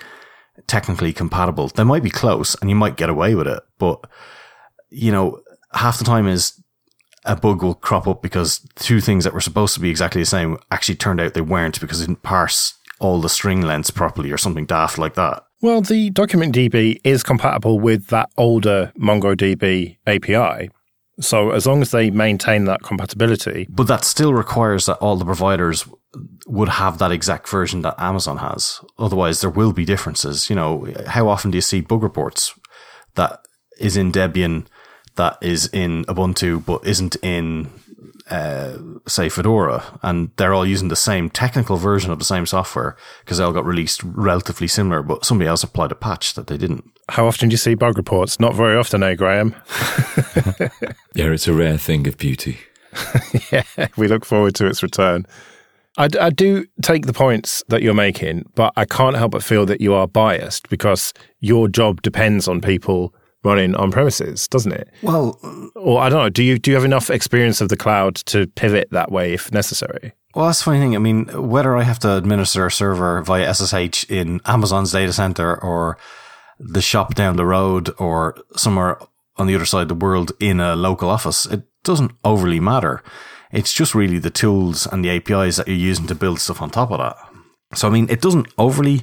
technically 0.67 1.13
compatible. 1.13 1.67
They 1.69 1.83
might 1.83 2.03
be 2.03 2.09
close 2.09 2.55
and 2.55 2.69
you 2.69 2.75
might 2.75 2.97
get 2.97 3.09
away 3.09 3.35
with 3.35 3.47
it, 3.47 3.63
but 3.77 4.05
you 4.89 5.11
know, 5.11 5.41
half 5.73 5.97
the 5.97 6.03
time 6.03 6.27
is 6.27 6.61
a 7.25 7.35
bug 7.35 7.63
will 7.63 7.75
crop 7.75 8.07
up 8.07 8.21
because 8.21 8.65
two 8.75 8.99
things 8.99 9.23
that 9.23 9.33
were 9.33 9.41
supposed 9.41 9.73
to 9.75 9.79
be 9.79 9.89
exactly 9.89 10.21
the 10.21 10.25
same 10.25 10.57
actually 10.71 10.95
turned 10.95 11.21
out 11.21 11.33
they 11.33 11.41
weren't 11.41 11.79
because 11.79 12.01
it 12.01 12.07
didn't 12.07 12.23
parse 12.23 12.73
all 12.99 13.21
the 13.21 13.29
string 13.29 13.61
lengths 13.61 13.91
properly 13.91 14.31
or 14.31 14.37
something 14.37 14.65
daft 14.65 14.97
like 14.97 15.15
that. 15.15 15.43
Well, 15.61 15.81
the 15.81 16.09
document 16.09 16.55
DB 16.55 16.99
is 17.03 17.23
compatible 17.23 17.79
with 17.79 18.07
that 18.07 18.29
older 18.37 18.91
MongoDB 18.97 19.97
API. 20.07 20.71
So 21.21 21.51
as 21.51 21.65
long 21.65 21.81
as 21.81 21.91
they 21.91 22.09
maintain 22.11 22.65
that 22.65 22.83
compatibility. 22.83 23.67
But 23.69 23.87
that 23.87 24.03
still 24.03 24.33
requires 24.33 24.85
that 24.87 24.97
all 24.97 25.15
the 25.15 25.25
providers 25.25 25.87
would 26.45 26.69
have 26.69 26.97
that 26.97 27.11
exact 27.11 27.47
version 27.47 27.81
that 27.83 27.95
Amazon 27.97 28.37
has. 28.37 28.81
Otherwise, 28.99 29.41
there 29.41 29.49
will 29.49 29.71
be 29.71 29.85
differences. 29.85 30.49
You 30.49 30.55
know, 30.55 30.93
how 31.07 31.29
often 31.29 31.51
do 31.51 31.57
you 31.57 31.61
see 31.61 31.81
bug 31.81 32.03
reports 32.03 32.53
that 33.15 33.39
is 33.79 33.95
in 33.95 34.11
Debian, 34.11 34.65
that 35.15 35.37
is 35.41 35.67
in 35.67 36.05
Ubuntu, 36.05 36.65
but 36.65 36.85
isn't 36.85 37.15
in 37.23 37.69
uh, 38.31 38.77
say 39.07 39.29
Fedora, 39.29 39.99
and 40.01 40.31
they're 40.37 40.53
all 40.53 40.65
using 40.65 40.87
the 40.87 40.95
same 40.95 41.29
technical 41.29 41.77
version 41.77 42.11
of 42.11 42.19
the 42.19 42.25
same 42.25 42.45
software 42.45 42.95
because 43.19 43.37
they 43.37 43.43
all 43.43 43.51
got 43.51 43.65
released 43.65 44.01
relatively 44.03 44.67
similar, 44.67 45.03
but 45.03 45.25
somebody 45.25 45.47
else 45.47 45.63
applied 45.63 45.91
a 45.91 45.95
patch 45.95 46.33
that 46.35 46.47
they 46.47 46.57
didn't. 46.57 46.85
How 47.09 47.27
often 47.27 47.49
do 47.49 47.53
you 47.53 47.57
see 47.57 47.75
bug 47.75 47.97
reports? 47.97 48.39
Not 48.39 48.55
very 48.55 48.77
often, 48.77 49.03
eh, 49.03 49.15
Graham? 49.15 49.53
yeah, 51.13 51.31
it's 51.31 51.47
a 51.47 51.53
rare 51.53 51.77
thing 51.77 52.07
of 52.07 52.17
beauty. 52.17 52.59
yeah, 53.51 53.63
we 53.97 54.07
look 54.07 54.23
forward 54.25 54.55
to 54.55 54.65
its 54.65 54.81
return. 54.81 55.25
I, 55.97 56.07
I 56.19 56.29
do 56.29 56.65
take 56.81 57.05
the 57.05 57.13
points 57.13 57.63
that 57.67 57.81
you're 57.81 57.93
making, 57.93 58.49
but 58.55 58.71
I 58.77 58.85
can't 58.85 59.17
help 59.17 59.33
but 59.33 59.43
feel 59.43 59.65
that 59.65 59.81
you 59.81 59.93
are 59.93 60.07
biased 60.07 60.69
because 60.69 61.13
your 61.41 61.67
job 61.67 62.01
depends 62.01 62.47
on 62.47 62.61
people 62.61 63.13
running 63.43 63.75
on 63.75 63.91
premises, 63.91 64.47
doesn't 64.47 64.71
it? 64.71 64.89
Well, 65.01 65.39
or 65.75 66.01
I 66.01 66.09
don't 66.09 66.19
know. 66.19 66.29
Do 66.29 66.43
you 66.43 66.59
do 66.59 66.71
you 66.71 66.75
have 66.75 66.85
enough 66.85 67.09
experience 67.09 67.61
of 67.61 67.69
the 67.69 67.77
cloud 67.77 68.15
to 68.27 68.47
pivot 68.47 68.89
that 68.91 69.11
way 69.11 69.33
if 69.33 69.51
necessary? 69.51 70.13
Well, 70.35 70.45
that's 70.45 70.59
the 70.59 70.65
funny 70.65 70.79
thing. 70.79 70.95
I 70.95 70.99
mean, 70.99 71.25
whether 71.49 71.75
I 71.75 71.83
have 71.83 71.99
to 71.99 72.15
administer 72.15 72.65
a 72.65 72.71
server 72.71 73.21
via 73.21 73.53
SSH 73.53 74.09
in 74.09 74.39
Amazon's 74.45 74.91
data 74.91 75.11
center 75.11 75.61
or 75.61 75.97
the 76.57 76.81
shop 76.81 77.15
down 77.15 77.35
the 77.35 77.45
road 77.45 77.89
or 77.97 78.37
somewhere 78.55 78.99
on 79.37 79.47
the 79.47 79.55
other 79.55 79.65
side 79.65 79.83
of 79.83 79.87
the 79.89 79.95
world 79.95 80.31
in 80.39 80.59
a 80.59 80.75
local 80.75 81.09
office, 81.09 81.45
it 81.45 81.63
doesn't 81.83 82.11
overly 82.23 82.59
matter. 82.59 83.03
It's 83.51 83.73
just 83.73 83.95
really 83.95 84.19
the 84.19 84.29
tools 84.29 84.87
and 84.87 85.03
the 85.03 85.09
APIs 85.09 85.57
that 85.57 85.67
you're 85.67 85.75
using 85.75 86.07
to 86.07 86.15
build 86.15 86.39
stuff 86.39 86.61
on 86.61 86.69
top 86.69 86.91
of 86.91 86.99
that. 86.99 87.17
So, 87.73 87.87
I 87.87 87.91
mean, 87.91 88.09
it 88.09 88.21
doesn't 88.21 88.47
overly 88.57 89.01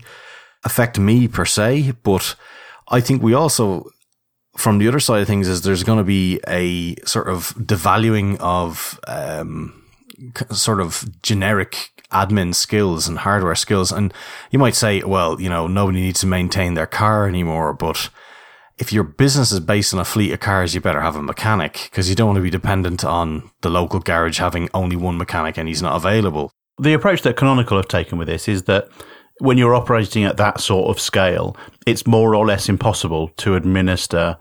affect 0.65 0.99
me 0.99 1.29
per 1.29 1.45
se, 1.45 1.93
but 2.03 2.37
I 2.89 3.01
think 3.01 3.23
we 3.23 3.35
also 3.35 3.91
from 4.59 4.79
the 4.79 4.89
other 4.89 5.01
side 5.01 5.23
of 5.23 5.27
things 5.27 5.47
is 5.47 5.63
there's 5.63 5.85
going 5.85 5.99
to 5.99 6.05
be 6.05 6.41
a 6.49 6.97
sort 7.05 7.29
of 7.29 7.55
devaluing 7.55 8.37
of 8.41 8.99
um, 9.07 9.85
sort 10.51 10.81
of 10.81 11.09
generic 11.23 11.91
admin 12.11 12.55
skills 12.55 13.07
and 13.07 13.19
hardware 13.19 13.55
skills. 13.55 13.93
And 13.93 14.13
you 14.51 14.59
might 14.59 14.75
say, 14.75 15.03
well, 15.03 15.41
you 15.41 15.49
know, 15.49 15.67
nobody 15.67 16.01
needs 16.01 16.21
to 16.21 16.27
maintain 16.27 16.75
their 16.75 16.87
car 16.87 17.29
anymore, 17.29 17.73
but 17.73 18.11
if 18.79 18.93
your 18.93 19.05
business 19.05 19.53
is 19.53 19.61
based 19.61 19.95
on 19.95 20.01
a 20.01 20.05
fleet 20.05 20.33
of 20.33 20.41
cars, 20.41 20.75
you 20.75 20.81
better 20.81 21.03
have 21.03 21.17
a 21.17 21.23
mechanic 21.23 21.89
because 21.91 22.09
you 22.09 22.17
don't 22.17 22.29
want 22.29 22.37
to 22.37 22.43
be 22.43 22.51
dependent 22.51 23.05
on 23.05 23.51
the 23.61 23.71
local 23.71 24.01
garage 24.01 24.39
having 24.39 24.69
only 24.75 24.97
one 24.97 25.19
mechanic 25.19 25.57
and 25.57 25.69
he's 25.69 25.83
not 25.83 25.97
available. 25.97 26.53
The 26.79 26.95
approach 26.95 27.23
that 27.23 27.37
Canonical 27.37 27.77
have 27.77 27.89
taken 27.89 28.19
with 28.19 28.29
this 28.29 28.49
is 28.49 28.65
that 28.65 28.89
when 29.41 29.59
you're 29.59 29.75
operating 29.75 30.25
at 30.25 30.37
that 30.37 30.61
sort 30.61 30.89
of 30.89 31.01
scale, 31.01 31.57
it's 31.87 32.07
more 32.07 32.35
or 32.35 32.47
less 32.47 32.69
impossible 32.69 33.29
to 33.39 33.55
administer 33.55 34.37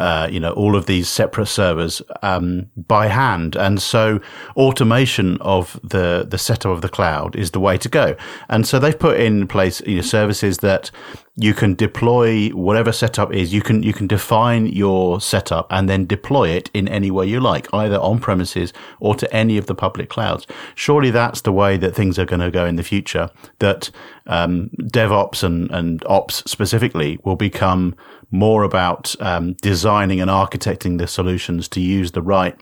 uh, 0.00 0.26
you 0.30 0.40
know, 0.40 0.52
all 0.52 0.74
of 0.76 0.86
these 0.86 1.08
separate 1.08 1.46
servers 1.46 2.00
um, 2.22 2.70
by 2.74 3.06
hand. 3.06 3.54
And 3.54 3.82
so 3.82 4.18
automation 4.56 5.36
of 5.42 5.78
the, 5.84 6.26
the 6.28 6.38
setup 6.38 6.72
of 6.72 6.80
the 6.80 6.88
cloud 6.88 7.36
is 7.36 7.50
the 7.50 7.60
way 7.60 7.76
to 7.76 7.88
go. 7.88 8.16
And 8.48 8.66
so 8.66 8.78
they've 8.78 8.98
put 8.98 9.20
in 9.20 9.46
place 9.46 9.82
you 9.82 9.96
know, 9.96 10.02
services 10.02 10.58
that 10.58 10.90
you 11.36 11.54
can 11.54 11.74
deploy 11.74 12.48
whatever 12.48 12.92
setup 12.92 13.32
is. 13.32 13.52
You 13.54 13.62
can 13.62 13.82
you 13.82 13.92
can 13.92 14.06
define 14.06 14.66
your 14.66 15.20
setup 15.20 15.66
and 15.70 15.88
then 15.88 16.06
deploy 16.06 16.48
it 16.48 16.70
in 16.74 16.88
any 16.88 17.10
way 17.10 17.26
you 17.26 17.40
like, 17.40 17.72
either 17.72 17.98
on 17.98 18.18
premises 18.18 18.72
or 18.98 19.14
to 19.14 19.32
any 19.34 19.56
of 19.56 19.66
the 19.66 19.74
public 19.74 20.08
clouds. 20.08 20.46
Surely 20.74 21.10
that's 21.10 21.42
the 21.42 21.52
way 21.52 21.76
that 21.76 21.94
things 21.94 22.18
are 22.18 22.24
going 22.24 22.40
to 22.40 22.50
go 22.50 22.66
in 22.66 22.76
the 22.76 22.82
future. 22.82 23.30
That 23.60 23.90
um, 24.26 24.70
DevOps 24.82 25.42
and 25.44 25.70
and 25.70 26.04
Ops 26.06 26.42
specifically 26.50 27.18
will 27.24 27.36
become 27.36 27.94
more 28.30 28.62
about 28.62 29.14
um, 29.20 29.54
designing 29.62 30.20
and 30.20 30.30
architecting 30.30 30.98
the 30.98 31.06
solutions 31.06 31.68
to 31.68 31.80
use 31.80 32.12
the 32.12 32.22
right 32.22 32.56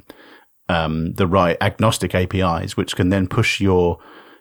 um, 0.68 1.14
the 1.14 1.26
right 1.26 1.56
agnostic 1.60 2.14
APIs, 2.14 2.76
which 2.76 2.96
can 2.96 3.08
then 3.08 3.26
push 3.26 3.60
your 3.60 3.98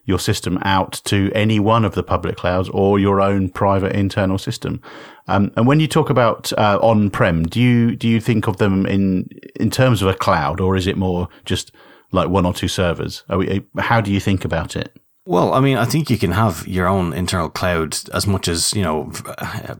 your 0.07 0.17
system 0.17 0.57
out 0.63 0.93
to 1.03 1.29
any 1.35 1.59
one 1.59 1.85
of 1.85 1.93
the 1.93 2.01
public 2.01 2.37
clouds 2.37 2.69
or 2.69 2.97
your 2.97 3.21
own 3.21 3.49
private 3.49 3.95
internal 3.95 4.39
system. 4.39 4.81
Um, 5.27 5.51
and 5.55 5.67
when 5.67 5.79
you 5.79 5.87
talk 5.87 6.09
about 6.09 6.51
uh, 6.53 6.79
on-prem, 6.81 7.43
do 7.43 7.61
you 7.61 7.95
do 7.95 8.07
you 8.07 8.19
think 8.19 8.47
of 8.47 8.57
them 8.57 8.85
in 8.87 9.29
in 9.59 9.69
terms 9.69 10.01
of 10.01 10.07
a 10.07 10.15
cloud, 10.15 10.59
or 10.59 10.75
is 10.75 10.87
it 10.87 10.97
more 10.97 11.27
just 11.45 11.71
like 12.11 12.29
one 12.29 12.45
or 12.45 12.53
two 12.53 12.69
servers? 12.69 13.23
We, 13.29 13.65
how 13.77 14.01
do 14.01 14.11
you 14.11 14.21
think 14.21 14.45
about 14.45 14.75
it? 14.75 14.97
Well, 15.25 15.53
I 15.53 15.59
mean, 15.59 15.77
I 15.77 15.83
think 15.83 16.09
you 16.09 16.17
can 16.17 16.31
have 16.31 16.65
your 16.65 16.87
own 16.87 17.11
internal 17.11 17.49
cloud 17.49 17.97
as 18.13 18.25
much 18.25 18.47
as 18.47 18.73
you 18.73 18.81
know 18.81 19.11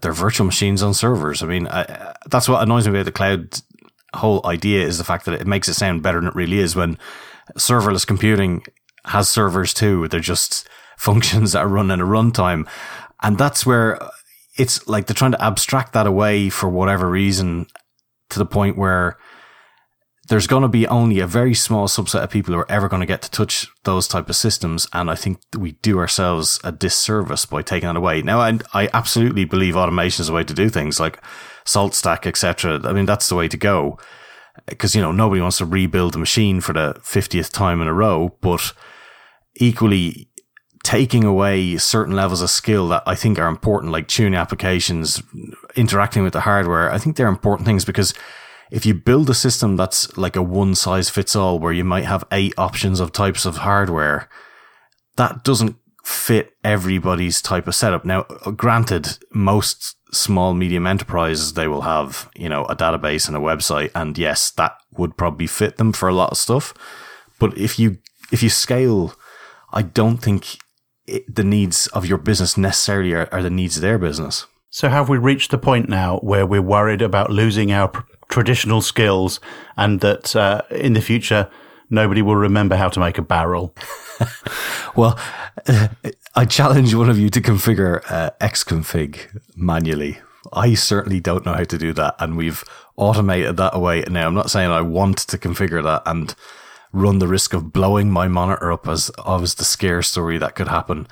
they're 0.02 0.12
virtual 0.12 0.46
machines 0.46 0.84
on 0.84 0.94
servers. 0.94 1.42
I 1.42 1.46
mean, 1.48 1.68
I, 1.70 2.14
that's 2.30 2.50
what 2.50 2.62
annoys 2.62 2.86
me 2.86 2.94
about 2.94 3.06
the 3.06 3.14
cloud 3.14 3.62
whole 4.14 4.42
idea 4.46 4.86
is 4.86 4.98
the 4.98 5.04
fact 5.04 5.26
that 5.26 5.40
it 5.40 5.48
makes 5.48 5.70
it 5.70 5.76
sound 5.76 6.04
better 6.04 6.20
than 6.20 6.28
it 6.28 6.36
really 6.36 6.60
is 6.60 6.76
when 6.76 6.98
serverless 7.58 8.06
computing 8.06 8.64
has 9.08 9.30
servers 9.30 9.74
too. 9.74 10.08
They're 10.08 10.20
just 10.20 10.68
functions 10.98 11.52
that 11.52 11.60
are 11.60 11.68
run 11.68 11.92
in 11.92 12.02
a 12.02 12.06
runtime. 12.06 12.68
And 13.22 13.38
that's 13.38 13.66
where 13.66 14.02
uh, 14.02 14.10
it's 14.58 14.88
like 14.88 15.08
they're 15.08 15.16
trying 15.16 15.32
to 15.32 15.44
abstract 15.44 15.94
that 15.94 16.08
away 16.08 16.50
for 16.50 16.70
whatever 16.70 17.10
reason 17.10 17.68
to 18.30 18.40
the 18.40 18.46
point 18.46 18.78
where 18.78 19.18
there's 20.28 20.48
going 20.48 20.64
to 20.64 20.68
be 20.68 20.86
only 20.88 21.20
a 21.20 21.28
very 21.28 21.54
small 21.54 21.88
subset 21.88 22.22
of 22.22 22.30
people 22.30 22.54
who 22.54 22.60
are 22.60 22.72
ever 22.72 22.90
going 22.90 23.00
to 23.00 23.06
get 23.06 23.22
to 23.22 23.32
touch 23.32 23.68
those 23.86 24.08
type 24.08 24.30
of 24.30 24.36
systems. 24.36 24.88
And 24.92 25.10
I 25.10 25.16
think 25.16 25.40
we 25.58 25.74
do 25.74 26.00
ourselves 26.00 26.60
a 26.64 26.72
disservice 26.72 27.46
by 27.46 27.62
taking 27.62 27.88
that 27.88 27.96
away. 27.96 28.22
Now, 28.22 28.42
I, 28.42 28.60
I 28.74 28.90
absolutely 28.94 29.46
believe 29.46 29.78
automation 29.78 30.24
is 30.24 30.30
a 30.30 30.34
way 30.34 30.44
to 30.44 30.54
do 30.54 30.70
things 30.70 31.00
like 31.00 31.22
SaltStack, 31.66 32.26
etc. 32.26 32.82
I 32.84 32.92
mean, 32.92 33.06
that's 33.06 33.30
the 33.30 33.36
way 33.36 33.48
to 33.48 33.58
go 33.58 33.98
because, 34.66 34.96
you 34.96 35.02
know, 35.02 35.12
nobody 35.12 35.42
wants 35.42 35.60
to 35.60 35.66
rebuild 35.66 36.16
a 36.16 36.20
machine 36.20 36.60
for 36.60 36.74
the 36.74 36.96
50th 37.04 37.52
time 37.52 37.82
in 37.82 37.88
a 37.88 37.94
row, 37.94 38.36
but 38.42 38.74
equally 39.60 40.30
taking 40.84 41.24
away 41.24 41.78
certain 41.78 42.16
levels 42.16 42.42
of 42.42 42.50
skill 42.50 42.88
that 42.88 43.04
I 43.06 43.16
think 43.16 43.38
are 43.38 43.48
important, 43.48 43.92
like 43.92 44.08
tuning 44.08 44.36
applications, 44.36 45.22
interacting 45.76 46.24
with 46.24 46.34
the 46.34 46.42
hardware. 46.42 46.92
I 46.92 46.98
think 46.98 47.16
they're 47.16 47.28
important 47.28 47.66
things 47.66 47.84
because 47.84 48.14
if 48.72 48.86
you 48.86 48.94
build 48.94 49.30
a 49.30 49.34
system 49.34 49.76
that's 49.76 50.18
like 50.18 50.36
a 50.36 50.42
one 50.42 50.76
size 50.76 51.10
fits 51.10 51.36
all, 51.36 51.60
where 51.60 51.74
you 51.74 51.84
might 51.84 52.06
have 52.06 52.24
eight 52.32 52.54
options 52.58 53.00
of 53.00 53.12
types 53.12 53.46
of 53.46 53.58
hardware, 53.58 54.30
that 55.18 55.44
doesn't 55.44 55.76
fit 56.04 56.54
everybody's 56.64 57.42
type 57.42 57.68
of 57.68 57.76
setup. 57.76 58.06
Now, 58.06 58.24
granted, 58.56 59.18
most 59.34 59.98
small 60.12 60.54
medium 60.54 60.88
enterprises 60.88 61.54
they 61.54 61.68
will 61.68 61.82
have 61.82 62.30
you 62.34 62.48
know 62.48 62.64
a 62.66 62.76
database 62.78 63.28
and 63.28 63.36
a 63.36 63.42
website 63.42 63.92
and 63.94 64.18
yes 64.18 64.52
that 64.52 64.72
would 64.94 65.18
probably 65.18 65.48
fit 65.48 65.76
them 65.76 65.92
for 65.92 66.08
a 66.08 66.14
lot 66.14 66.32
of 66.32 66.38
stuff 66.38 66.74
but 67.40 67.58
if 67.58 67.78
you 67.78 67.98
if 68.32 68.42
you 68.42 68.50
scale 68.50 69.14
I 69.72 69.82
don't 69.82 70.18
think 70.18 70.58
it, 71.06 71.34
the 71.34 71.44
needs 71.44 71.88
of 71.88 72.06
your 72.06 72.18
business 72.18 72.58
necessarily 72.58 73.14
are, 73.14 73.30
are, 73.32 73.42
the 73.42 73.50
needs 73.50 73.78
of 73.78 73.82
their 73.82 73.98
business. 73.98 74.46
So, 74.70 74.90
have 74.90 75.10
we 75.10 75.18
reached 75.18 75.52
the 75.52 75.58
point 75.58 75.90
now 75.90 76.18
where 76.20 76.46
we're 76.46 76.62
worried 76.62 77.02
about 77.02 77.30
losing 77.30 77.72
our 77.72 77.88
pr- 77.88 78.02
traditional 78.30 78.82
skills 78.82 79.40
and 79.78 80.02
that 80.02 80.36
uh, 80.36 80.62
in 80.70 80.94
the 80.94 81.02
future 81.02 81.50
nobody 81.90 82.22
will 82.22 82.36
remember 82.36 82.76
how 82.76 82.90
to 82.90 83.00
make 83.00 83.18
a 83.18 83.22
barrel? 83.22 83.74
well, 84.96 85.18
uh, 85.68 85.88
I 86.36 86.46
challenge 86.46 86.94
one 86.94 87.10
of 87.10 87.18
you 87.18 87.30
to 87.30 87.42
configure 87.42 88.02
uh, 88.10 88.32
Xconfig 88.42 89.42
manually. 89.56 90.20
I 90.54 90.76
certainly 90.76 91.20
don't 91.20 91.46
know 91.46 91.54
how 91.54 91.64
to 91.64 91.78
do 91.78 91.94
that, 91.94 92.16
and 92.20 92.38
we've 92.38 92.64
automated 92.96 93.58
that 93.58 93.76
away. 93.76 94.04
Now, 94.10 94.28
I'm 94.28 94.36
not 94.36 94.52
saying 94.52 94.70
I 94.70 94.82
want 94.82 95.18
to 95.20 95.38
configure 95.38 95.84
that, 95.84 96.04
and 96.06 96.34
run 96.92 97.20
the 97.20 97.28
risk 97.28 97.54
of 97.54 97.74
blowing 97.74 98.12
my 98.12 98.28
monitor 98.28 98.72
up 98.72 98.88
as 98.88 99.10
always 99.18 99.56
the 99.56 99.66
scare 99.66 100.02
story 100.02 100.38
that 100.38 100.56
could 100.56 100.68
happen. 100.68 101.08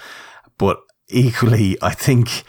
But 0.58 0.80
equally, 1.10 1.78
I 1.82 1.94
think, 1.94 2.44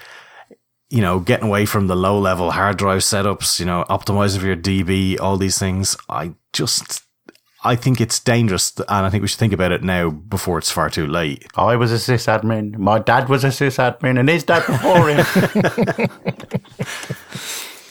you 0.90 1.00
know, 1.00 1.20
getting 1.20 1.48
away 1.48 1.66
from 1.66 1.86
the 1.86 1.96
low 1.96 2.18
level 2.18 2.52
hard 2.52 2.76
drive 2.78 3.00
setups, 3.00 3.58
you 3.60 3.66
know, 3.66 3.84
optimizing 3.88 4.40
for 4.40 4.46
your 4.46 4.56
DB, 4.56 5.20
all 5.20 5.36
these 5.36 5.58
things, 5.58 5.96
I 6.08 6.34
just, 6.52 7.02
I 7.64 7.74
think 7.74 8.00
it's 8.00 8.20
dangerous, 8.20 8.72
and 8.78 9.06
I 9.06 9.10
think 9.10 9.22
we 9.22 9.28
should 9.28 9.40
think 9.40 9.52
about 9.52 9.72
it 9.72 9.82
now 9.82 10.10
before 10.10 10.58
it's 10.58 10.70
far 10.70 10.88
too 10.88 11.06
late. 11.06 11.46
I 11.56 11.76
was 11.76 11.90
a 11.90 11.96
sysadmin. 11.96 12.76
My 12.78 13.00
dad 13.00 13.28
was 13.28 13.42
a 13.44 13.48
sysadmin, 13.48 14.20
and 14.20 14.28
his 14.28 14.44
dad 14.44 14.64
before 14.66 15.08
him. 15.08 15.26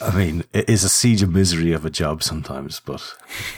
I 0.00 0.14
mean, 0.16 0.44
it 0.52 0.68
is 0.68 0.84
a 0.84 0.88
siege 0.88 1.22
of 1.22 1.32
misery 1.32 1.72
of 1.72 1.84
a 1.84 1.90
job 1.90 2.22
sometimes, 2.22 2.80
but 2.80 3.02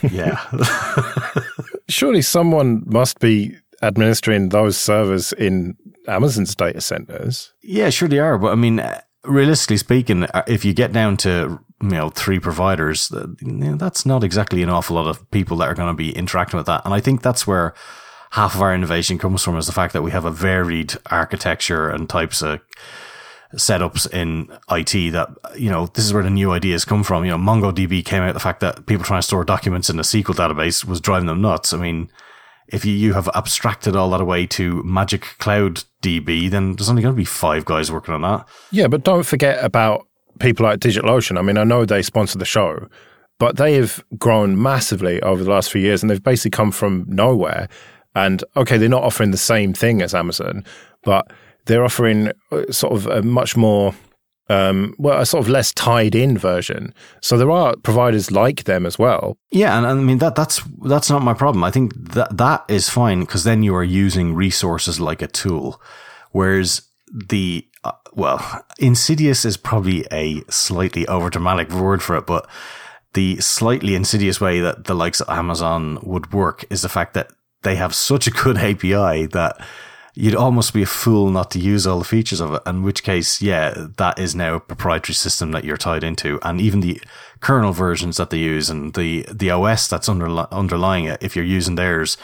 yeah. 0.02 0.40
Surely 1.88 2.22
someone 2.22 2.82
must 2.86 3.18
be 3.18 3.56
administering 3.82 4.50
those 4.50 4.76
servers 4.76 5.32
in 5.32 5.76
Amazon's 6.06 6.54
data 6.54 6.80
centers. 6.80 7.52
Yeah, 7.62 7.90
sure 7.90 8.08
they 8.08 8.18
are. 8.18 8.38
But 8.38 8.52
I 8.52 8.54
mean, 8.56 8.82
realistically 9.24 9.76
speaking, 9.76 10.24
uh, 10.24 10.42
if 10.46 10.64
you 10.64 10.74
get 10.74 10.92
down 10.92 11.16
to 11.18 11.60
you 11.80 11.88
know 11.88 12.10
three 12.10 12.40
providers, 12.40 13.12
that's 13.40 14.04
not 14.04 14.24
exactly 14.24 14.62
an 14.62 14.70
awful 14.70 14.96
lot 14.96 15.08
of 15.08 15.30
people 15.30 15.56
that 15.58 15.68
are 15.68 15.74
going 15.74 15.92
to 15.92 15.96
be 15.96 16.16
interacting 16.16 16.58
with 16.58 16.66
that. 16.66 16.82
And 16.84 16.94
I 16.94 17.00
think 17.00 17.22
that's 17.22 17.46
where 17.46 17.74
half 18.30 18.54
of 18.54 18.62
our 18.62 18.74
innovation 18.74 19.18
comes 19.18 19.42
from 19.42 19.56
is 19.56 19.66
the 19.66 19.72
fact 19.72 19.92
that 19.92 20.02
we 20.02 20.10
have 20.10 20.24
a 20.24 20.30
varied 20.30 20.94
architecture 21.10 21.88
and 21.88 22.08
types 22.08 22.42
of 22.42 22.60
setups 23.54 24.12
in 24.12 24.48
IT 24.70 25.12
that, 25.12 25.30
you 25.58 25.70
know, 25.70 25.86
this 25.86 26.04
is 26.04 26.12
where 26.12 26.22
the 26.22 26.30
new 26.30 26.52
ideas 26.52 26.84
come 26.84 27.02
from. 27.02 27.24
You 27.24 27.30
know, 27.30 27.38
MongoDB 27.38 28.04
came 28.04 28.22
out 28.22 28.34
the 28.34 28.40
fact 28.40 28.60
that 28.60 28.86
people 28.86 29.04
trying 29.04 29.20
to 29.20 29.26
store 29.26 29.44
documents 29.44 29.88
in 29.88 29.98
a 29.98 30.02
SQL 30.02 30.34
database 30.34 30.84
was 30.84 31.00
driving 31.00 31.26
them 31.26 31.40
nuts. 31.40 31.72
I 31.72 31.78
mean, 31.78 32.10
if 32.68 32.84
you, 32.84 32.92
you 32.92 33.14
have 33.14 33.28
abstracted 33.34 33.96
all 33.96 34.10
that 34.10 34.20
away 34.20 34.46
to 34.46 34.82
Magic 34.82 35.22
Cloud 35.38 35.84
DB, 36.02 36.50
then 36.50 36.76
there's 36.76 36.90
only 36.90 37.02
going 37.02 37.14
to 37.14 37.18
be 37.18 37.24
five 37.24 37.64
guys 37.64 37.90
working 37.90 38.14
on 38.14 38.22
that. 38.22 38.46
Yeah, 38.70 38.88
but 38.88 39.04
don't 39.04 39.24
forget 39.24 39.64
about 39.64 40.06
people 40.40 40.66
like 40.66 40.80
DigitalOcean. 40.80 41.38
I 41.38 41.42
mean, 41.42 41.56
I 41.56 41.64
know 41.64 41.84
they 41.84 42.02
sponsor 42.02 42.38
the 42.38 42.44
show, 42.44 42.88
but 43.38 43.56
they 43.56 43.74
have 43.74 44.04
grown 44.18 44.60
massively 44.60 45.22
over 45.22 45.42
the 45.42 45.50
last 45.50 45.70
few 45.70 45.80
years 45.80 46.02
and 46.02 46.10
they've 46.10 46.22
basically 46.22 46.50
come 46.50 46.70
from 46.70 47.06
nowhere. 47.08 47.68
And 48.14 48.44
okay, 48.56 48.76
they're 48.76 48.88
not 48.88 49.04
offering 49.04 49.30
the 49.30 49.36
same 49.36 49.72
thing 49.72 50.02
as 50.02 50.14
Amazon, 50.14 50.64
but 51.02 51.32
they're 51.68 51.84
offering 51.84 52.32
uh, 52.50 52.70
sort 52.72 52.94
of 52.94 53.06
a 53.06 53.22
much 53.22 53.56
more 53.56 53.94
um, 54.50 54.94
well, 54.98 55.20
a 55.20 55.26
sort 55.26 55.44
of 55.44 55.50
less 55.50 55.72
tied 55.72 56.14
in 56.14 56.38
version. 56.38 56.94
So 57.20 57.36
there 57.36 57.50
are 57.50 57.76
providers 57.76 58.30
like 58.30 58.64
them 58.64 58.86
as 58.86 58.98
well. 58.98 59.36
Yeah, 59.50 59.76
and, 59.76 59.86
and 59.86 60.00
I 60.00 60.02
mean 60.02 60.18
that 60.18 60.34
that's 60.34 60.62
that's 60.84 61.10
not 61.10 61.22
my 61.22 61.34
problem. 61.34 61.62
I 61.62 61.70
think 61.70 61.92
that 62.14 62.36
that 62.38 62.64
is 62.68 62.88
fine 62.88 63.20
because 63.20 63.44
then 63.44 63.62
you 63.62 63.74
are 63.74 63.84
using 63.84 64.34
resources 64.34 64.98
like 64.98 65.22
a 65.22 65.28
tool, 65.28 65.80
whereas 66.32 66.82
the 67.12 67.66
uh, 67.84 67.92
well, 68.14 68.64
insidious 68.78 69.44
is 69.44 69.56
probably 69.56 70.06
a 70.10 70.42
slightly 70.48 71.04
overdramatic 71.04 71.70
word 71.70 72.02
for 72.02 72.16
it, 72.16 72.26
but 72.26 72.48
the 73.12 73.38
slightly 73.40 73.94
insidious 73.94 74.40
way 74.40 74.60
that 74.60 74.84
the 74.84 74.94
likes 74.94 75.20
of 75.20 75.28
Amazon 75.28 75.98
would 76.02 76.32
work 76.32 76.64
is 76.70 76.82
the 76.82 76.88
fact 76.88 77.14
that 77.14 77.30
they 77.62 77.76
have 77.76 77.94
such 77.94 78.26
a 78.26 78.30
good 78.30 78.56
API 78.70 79.26
that 79.26 79.60
you'd 80.18 80.34
almost 80.34 80.74
be 80.74 80.82
a 80.82 80.86
fool 80.86 81.30
not 81.30 81.48
to 81.52 81.60
use 81.60 81.86
all 81.86 82.00
the 82.00 82.04
features 82.04 82.40
of 82.40 82.52
it. 82.54 82.62
In 82.66 82.82
which 82.82 83.04
case, 83.04 83.40
yeah, 83.40 83.86
that 83.98 84.18
is 84.18 84.34
now 84.34 84.54
a 84.54 84.60
proprietary 84.60 85.14
system 85.14 85.52
that 85.52 85.64
you're 85.64 85.76
tied 85.76 86.02
into, 86.02 86.40
and 86.42 86.60
even 86.60 86.80
the 86.80 87.00
kernel 87.40 87.72
versions 87.72 88.16
that 88.16 88.30
they 88.30 88.38
use 88.38 88.68
and 88.68 88.94
the 88.94 89.24
the 89.32 89.50
OS 89.50 89.86
that's 89.86 90.08
underli- 90.08 90.50
underlying 90.50 91.04
it. 91.04 91.22
If 91.22 91.36
you're 91.36 91.44
using 91.44 91.76
theirs, 91.76 92.16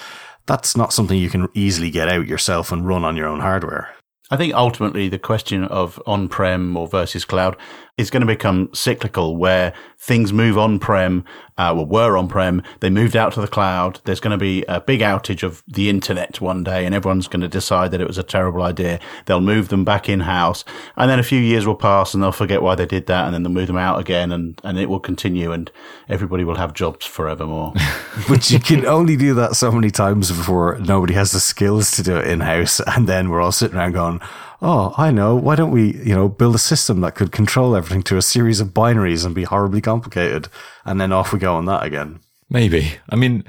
that's 0.46 0.76
not 0.76 0.92
something 0.92 1.16
you 1.16 1.30
can 1.30 1.48
easily 1.54 1.90
get 1.90 2.08
out 2.08 2.26
yourself 2.26 2.72
and 2.72 2.86
run 2.86 3.04
on 3.04 3.16
your 3.16 3.28
own 3.28 3.40
hardware. 3.40 3.94
I 4.30 4.36
think 4.36 4.54
ultimately 4.54 5.08
the 5.08 5.18
question 5.18 5.64
of 5.64 6.02
on 6.06 6.28
prem 6.28 6.76
or 6.76 6.88
versus 6.88 7.24
cloud 7.24 7.56
is 7.96 8.10
going 8.10 8.22
to 8.22 8.26
become 8.26 8.68
cyclical 8.72 9.36
where 9.36 9.72
things 9.98 10.32
move 10.32 10.58
on 10.58 10.80
prem, 10.80 11.24
uh, 11.56 11.72
well, 11.74 11.86
were 11.86 12.16
on 12.16 12.26
prem. 12.26 12.60
They 12.80 12.90
moved 12.90 13.14
out 13.14 13.32
to 13.34 13.40
the 13.40 13.46
cloud. 13.46 14.00
There's 14.04 14.18
going 14.18 14.32
to 14.32 14.42
be 14.42 14.64
a 14.64 14.80
big 14.80 15.00
outage 15.00 15.44
of 15.44 15.62
the 15.68 15.88
internet 15.88 16.40
one 16.40 16.64
day 16.64 16.84
and 16.84 16.94
everyone's 16.94 17.28
going 17.28 17.42
to 17.42 17.48
decide 17.48 17.92
that 17.92 18.00
it 18.00 18.08
was 18.08 18.18
a 18.18 18.24
terrible 18.24 18.62
idea. 18.62 18.98
They'll 19.26 19.40
move 19.40 19.68
them 19.68 19.84
back 19.84 20.08
in 20.08 20.20
house 20.20 20.64
and 20.96 21.08
then 21.08 21.20
a 21.20 21.22
few 21.22 21.38
years 21.38 21.66
will 21.66 21.76
pass 21.76 22.14
and 22.14 22.22
they'll 22.22 22.32
forget 22.32 22.62
why 22.62 22.74
they 22.74 22.86
did 22.86 23.06
that 23.06 23.26
and 23.26 23.34
then 23.34 23.44
they'll 23.44 23.52
move 23.52 23.68
them 23.68 23.76
out 23.76 24.00
again 24.00 24.32
and, 24.32 24.60
and 24.64 24.76
it 24.76 24.88
will 24.88 25.00
continue 25.00 25.52
and 25.52 25.70
everybody 26.08 26.42
will 26.42 26.56
have 26.56 26.74
jobs 26.74 27.06
forevermore. 27.06 27.72
but 28.28 28.50
you 28.50 28.58
can 28.58 28.84
only 28.86 29.16
do 29.16 29.34
that 29.34 29.54
so 29.54 29.70
many 29.70 29.90
times 29.90 30.32
before 30.32 30.78
nobody 30.80 31.14
has 31.14 31.30
the 31.30 31.40
skills 31.40 31.92
to 31.92 32.02
do 32.02 32.16
it 32.16 32.26
in 32.26 32.40
house. 32.40 32.80
And 32.94 33.08
then 33.08 33.30
we're 33.30 33.40
all 33.40 33.52
sitting 33.52 33.76
around 33.76 33.92
going, 33.92 34.20
oh, 34.64 34.94
I 34.96 35.10
know. 35.10 35.36
Why 35.36 35.56
don't 35.56 35.70
we, 35.70 35.94
you 35.98 36.14
know, 36.14 36.28
build 36.28 36.54
a 36.54 36.58
system 36.58 37.02
that 37.02 37.14
could 37.14 37.30
control 37.30 37.76
everything 37.76 38.02
to 38.04 38.16
a 38.16 38.22
series 38.22 38.60
of 38.60 38.68
binaries 38.68 39.24
and 39.24 39.34
be 39.34 39.44
horribly 39.44 39.82
complicated? 39.82 40.48
And 40.84 40.98
then 40.98 41.12
off 41.12 41.32
we 41.32 41.38
go 41.38 41.54
on 41.54 41.66
that 41.66 41.84
again. 41.84 42.20
Maybe. 42.48 42.92
I 43.10 43.16
mean, 43.16 43.44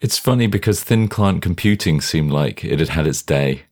it's 0.00 0.18
funny 0.18 0.48
because 0.48 0.82
thin 0.82 1.06
client 1.08 1.40
computing 1.40 2.00
seemed 2.00 2.32
like 2.32 2.64
it 2.64 2.80
had 2.80 2.88
had 2.88 3.06
its 3.06 3.22
day. 3.22 3.62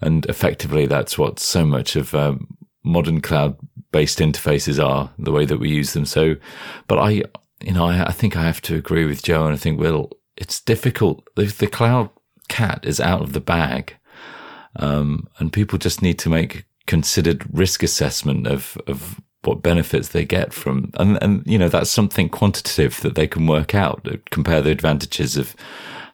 And 0.00 0.24
effectively, 0.26 0.86
that's 0.86 1.18
what 1.18 1.40
so 1.40 1.64
much 1.64 1.96
of 1.96 2.14
um, 2.14 2.56
modern 2.84 3.20
cloud 3.20 3.56
based 3.90 4.20
interfaces 4.20 4.82
are, 4.82 5.10
the 5.18 5.32
way 5.32 5.44
that 5.44 5.58
we 5.58 5.70
use 5.70 5.92
them. 5.92 6.06
So, 6.06 6.36
but 6.86 6.98
I, 6.98 7.22
you 7.60 7.72
know, 7.72 7.86
I, 7.86 8.06
I 8.06 8.12
think 8.12 8.36
I 8.36 8.42
have 8.42 8.62
to 8.62 8.76
agree 8.76 9.04
with 9.04 9.22
Joe 9.22 9.44
and 9.44 9.54
I 9.54 9.56
think, 9.56 9.80
well, 9.80 10.10
it's 10.36 10.60
difficult. 10.60 11.26
If 11.36 11.58
the 11.58 11.66
cloud 11.66 12.10
cat 12.48 12.84
is 12.84 13.00
out 13.00 13.22
of 13.22 13.32
the 13.32 13.40
bag, 13.40 13.96
um, 14.76 15.28
and 15.38 15.52
people 15.52 15.78
just 15.78 16.02
need 16.02 16.18
to 16.20 16.30
make 16.30 16.64
considered 16.86 17.44
risk 17.52 17.82
assessment 17.82 18.46
of, 18.46 18.76
of 18.86 19.20
what 19.42 19.62
benefits 19.62 20.08
they 20.08 20.24
get 20.24 20.52
from, 20.52 20.90
and, 20.94 21.22
and, 21.22 21.46
you 21.46 21.58
know, 21.58 21.68
that's 21.68 21.90
something 21.90 22.28
quantitative 22.28 23.00
that 23.00 23.14
they 23.14 23.26
can 23.26 23.46
work 23.46 23.74
out, 23.74 24.06
compare 24.30 24.62
the 24.62 24.70
advantages 24.70 25.36
of 25.36 25.54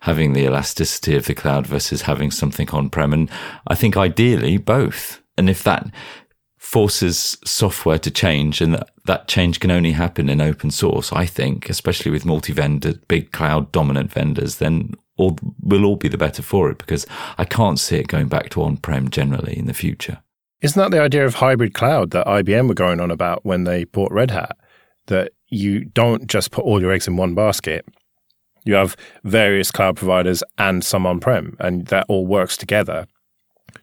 having 0.00 0.32
the 0.32 0.44
elasticity 0.44 1.16
of 1.16 1.26
the 1.26 1.34
cloud 1.34 1.66
versus 1.66 2.02
having 2.02 2.30
something 2.30 2.70
on 2.70 2.88
prem. 2.88 3.12
And 3.12 3.30
I 3.66 3.74
think 3.74 3.96
ideally 3.96 4.56
both. 4.56 5.20
And 5.36 5.50
if 5.50 5.62
that 5.64 5.90
forces 6.56 7.36
software 7.44 7.98
to 7.98 8.10
change 8.10 8.60
and 8.60 8.74
that, 8.74 8.90
that 9.06 9.28
change 9.28 9.58
can 9.58 9.70
only 9.70 9.92
happen 9.92 10.28
in 10.28 10.40
open 10.40 10.70
source, 10.70 11.12
I 11.12 11.26
think, 11.26 11.68
especially 11.68 12.10
with 12.10 12.26
multi-vendor, 12.26 12.94
big 13.08 13.32
cloud 13.32 13.72
dominant 13.72 14.12
vendors, 14.12 14.56
then 14.56 14.94
all, 15.18 15.38
we'll 15.60 15.84
all 15.84 15.96
be 15.96 16.08
the 16.08 16.16
better 16.16 16.42
for 16.42 16.70
it 16.70 16.78
because 16.78 17.06
I 17.36 17.44
can't 17.44 17.78
see 17.78 17.96
it 17.96 18.08
going 18.08 18.28
back 18.28 18.48
to 18.50 18.62
on-prem 18.62 19.10
generally 19.10 19.56
in 19.58 19.66
the 19.66 19.74
future. 19.74 20.22
Isn't 20.60 20.80
that 20.80 20.90
the 20.90 21.02
idea 21.02 21.24
of 21.24 21.34
hybrid 21.34 21.74
cloud 21.74 22.10
that 22.10 22.26
IBM 22.26 22.66
were 22.68 22.74
going 22.74 23.00
on 23.00 23.10
about 23.10 23.44
when 23.44 23.64
they 23.64 23.84
bought 23.84 24.10
Red 24.10 24.30
Hat? 24.30 24.56
That 25.06 25.32
you 25.48 25.84
don't 25.84 26.26
just 26.26 26.50
put 26.50 26.64
all 26.64 26.80
your 26.80 26.92
eggs 26.92 27.06
in 27.06 27.16
one 27.16 27.34
basket. 27.34 27.84
You 28.64 28.74
have 28.74 28.96
various 29.24 29.70
cloud 29.70 29.96
providers 29.96 30.42
and 30.58 30.84
some 30.84 31.06
on 31.06 31.20
prem, 31.20 31.56
and 31.58 31.86
that 31.86 32.06
all 32.08 32.26
works 32.26 32.56
together 32.56 33.06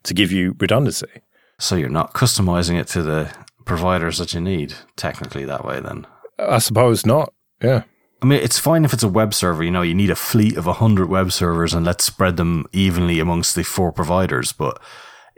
to 0.03 0.13
give 0.13 0.31
you 0.31 0.55
redundancy. 0.59 1.21
So 1.59 1.75
you're 1.75 1.89
not 1.89 2.13
customizing 2.13 2.79
it 2.79 2.87
to 2.89 3.01
the 3.01 3.31
providers 3.63 4.17
that 4.17 4.33
you 4.33 4.41
need, 4.41 4.75
technically, 4.95 5.45
that 5.45 5.65
way, 5.65 5.79
then? 5.79 6.05
I 6.37 6.59
suppose 6.59 7.05
not. 7.05 7.33
Yeah. 7.61 7.83
I 8.21 8.25
mean, 8.25 8.39
it's 8.41 8.59
fine 8.59 8.85
if 8.85 8.93
it's 8.93 9.03
a 9.03 9.09
web 9.09 9.33
server. 9.33 9.63
You 9.63 9.71
know, 9.71 9.81
you 9.81 9.93
need 9.93 10.09
a 10.09 10.15
fleet 10.15 10.57
of 10.57 10.65
100 10.65 11.09
web 11.09 11.31
servers 11.31 11.73
and 11.73 11.85
let's 11.85 12.05
spread 12.05 12.37
them 12.37 12.65
evenly 12.71 13.19
amongst 13.19 13.55
the 13.55 13.63
four 13.63 13.91
providers. 13.91 14.51
But 14.51 14.81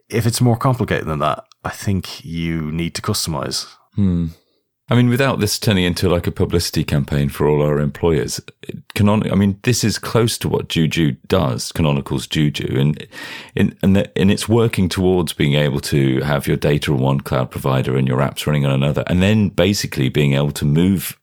if 0.10 0.26
it's 0.26 0.42
more 0.42 0.58
complicated 0.58 1.08
than 1.08 1.20
that, 1.20 1.44
I 1.64 1.70
think 1.70 2.24
you 2.24 2.72
need 2.72 2.96
to 2.96 3.02
customize. 3.02 3.68
Hmm. 3.96 4.28
I 4.90 4.96
mean, 4.96 5.10
without 5.10 5.42
this 5.42 5.60
turning 5.60 5.84
into 5.84 6.08
like 6.08 6.28
a 6.28 6.32
publicity 6.32 6.86
campaign 6.86 7.28
for 7.28 7.46
all 7.46 7.62
our 7.62 7.80
employers, 7.80 8.40
Canon. 8.96 9.30
I 9.30 9.36
mean, 9.36 9.60
this 9.64 9.84
is 9.84 10.00
close 10.00 10.38
to 10.38 10.48
what 10.48 10.70
Juju 10.70 11.18
does. 11.28 11.74
Canonical's 11.74 12.26
Juju, 12.26 12.80
and 12.80 13.08
in, 13.54 13.78
and 13.84 13.98
the, 13.98 14.18
and 14.18 14.32
it's 14.32 14.48
working 14.48 14.88
towards 14.88 15.34
being 15.34 15.56
able 15.56 15.82
to 15.82 16.22
have 16.22 16.48
your 16.48 16.56
data 16.56 16.94
on 16.94 17.00
one 17.00 17.20
cloud 17.20 17.52
provider 17.52 17.98
and 17.98 18.08
your 18.08 18.20
apps 18.20 18.48
running 18.48 18.66
on 18.66 18.72
another, 18.72 19.04
and 19.08 19.22
then 19.22 19.50
basically 19.50 20.08
being 20.08 20.36
able 20.36 20.52
to 20.52 20.64
move 20.64 21.20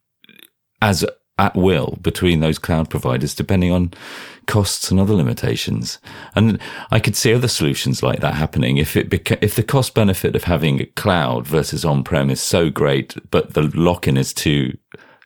as 0.83 1.07
at 1.39 1.55
will 1.57 1.99
between 2.01 2.41
those 2.41 2.59
cloud 2.59 2.89
providers, 2.89 3.35
depending 3.35 3.73
on 3.73 3.93
costs 4.47 4.91
and 4.91 5.01
other 5.01 5.15
limitations. 5.15 5.99
And 6.35 6.61
I 6.91 7.01
could 7.01 7.17
see 7.17 7.35
other 7.35 7.49
solutions 7.49 8.03
like 8.03 8.21
that 8.21 8.35
happening 8.35 8.77
if 8.77 8.97
it 8.97 9.11
beca- 9.11 9.43
if 9.43 9.57
the 9.57 9.63
cost 9.63 9.95
benefit 9.95 10.37
of 10.37 10.45
having 10.45 10.81
a 10.81 10.87
cloud 10.87 11.47
versus 11.47 11.85
on 11.85 12.05
prem 12.05 12.31
is 12.31 12.41
so 12.41 12.71
great, 12.71 13.17
but 13.31 13.55
the 13.55 13.63
lock 13.75 14.07
in 14.07 14.17
is 14.17 14.33
too 14.33 14.77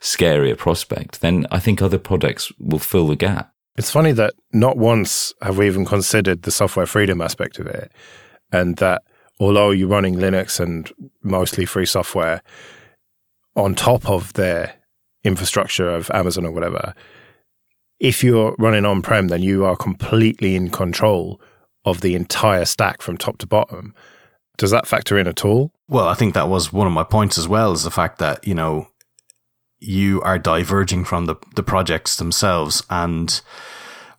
scary 0.00 0.50
a 0.50 0.56
prospect, 0.56 1.20
then 1.20 1.46
I 1.50 1.58
think 1.58 1.82
other 1.82 1.98
products 1.98 2.52
will 2.58 2.78
fill 2.78 3.08
the 3.08 3.16
gap. 3.16 3.52
It's 3.76 3.90
funny 3.90 4.12
that 4.12 4.34
not 4.52 4.76
once 4.76 5.32
have 5.42 5.58
we 5.58 5.66
even 5.66 5.84
considered 5.84 6.42
the 6.42 6.50
software 6.50 6.86
freedom 6.86 7.20
aspect 7.20 7.58
of 7.58 7.66
it, 7.66 7.92
and 8.50 8.76
that 8.76 9.02
although 9.38 9.70
you're 9.70 9.88
running 9.88 10.16
Linux 10.16 10.58
and 10.58 10.90
mostly 11.22 11.64
free 11.64 11.86
software 11.86 12.42
on 13.54 13.74
top 13.74 14.08
of 14.08 14.32
their 14.34 14.77
infrastructure 15.28 15.88
of 15.88 16.10
Amazon 16.12 16.44
or 16.44 16.50
whatever, 16.50 16.94
if 18.00 18.24
you're 18.24 18.56
running 18.58 18.84
on 18.84 19.02
prem, 19.02 19.28
then 19.28 19.42
you 19.42 19.64
are 19.64 19.76
completely 19.76 20.56
in 20.56 20.70
control 20.70 21.40
of 21.84 22.00
the 22.00 22.14
entire 22.14 22.64
stack 22.64 23.02
from 23.02 23.16
top 23.16 23.38
to 23.38 23.46
bottom. 23.46 23.94
Does 24.56 24.70
that 24.72 24.86
factor 24.86 25.16
in 25.16 25.28
at 25.28 25.44
all? 25.44 25.72
Well, 25.88 26.08
I 26.08 26.14
think 26.14 26.34
that 26.34 26.48
was 26.48 26.72
one 26.72 26.86
of 26.86 26.92
my 26.92 27.04
points 27.04 27.38
as 27.38 27.46
well, 27.46 27.72
is 27.72 27.84
the 27.84 27.90
fact 27.90 28.18
that, 28.18 28.46
you 28.46 28.54
know, 28.54 28.88
you 29.78 30.20
are 30.22 30.38
diverging 30.38 31.04
from 31.04 31.26
the, 31.26 31.36
the 31.54 31.62
projects 31.62 32.16
themselves. 32.16 32.82
And 32.90 33.40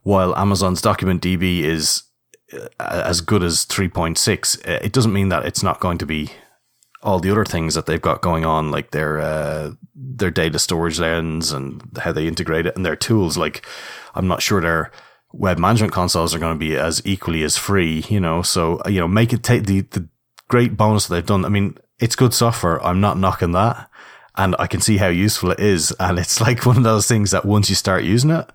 while 0.03 0.35
Amazon's 0.35 0.81
document 0.81 1.21
DB 1.21 1.59
is 1.59 2.03
uh, 2.53 2.67
as 2.79 3.21
good 3.21 3.43
as 3.43 3.65
3.6, 3.65 4.67
uh, 4.67 4.79
it 4.81 4.93
doesn't 4.93 5.13
mean 5.13 5.29
that 5.29 5.45
it's 5.45 5.63
not 5.63 5.81
going 5.81 5.97
to 5.97 6.05
be 6.05 6.31
all 7.01 7.19
the 7.19 7.31
other 7.31 7.45
things 7.45 7.75
that 7.75 7.85
they've 7.85 8.01
got 8.01 8.21
going 8.21 8.45
on, 8.45 8.71
like 8.71 8.91
their 8.91 9.19
uh, 9.19 9.71
their 9.95 10.31
data 10.31 10.59
storage 10.59 10.99
lens 10.99 11.51
and 11.51 11.81
how 12.01 12.11
they 12.11 12.27
integrate 12.27 12.65
it, 12.65 12.75
and 12.75 12.85
their 12.85 12.95
tools. 12.95 13.37
Like, 13.37 13.65
I'm 14.15 14.27
not 14.27 14.41
sure 14.41 14.61
their 14.61 14.91
web 15.31 15.59
management 15.59 15.93
consoles 15.93 16.33
are 16.33 16.39
going 16.39 16.55
to 16.55 16.59
be 16.59 16.75
as 16.75 17.01
equally 17.05 17.43
as 17.43 17.57
free. 17.57 18.05
You 18.09 18.19
know, 18.19 18.41
so 18.41 18.81
you 18.87 18.99
know, 18.99 19.07
make 19.07 19.33
it 19.33 19.43
take 19.43 19.65
the 19.65 19.81
the 19.81 20.07
great 20.47 20.75
bonus 20.75 21.07
that 21.07 21.15
they've 21.15 21.25
done. 21.25 21.45
I 21.45 21.49
mean, 21.49 21.77
it's 21.99 22.15
good 22.15 22.33
software. 22.33 22.83
I'm 22.85 23.01
not 23.01 23.17
knocking 23.17 23.51
that, 23.53 23.89
and 24.35 24.55
I 24.59 24.67
can 24.67 24.81
see 24.81 24.97
how 24.97 25.07
useful 25.07 25.51
it 25.51 25.59
is. 25.59 25.95
And 25.99 26.19
it's 26.19 26.41
like 26.47 26.65
one 26.65 26.77
of 26.77 26.83
those 26.83 27.07
things 27.07 27.31
that 27.31 27.45
once 27.45 27.69
you 27.69 27.75
start 27.75 28.03
using 28.03 28.31
it, 28.31 28.49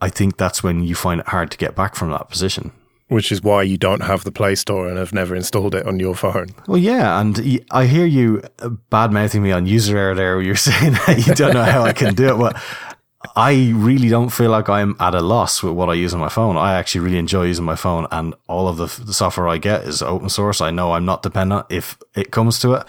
I 0.00 0.08
think 0.08 0.38
that's 0.38 0.62
when 0.62 0.82
you 0.82 0.94
find 0.94 1.20
it 1.20 1.28
hard 1.28 1.50
to 1.50 1.58
get 1.58 1.76
back 1.76 1.94
from 1.94 2.10
that 2.10 2.30
position 2.30 2.72
which 3.12 3.30
is 3.30 3.42
why 3.42 3.62
you 3.62 3.76
don't 3.76 4.02
have 4.02 4.24
the 4.24 4.32
Play 4.32 4.54
Store 4.54 4.88
and 4.88 4.98
have 4.98 5.12
never 5.12 5.36
installed 5.36 5.74
it 5.74 5.86
on 5.86 6.00
your 6.00 6.14
phone. 6.14 6.48
Well, 6.66 6.78
yeah, 6.78 7.20
and 7.20 7.60
I 7.70 7.86
hear 7.86 8.06
you 8.06 8.42
uh, 8.60 8.70
bad 8.90 9.12
mouthing 9.12 9.42
me 9.42 9.52
on 9.52 9.66
user 9.66 9.96
error 9.96 10.14
there. 10.14 10.40
You're 10.40 10.56
saying 10.70 10.92
that 10.92 11.26
you 11.26 11.34
don't 11.34 11.54
know 11.54 11.64
how 11.64 11.82
I 11.82 11.92
can 11.92 12.14
do 12.14 12.34
it, 12.34 12.38
but 12.38 12.60
I 13.36 13.72
really 13.74 14.08
don't 14.08 14.30
feel 14.30 14.50
like 14.50 14.68
I'm 14.68 14.96
at 14.98 15.14
a 15.14 15.20
loss 15.20 15.62
with 15.62 15.74
what 15.74 15.88
I 15.88 15.94
use 15.94 16.12
on 16.12 16.20
my 16.20 16.28
phone. 16.28 16.56
I 16.56 16.74
actually 16.74 17.02
really 17.02 17.18
enjoy 17.18 17.44
using 17.44 17.64
my 17.64 17.76
phone, 17.76 18.06
and 18.10 18.34
all 18.48 18.68
of 18.68 18.76
the, 18.76 19.04
the 19.04 19.14
software 19.14 19.48
I 19.48 19.58
get 19.58 19.84
is 19.84 20.02
open 20.02 20.28
source. 20.28 20.60
I 20.60 20.70
know 20.70 20.92
I'm 20.92 21.04
not 21.04 21.22
dependent 21.22 21.66
if 21.68 21.98
it 22.14 22.30
comes 22.30 22.58
to 22.60 22.74
it. 22.74 22.86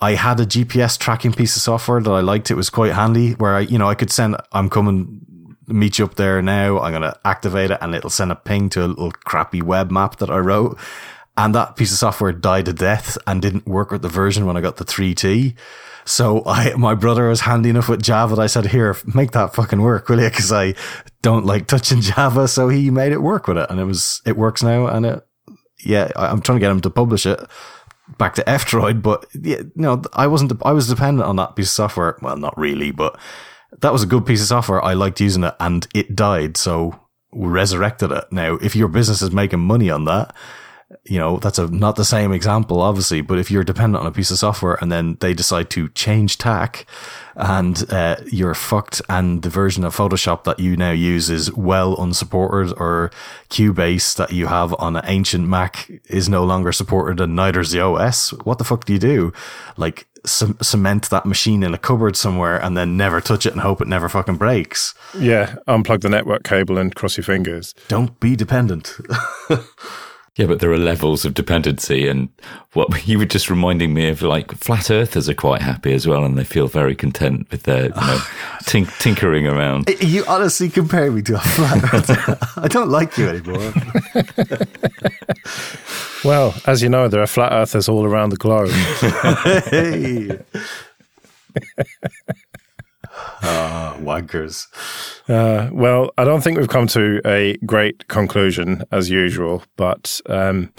I 0.00 0.14
had 0.14 0.38
a 0.38 0.46
GPS 0.46 0.96
tracking 0.96 1.32
piece 1.32 1.56
of 1.56 1.62
software 1.62 2.00
that 2.00 2.10
I 2.10 2.20
liked. 2.20 2.50
It 2.50 2.54
was 2.54 2.70
quite 2.70 2.92
handy 2.92 3.32
where 3.32 3.56
I, 3.56 3.60
you 3.60 3.78
know, 3.78 3.88
I 3.88 3.96
could 3.96 4.12
send, 4.12 4.36
I'm 4.52 4.70
coming 4.70 5.26
meet 5.68 5.98
you 5.98 6.04
up 6.04 6.14
there 6.14 6.40
now. 6.42 6.80
I'm 6.80 6.92
going 6.92 7.02
to 7.02 7.18
activate 7.24 7.70
it 7.70 7.78
and 7.80 7.94
it'll 7.94 8.10
send 8.10 8.32
a 8.32 8.36
ping 8.36 8.68
to 8.70 8.84
a 8.84 8.86
little 8.86 9.12
crappy 9.12 9.62
web 9.62 9.90
map 9.90 10.16
that 10.16 10.30
I 10.30 10.38
wrote. 10.38 10.78
And 11.36 11.54
that 11.54 11.76
piece 11.76 11.92
of 11.92 11.98
software 11.98 12.32
died 12.32 12.66
a 12.68 12.72
death 12.72 13.16
and 13.26 13.40
didn't 13.40 13.66
work 13.66 13.92
with 13.92 14.02
the 14.02 14.08
version 14.08 14.44
when 14.44 14.56
I 14.56 14.60
got 14.60 14.76
the 14.76 14.84
3T. 14.84 15.54
So 16.04 16.42
I, 16.46 16.74
my 16.74 16.94
brother 16.94 17.28
was 17.28 17.42
handy 17.42 17.68
enough 17.68 17.88
with 17.88 18.02
Java 18.02 18.34
that 18.34 18.42
I 18.42 18.46
said, 18.46 18.66
here, 18.66 18.96
make 19.14 19.32
that 19.32 19.54
fucking 19.54 19.80
work, 19.80 20.08
will 20.08 20.20
you? 20.20 20.30
Cause 20.30 20.50
I 20.50 20.74
don't 21.22 21.46
like 21.46 21.66
touching 21.66 22.00
Java. 22.02 22.48
So 22.48 22.68
he 22.68 22.90
made 22.90 23.12
it 23.12 23.22
work 23.22 23.46
with 23.46 23.58
it 23.58 23.70
and 23.70 23.78
it 23.78 23.84
was, 23.84 24.20
it 24.26 24.36
works 24.36 24.62
now. 24.62 24.86
And 24.86 25.06
it, 25.06 25.26
yeah, 25.84 26.10
I'm 26.16 26.40
trying 26.40 26.58
to 26.58 26.60
get 26.60 26.72
him 26.72 26.80
to 26.80 26.90
publish 26.90 27.24
it 27.24 27.38
back 28.16 28.34
to 28.34 28.48
F-Droid, 28.48 29.02
but 29.02 29.26
yeah, 29.34 29.62
no, 29.74 30.02
I 30.14 30.26
wasn't, 30.26 30.52
I 30.64 30.72
was 30.72 30.88
dependent 30.88 31.28
on 31.28 31.36
that 31.36 31.56
piece 31.56 31.66
of 31.66 31.72
software. 31.72 32.16
Well, 32.22 32.36
not 32.36 32.56
really, 32.56 32.90
but 32.90 33.18
that 33.80 33.92
was 33.92 34.02
a 34.02 34.06
good 34.06 34.26
piece 34.26 34.40
of 34.40 34.48
software. 34.48 34.84
I 34.84 34.94
liked 34.94 35.20
using 35.20 35.44
it 35.44 35.54
and 35.60 35.86
it 35.94 36.16
died. 36.16 36.56
So 36.56 36.98
we 37.32 37.48
resurrected 37.48 38.10
it. 38.12 38.24
Now, 38.30 38.54
if 38.54 38.74
your 38.74 38.88
business 38.88 39.22
is 39.22 39.30
making 39.30 39.60
money 39.60 39.90
on 39.90 40.04
that, 40.06 40.34
you 41.04 41.18
know, 41.18 41.36
that's 41.36 41.58
a, 41.58 41.68
not 41.68 41.96
the 41.96 42.04
same 42.04 42.32
example, 42.32 42.80
obviously, 42.80 43.20
but 43.20 43.38
if 43.38 43.50
you're 43.50 43.64
dependent 43.64 44.00
on 44.02 44.06
a 44.06 44.12
piece 44.12 44.30
of 44.30 44.38
software 44.38 44.78
and 44.80 44.90
then 44.90 45.18
they 45.20 45.34
decide 45.34 45.68
to 45.70 45.88
change 45.90 46.38
tack 46.38 46.86
and 47.36 47.84
uh, 47.92 48.16
you're 48.32 48.54
fucked 48.54 49.02
and 49.08 49.42
the 49.42 49.50
version 49.50 49.84
of 49.84 49.94
Photoshop 49.94 50.44
that 50.44 50.58
you 50.58 50.78
now 50.78 50.90
use 50.90 51.28
is 51.28 51.52
well 51.52 51.94
unsupported 52.00 52.74
or 52.78 53.10
Cubase 53.50 54.16
that 54.16 54.32
you 54.32 54.46
have 54.46 54.74
on 54.78 54.96
an 54.96 55.04
ancient 55.04 55.46
Mac 55.46 55.90
is 56.06 56.26
no 56.26 56.42
longer 56.42 56.72
supported 56.72 57.20
and 57.20 57.36
neither's 57.36 57.70
the 57.70 57.80
OS, 57.80 58.32
what 58.44 58.56
the 58.56 58.64
fuck 58.64 58.86
do 58.86 58.94
you 58.94 58.98
do? 58.98 59.32
Like, 59.76 60.06
c- 60.28 60.54
cement 60.62 61.10
that 61.10 61.26
machine 61.26 61.62
in 61.62 61.74
a 61.74 61.78
cupboard 61.78 62.16
somewhere 62.16 62.62
and 62.62 62.76
then 62.76 62.96
never 62.96 63.20
touch 63.20 63.46
it 63.46 63.52
and 63.52 63.60
hope 63.62 63.80
it 63.80 63.88
never 63.88 64.08
fucking 64.08 64.36
breaks. 64.36 64.94
Yeah, 65.18 65.56
unplug 65.66 66.00
the 66.02 66.08
network 66.08 66.44
cable 66.44 66.78
and 66.78 66.94
cross 66.94 67.16
your 67.16 67.24
fingers. 67.24 67.74
Don't 67.88 68.18
be 68.20 68.36
dependent. 68.36 68.96
Yeah, 70.38 70.46
but 70.46 70.60
there 70.60 70.70
are 70.70 70.78
levels 70.78 71.24
of 71.24 71.34
dependency, 71.34 72.06
and 72.06 72.28
what 72.72 73.06
you 73.08 73.18
were 73.18 73.24
just 73.24 73.50
reminding 73.50 73.92
me 73.92 74.08
of, 74.08 74.22
like 74.22 74.52
flat 74.52 74.88
earthers 74.88 75.28
are 75.28 75.34
quite 75.34 75.60
happy 75.60 75.92
as 75.92 76.06
well, 76.06 76.24
and 76.24 76.38
they 76.38 76.44
feel 76.44 76.68
very 76.68 76.94
content 76.94 77.50
with 77.50 77.64
their 77.64 77.86
you 77.86 77.88
know, 77.90 78.20
tink- 78.62 78.96
tinkering 79.00 79.48
around. 79.48 79.90
You 80.00 80.24
honestly 80.26 80.70
compare 80.70 81.10
me 81.10 81.22
to 81.22 81.34
a 81.34 81.40
flat 81.40 81.92
earther. 81.92 82.38
I 82.56 82.68
don't 82.68 82.88
like 82.88 83.18
you 83.18 83.28
anymore. 83.28 83.72
Well, 86.24 86.52
as 86.66 86.82
you 86.82 86.88
know, 86.88 87.06
there 87.06 87.22
are 87.22 87.28
flat 87.28 87.52
earthers 87.52 87.88
all 87.88 88.04
around 88.04 88.30
the 88.30 88.36
globe. 88.36 88.70
hey. 89.70 90.36
Wankers. 93.98 94.66
Uh, 95.28 95.70
well, 95.72 96.10
I 96.18 96.24
don't 96.24 96.42
think 96.42 96.58
we've 96.58 96.68
come 96.68 96.86
to 96.88 97.20
a 97.24 97.56
great 97.58 98.08
conclusion 98.08 98.84
as 98.90 99.10
usual, 99.10 99.62
but 99.76 100.20
um, 100.26 100.72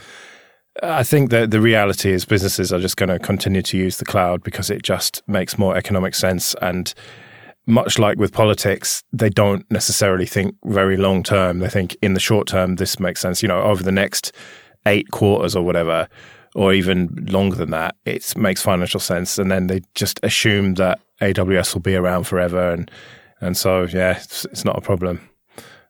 I 0.82 1.04
think 1.04 1.30
that 1.32 1.52
the 1.52 1.62
reality 1.62 2.12
is 2.12 2.26
businesses 2.26 2.72
are 2.72 2.80
just 2.80 2.98
going 2.98 3.10
to 3.10 3.20
continue 3.20 3.62
to 3.62 3.78
use 3.78 3.98
the 3.98 4.06
cloud 4.06 4.44
because 4.44 4.70
it 4.70 4.84
just 4.84 5.22
makes 5.28 5.58
more 5.58 5.76
economic 5.76 6.16
sense. 6.16 6.56
And 6.62 6.94
much 7.66 8.00
like 8.00 8.18
with 8.18 8.32
politics, 8.32 9.04
they 9.12 9.30
don't 9.30 9.70
necessarily 9.70 10.26
think 10.26 10.56
very 10.66 10.98
long 10.98 11.24
term. 11.24 11.60
They 11.60 11.70
think 11.70 11.96
in 12.02 12.14
the 12.14 12.20
short 12.20 12.48
term, 12.48 12.76
this 12.76 13.00
makes 13.00 13.22
sense. 13.22 13.42
You 13.42 13.48
know, 13.48 13.62
over 13.62 13.84
the 13.84 13.92
next 13.92 14.34
eight 14.86 15.12
quarters 15.12 15.56
or 15.56 15.64
whatever, 15.64 16.08
or 16.56 16.74
even 16.74 17.28
longer 17.30 17.56
than 17.56 17.72
that, 17.72 17.96
it 18.06 18.36
makes 18.36 18.62
financial 18.62 19.00
sense. 19.00 19.38
And 19.38 19.52
then 19.52 19.68
they 19.68 19.82
just 19.96 20.20
assume 20.24 20.76
that 20.76 21.00
AWS 21.22 21.74
will 21.74 21.82
be 21.82 21.96
around 21.96 22.26
forever. 22.26 22.72
And, 22.72 22.90
and 23.42 23.58
so, 23.58 23.84
yeah, 23.84 24.18
it's, 24.18 24.46
it's 24.46 24.66
not 24.66 24.78
a 24.78 24.82
problem. 24.82 25.22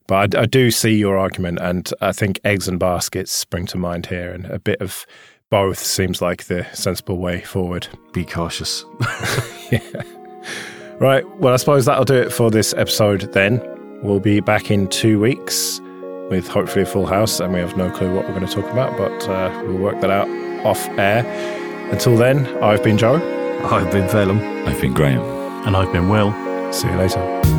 But 0.08 0.36
I, 0.36 0.42
I, 0.42 0.46
do 0.46 0.72
see 0.72 0.96
your 0.96 1.20
argument, 1.20 1.60
and 1.62 1.92
I 2.02 2.14
think 2.14 2.40
eggs 2.44 2.68
and 2.68 2.80
baskets 2.80 3.32
spring 3.32 3.68
to 3.68 3.78
mind 3.78 4.08
here, 4.08 4.32
and 4.32 4.46
a 4.48 4.58
bit 4.58 4.82
of 4.82 5.06
both 5.52 5.78
seems 5.78 6.22
like 6.22 6.46
the 6.46 6.66
sensible 6.74 7.18
way 7.18 7.42
forward. 7.42 7.88
Be 8.12 8.26
cautious. 8.26 8.86
yeah. 9.72 9.80
Right. 11.00 11.28
Well, 11.38 11.54
I 11.54 11.58
suppose 11.58 11.86
that'll 11.86 12.06
do 12.06 12.16
it 12.16 12.34
for 12.34 12.52
this 12.52 12.74
episode 12.74 13.32
then. 13.34 13.62
We'll 14.02 14.20
be 14.20 14.40
back 14.40 14.72
in 14.72 14.88
two 14.88 15.20
weeks 15.20 15.80
with 16.30 16.48
hopefully 16.48 16.84
a 16.84 16.86
full 16.86 17.06
house, 17.06 17.40
and 17.40 17.54
we 17.54 17.60
have 17.60 17.78
no 17.78 17.90
clue 17.90 18.14
what 18.14 18.26
we're 18.28 18.36
going 18.36 18.48
to 18.48 18.54
talk 18.54 18.70
about, 18.72 18.98
but 18.98 19.30
uh, 19.30 19.64
we'll 19.66 19.78
work 19.78 20.00
that 20.02 20.10
out 20.10 20.28
off 20.66 20.88
air. 20.98 21.26
Until 21.92 22.18
then, 22.18 22.46
I've 22.64 22.84
been 22.84 22.98
Joe. 22.98 23.39
I've 23.66 23.92
been 23.92 24.08
Phelim. 24.08 24.40
I've 24.68 24.82
been 24.82 24.94
Graham. 24.94 25.22
And 25.68 25.76
I've 25.76 25.92
been 25.92 26.10
Will. 26.10 26.32
See 26.72 26.88
you 26.88 26.96
later. 26.96 27.59